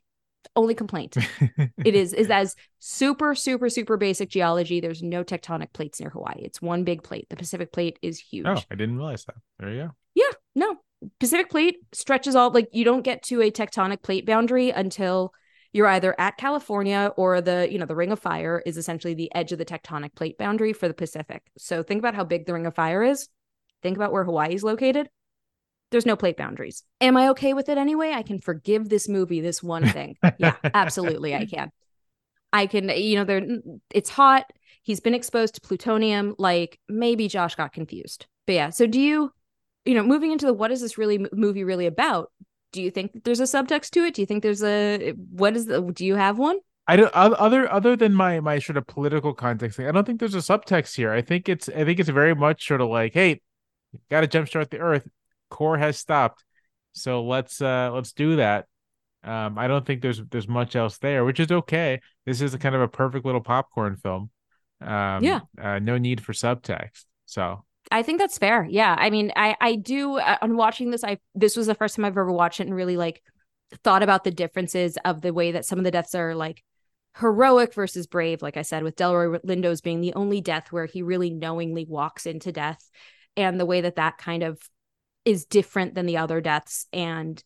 [0.56, 1.18] Only complaint.
[1.84, 4.80] it is is as super super super basic geology.
[4.80, 6.40] There's no tectonic plates near Hawaii.
[6.40, 7.28] It's one big plate.
[7.30, 8.48] The Pacific plate is huge.
[8.48, 9.36] Oh, I didn't realize that.
[9.60, 9.92] There you go.
[10.16, 10.78] Yeah, no.
[11.20, 15.34] Pacific plate stretches all like you don't get to a tectonic plate boundary until
[15.76, 19.30] you're either at California or the, you know, the Ring of Fire is essentially the
[19.36, 21.44] edge of the tectonic plate boundary for the Pacific.
[21.58, 23.28] So think about how big the Ring of Fire is.
[23.84, 25.10] Think about where Hawaii is located.
[25.92, 26.86] There's no plate boundaries.
[27.02, 28.14] Am I okay with it anyway?
[28.14, 30.16] I can forgive this movie, this one thing.
[30.38, 31.70] yeah, absolutely, I can.
[32.54, 33.46] I can, you know, there
[33.94, 34.46] it's hot.
[34.82, 36.36] He's been exposed to plutonium.
[36.38, 38.28] Like maybe Josh got confused.
[38.48, 39.34] But yeah, so do you,
[39.84, 42.32] you know, moving into the what is this really movie really about?
[42.76, 44.14] Do you think there's a subtext to it?
[44.14, 46.60] Do you think there's a what is the do you have one?
[46.88, 49.88] I don't other other than my my sort of political context thing.
[49.88, 51.12] I don't think there's a subtext here.
[51.12, 53.42] I think it's I think it's very much sort of like, hey,
[54.12, 55.08] got to jumpstart the Earth.
[55.50, 56.44] Core has stopped,
[56.92, 58.66] so let's uh let's do that.
[59.24, 62.02] Um, I don't think there's there's much else there, which is okay.
[62.26, 64.30] This is a kind of a perfect little popcorn film.
[64.82, 65.40] Um, Yeah.
[65.60, 67.06] Uh, no need for subtext.
[67.26, 68.66] So I think that's fair.
[68.70, 68.96] Yeah.
[68.98, 71.04] I mean, I I do uh, on watching this.
[71.04, 73.22] I this was the first time I've ever watched it and really like
[73.84, 76.64] thought about the differences of the way that some of the deaths are like
[77.18, 78.42] heroic versus brave.
[78.42, 82.26] Like I said, with Delroy Lindo's being the only death where he really knowingly walks
[82.26, 82.90] into death,
[83.38, 84.60] and the way that that kind of
[85.24, 86.88] is different than the other deaths.
[86.94, 87.44] And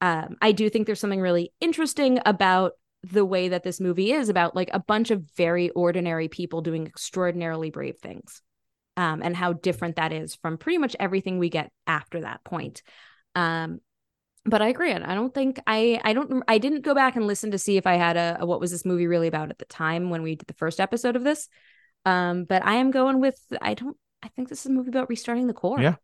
[0.00, 2.72] um, I do think there's something really interesting about
[3.02, 6.86] the way that this movie is about like a bunch of very ordinary people doing
[6.86, 8.42] extraordinarily brave things
[8.98, 12.82] um, and how different that is from pretty much everything we get after that point.
[13.36, 13.80] Um,
[14.44, 14.90] but I agree.
[14.90, 17.76] And I don't think I I don't I didn't go back and listen to see
[17.76, 20.22] if I had a, a what was this movie really about at the time when
[20.22, 21.48] we did the first episode of this.
[22.04, 25.08] Um, but I am going with I don't I think this is a movie about
[25.08, 25.80] restarting the core.
[25.80, 25.94] Yeah.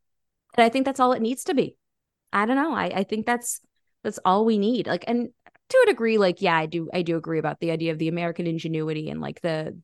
[0.57, 1.77] And I think that's all it needs to be.
[2.33, 2.75] I don't know.
[2.75, 3.61] I, I think that's
[4.05, 4.87] that's all we need.
[4.87, 5.31] Like and
[5.71, 8.09] to a degree, like, yeah, I do I do agree about the idea of the
[8.09, 9.77] American ingenuity and like the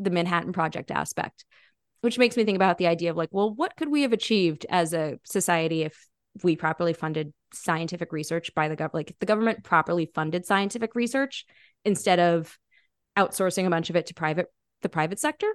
[0.00, 1.44] the Manhattan Project aspect
[2.06, 4.64] which makes me think about the idea of like, well, what could we have achieved
[4.70, 6.06] as a society if
[6.44, 8.94] we properly funded scientific research by the government?
[8.94, 11.44] Like, if the government properly funded scientific research
[11.84, 12.56] instead of
[13.18, 14.46] outsourcing a bunch of it to private
[14.82, 15.52] the private sector.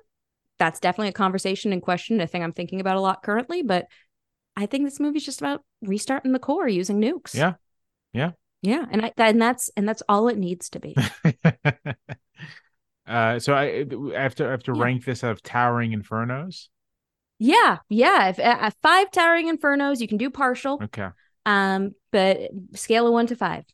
[0.60, 3.62] That's definitely a conversation and question, a thing I'm thinking about a lot currently.
[3.62, 3.86] But
[4.58, 7.34] I think this movie's just about restarting the core using nukes.
[7.34, 7.54] Yeah.
[8.12, 8.32] Yeah.
[8.62, 8.86] Yeah.
[8.92, 10.98] And I and that's and that's all it needs to be.
[13.12, 13.86] uh, so I
[14.18, 14.84] I have to I have to Yeah.
[14.84, 16.68] rank this out of towering infernos.
[17.40, 17.78] yeah.
[17.90, 18.30] Yeah.
[18.30, 20.80] If at five towering infernos, you can do partial.
[20.84, 21.10] Okay.
[21.46, 22.40] Um, but
[22.76, 23.66] scale of one to five.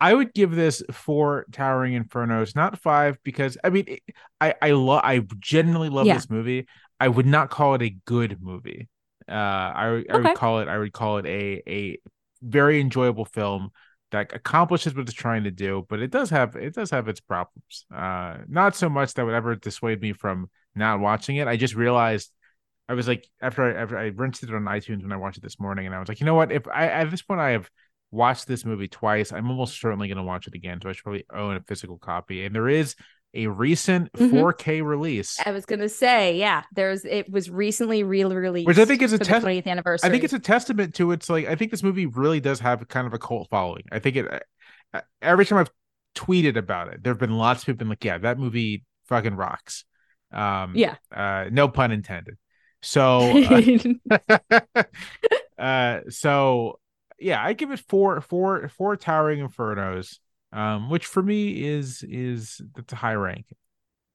[0.00, 4.02] I would give this four towering infernos, not five, because I mean, it-
[4.40, 6.14] I I love I genuinely love Yeah.
[6.14, 6.66] this movie.
[7.00, 8.88] I would not call it a good movie.
[9.28, 10.28] Uh, I would- I Okay.
[10.28, 11.98] would call it I would call it a a
[12.42, 13.70] very enjoyable film
[14.12, 17.20] that accomplishes what it's trying to do, but it does have it does have its
[17.20, 17.86] problems.
[17.94, 21.48] Uh, not so much that would ever dissuade me from not watching it.
[21.48, 22.30] I just realized
[22.88, 25.42] I was like after I after I rented it on iTunes when I watched it
[25.42, 26.52] this morning, and I was like, you know what?
[26.52, 27.68] If I at this point I have
[28.10, 30.80] watched this movie twice, I'm almost certainly going to watch it again.
[30.80, 32.44] So I should probably own a physical copy.
[32.44, 32.94] And there is
[33.36, 34.30] a recent Mhm.
[34.30, 35.38] 4K release.
[35.44, 39.18] I was gonna say, yeah, there's it was recently re-released, Which I think is a
[39.18, 40.08] for test- 20th anniversary.
[40.08, 41.46] I think it's a testament to its like.
[41.46, 43.84] I think this movie really does have kind of a cult following.
[43.92, 44.42] I think it.
[44.94, 45.70] uh, Every time I've
[46.14, 49.36] tweeted about it, there have been lots of people been like, "Yeah, that movie fucking
[49.36, 49.84] rocks."
[50.32, 50.96] Um, yeah.
[51.14, 52.36] Uh, no pun intended.
[52.82, 53.20] So,
[54.10, 54.82] uh,
[55.58, 56.78] uh, so
[57.18, 60.18] yeah, I give it four, four, four towering infernos.
[60.52, 63.46] Um, which for me is is that's a high rank.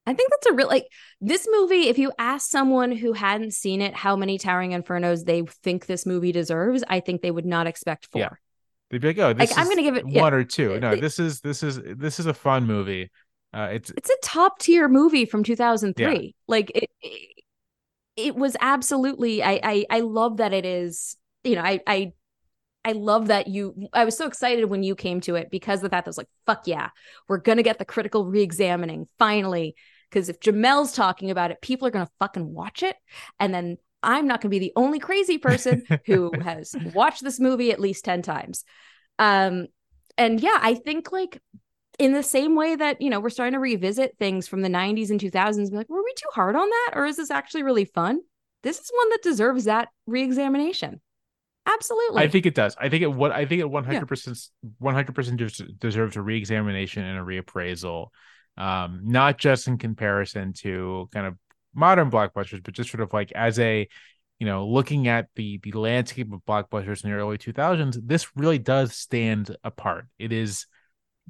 [0.07, 0.87] I think that's a real like
[1.19, 1.89] this movie.
[1.89, 6.05] If you ask someone who hadn't seen it how many Towering Infernos they think this
[6.05, 8.21] movie deserves, I think they would not expect four.
[8.21, 8.29] Yeah.
[8.89, 10.33] They'd be like, "Oh, this Like, I'm gonna give it- one yeah.
[10.33, 10.79] or two.
[10.79, 13.11] No, this is this is this is a fun movie.
[13.53, 16.35] Uh, it's It's a top tier movie from 2003.
[16.47, 17.43] Like it, it,
[18.15, 19.43] it was absolutely.
[19.43, 21.15] I, I I love that it is.
[21.43, 22.13] You know, I I
[22.83, 23.87] I love that you.
[23.93, 26.05] I was so excited when you came to it because of that.
[26.05, 26.89] I was like, fuck yeah,
[27.27, 29.75] we're gonna get the critical re-examining finally.
[30.09, 32.95] Because if Jamelle's talking about it, people are gonna fucking watch it,
[33.39, 37.71] and then I'm not gonna be the only crazy person who has watched this movie
[37.71, 38.63] at least 10 times.
[39.19, 39.67] Um,
[40.17, 41.39] and yeah, I think like
[41.99, 45.11] in the same way that, you know, we're starting to revisit things from the 90s
[45.11, 46.91] and 2000s, be like, were we too hard on that?
[46.95, 48.19] Or is this actually really fun?
[48.63, 51.01] This is one that deserves that re-examination.
[51.65, 52.21] Absolutely.
[52.21, 52.75] I think it does.
[52.79, 54.37] I think it what I think it one hundred percent
[54.79, 55.41] one hundred percent
[55.79, 58.07] deserves a reexamination and a reappraisal.
[58.57, 61.35] Um, not just in comparison to kind of
[61.73, 63.87] modern blockbusters, but just sort of like as a
[64.39, 68.35] you know, looking at the the landscape of blockbusters in the early two thousands, this
[68.35, 70.07] really does stand apart.
[70.17, 70.65] It is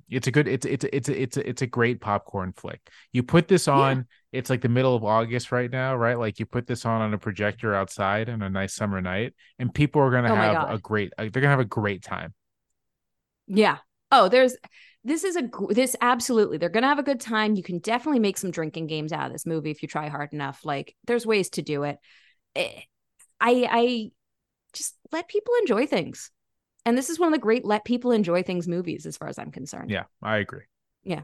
[0.09, 2.81] it's a good it's it's it's a, it's a, it's a great popcorn flick.
[3.11, 6.17] You put this on, it's like the middle of August right now, right?
[6.17, 9.73] Like you put this on on a projector outside on a nice summer night, and
[9.73, 12.33] people are gonna Oh have a great they're gonna have a great time.
[13.47, 13.77] Yeah.
[14.11, 14.55] Oh, there's
[15.03, 17.55] this is a this absolutely they're gonna have a good time.
[17.55, 20.33] You can definitely make some drinking games out of this movie if you try hard
[20.33, 20.63] enough.
[20.63, 21.97] Like there's ways to do it.
[22.55, 22.81] Eh,
[23.39, 24.11] I I
[24.73, 26.31] just let people enjoy things,
[26.85, 29.37] and this is one of the great let people enjoy things movies as far as
[29.37, 29.91] I'm concerned.
[29.91, 30.63] Yeah, I agree.
[31.03, 31.21] Yeah.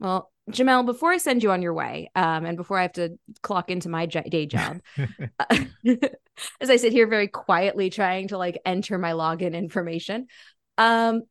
[0.00, 3.18] Well, Jamelle, before I send you on your way, um, and before I have to
[3.42, 4.80] clock into my j- day job,
[6.60, 10.26] as I sit here very quietly trying to like enter my login information,
[10.78, 11.22] um,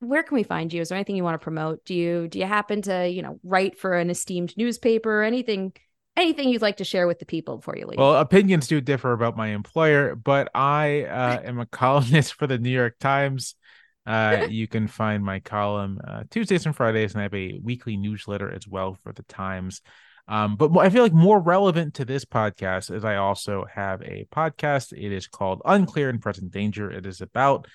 [0.00, 0.80] where can we find you?
[0.80, 1.84] Is there anything you want to promote?
[1.84, 5.20] Do you do you happen to you know write for an esteemed newspaper?
[5.20, 5.72] Or anything
[6.20, 7.98] anything you'd like to share with the people before you leave?
[7.98, 12.58] Well, opinions do differ about my employer, but I uh, am a columnist for the
[12.58, 13.54] New York Times.
[14.06, 17.96] Uh, you can find my column uh, Tuesdays and Fridays, and I have a weekly
[17.96, 19.82] newsletter as well for the Times.
[20.28, 24.28] Um, but I feel like more relevant to this podcast is I also have a
[24.32, 24.92] podcast.
[24.92, 26.88] It is called Unclear and Present Danger.
[26.88, 27.66] It is about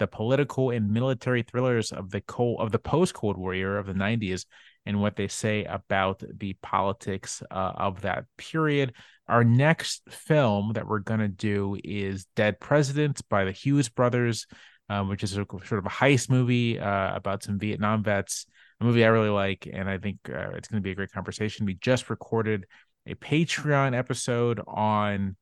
[0.00, 3.86] the political and military thrillers of the cold of the post Cold War era of
[3.86, 4.44] the 90s
[4.86, 8.94] and what they say about the politics uh, of that period.
[9.28, 14.46] Our next film that we're going to do is Dead Presidents by the Hughes brothers,
[14.88, 18.46] um, which is a, sort of a heist movie uh, about some Vietnam vets.
[18.80, 21.12] A movie I really like, and I think uh, it's going to be a great
[21.12, 21.66] conversation.
[21.66, 22.66] We just recorded
[23.06, 25.36] a Patreon episode on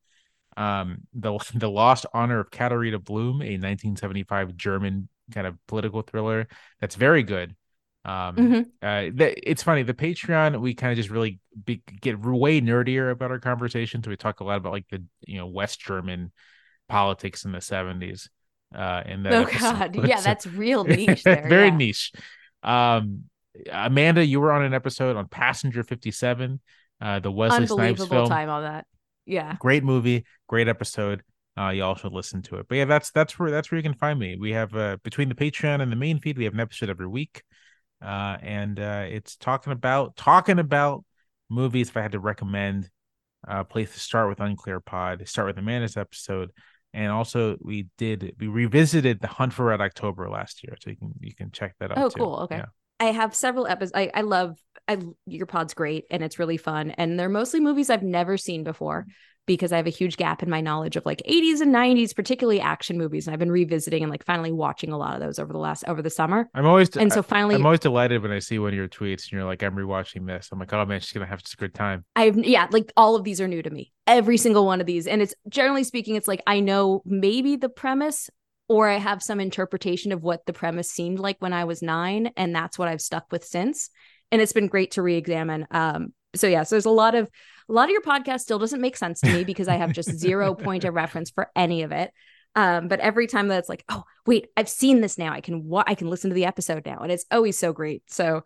[0.56, 6.48] um, the the Lost Honor of Katharina Blum, a 1975 German kind of political thriller
[6.80, 7.54] that's very good.
[8.04, 8.60] Um, mm-hmm.
[8.82, 9.82] uh, it's funny.
[9.82, 14.06] The Patreon, we kind of just really be, get way nerdier about our conversations.
[14.06, 16.32] We talk a lot about like the you know West German
[16.88, 18.30] politics in the seventies.
[18.74, 21.22] Uh, and oh god, yeah, that's real niche.
[21.22, 21.76] There, very yeah.
[21.76, 22.12] niche.
[22.62, 23.24] Um,
[23.70, 26.60] Amanda, you were on an episode on Passenger Fifty Seven,
[27.00, 28.28] uh, the Wesley Snipes film.
[28.28, 28.86] time on that.
[29.26, 31.22] Yeah, great movie, great episode.
[31.58, 32.66] Uh, you also listen to it.
[32.68, 34.36] But yeah, that's that's where that's where you can find me.
[34.38, 37.08] We have uh, between the Patreon and the main feed, we have an episode every
[37.08, 37.42] week
[38.02, 41.04] uh, and uh, it's talking about talking about
[41.48, 41.88] movies.
[41.88, 42.90] If I had to recommend
[43.46, 46.50] a place to start with Unclear Pod, start with Amanda's episode,
[46.92, 50.96] and also we did we revisited The Hunt for Red October last year, so you
[50.96, 51.98] can you can check that out.
[51.98, 52.18] Oh, too.
[52.18, 52.36] cool.
[52.44, 52.56] Okay.
[52.56, 52.66] Yeah.
[53.00, 53.92] I have several episodes.
[53.94, 54.58] I, I love
[54.88, 56.90] I your pod's great and it's really fun.
[56.92, 59.06] And they're mostly movies I've never seen before
[59.48, 62.60] because I have a huge gap in my knowledge of like 80s and 90s, particularly
[62.60, 63.26] action movies.
[63.26, 65.82] And I've been revisiting and like finally watching a lot of those over the last
[65.88, 66.48] over the summer.
[66.54, 69.24] I'm always and so finally I'm always delighted when I see one of your tweets
[69.24, 70.50] and you're like, I'm rewatching this.
[70.52, 72.04] I'm like, oh man, she's gonna have such a good time.
[72.14, 73.92] I've yeah, like all of these are new to me.
[74.06, 75.08] Every single one of these.
[75.08, 78.30] And it's generally speaking, it's like I know maybe the premise
[78.68, 82.32] or I have some interpretation of what the premise seemed like when I was nine,
[82.36, 83.88] and that's what I've stuck with since.
[84.30, 85.66] And it's been great to re-examine.
[85.70, 87.30] Um, so yeah, so there's a lot of
[87.68, 90.10] a lot of your podcast still doesn't make sense to me because I have just
[90.18, 92.12] zero point of reference for any of it.
[92.54, 95.32] Um, but every time that it's like, oh wait, I've seen this now.
[95.32, 98.02] I can wa- I can listen to the episode now, and it's always so great.
[98.10, 98.44] So,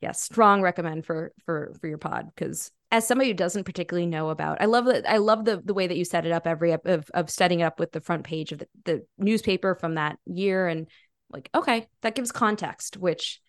[0.00, 4.30] yeah, strong recommend for for for your pod because as somebody who doesn't particularly know
[4.30, 6.72] about, I love that I love the the way that you set it up every
[6.72, 9.94] ep- of of setting it up with the front page of the, the newspaper from
[9.94, 10.88] that year and
[11.30, 13.40] like okay, that gives context, which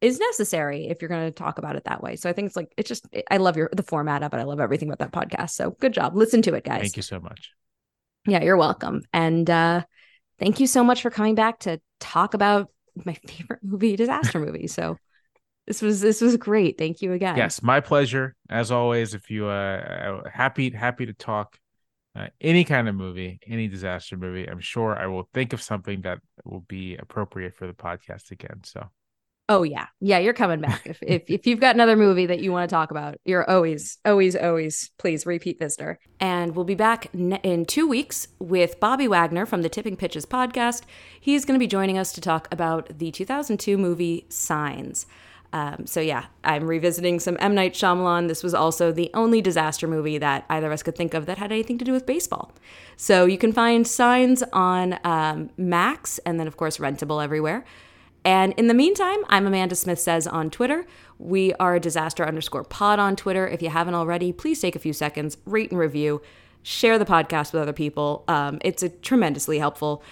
[0.00, 2.16] is necessary if you're going to talk about it that way.
[2.16, 4.36] So I think it's like it's just I love your the format of it.
[4.36, 5.50] I love everything about that podcast.
[5.50, 6.14] So good job.
[6.14, 6.80] Listen to it, guys.
[6.80, 7.52] Thank you so much.
[8.26, 9.02] Yeah, you're welcome.
[9.12, 9.84] And uh
[10.38, 12.70] thank you so much for coming back to talk about
[13.04, 14.68] my favorite movie, disaster movie.
[14.68, 14.98] So
[15.66, 16.78] this was this was great.
[16.78, 17.36] Thank you again.
[17.36, 18.36] Yes, my pleasure.
[18.48, 21.58] As always, if you uh, uh happy happy to talk
[22.14, 26.02] uh, any kind of movie, any disaster movie, I'm sure I will think of something
[26.02, 28.60] that will be appropriate for the podcast again.
[28.64, 28.88] So
[29.50, 29.86] Oh yeah.
[30.00, 30.82] Yeah, you're coming back.
[30.86, 33.98] if if if you've got another movie that you want to talk about, you're always
[34.04, 35.98] always always please repeat visitor.
[36.20, 40.82] And we'll be back in 2 weeks with Bobby Wagner from the Tipping Pitches podcast.
[41.18, 45.06] He's going to be joining us to talk about the 2002 movie Signs.
[45.54, 48.28] Um, so yeah, I'm revisiting some M Night Shyamalan.
[48.28, 51.38] This was also the only disaster movie that either of us could think of that
[51.38, 52.52] had anything to do with baseball.
[52.96, 57.64] So you can find Signs on um, Max and then of course rentable everywhere.
[58.28, 60.86] And in the meantime, I'm Amanda Smith Says on Twitter.
[61.18, 63.48] We are disaster underscore pod on Twitter.
[63.48, 66.20] If you haven't already, please take a few seconds, rate and review,
[66.62, 68.24] share the podcast with other people.
[68.28, 70.02] Um, it's a tremendously helpful.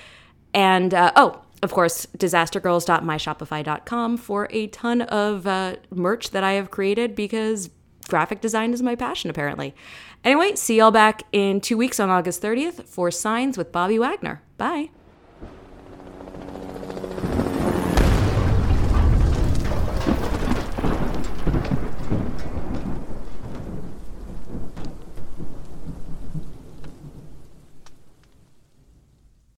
[0.54, 6.70] And uh, oh, of course, disastergirls.myshopify.com for a ton of uh, merch that I have
[6.70, 7.68] created because
[8.08, 9.74] graphic design is my passion, apparently.
[10.24, 14.40] Anyway, see y'all back in two weeks on August 30th for Signs with Bobby Wagner.
[14.56, 14.88] Bye.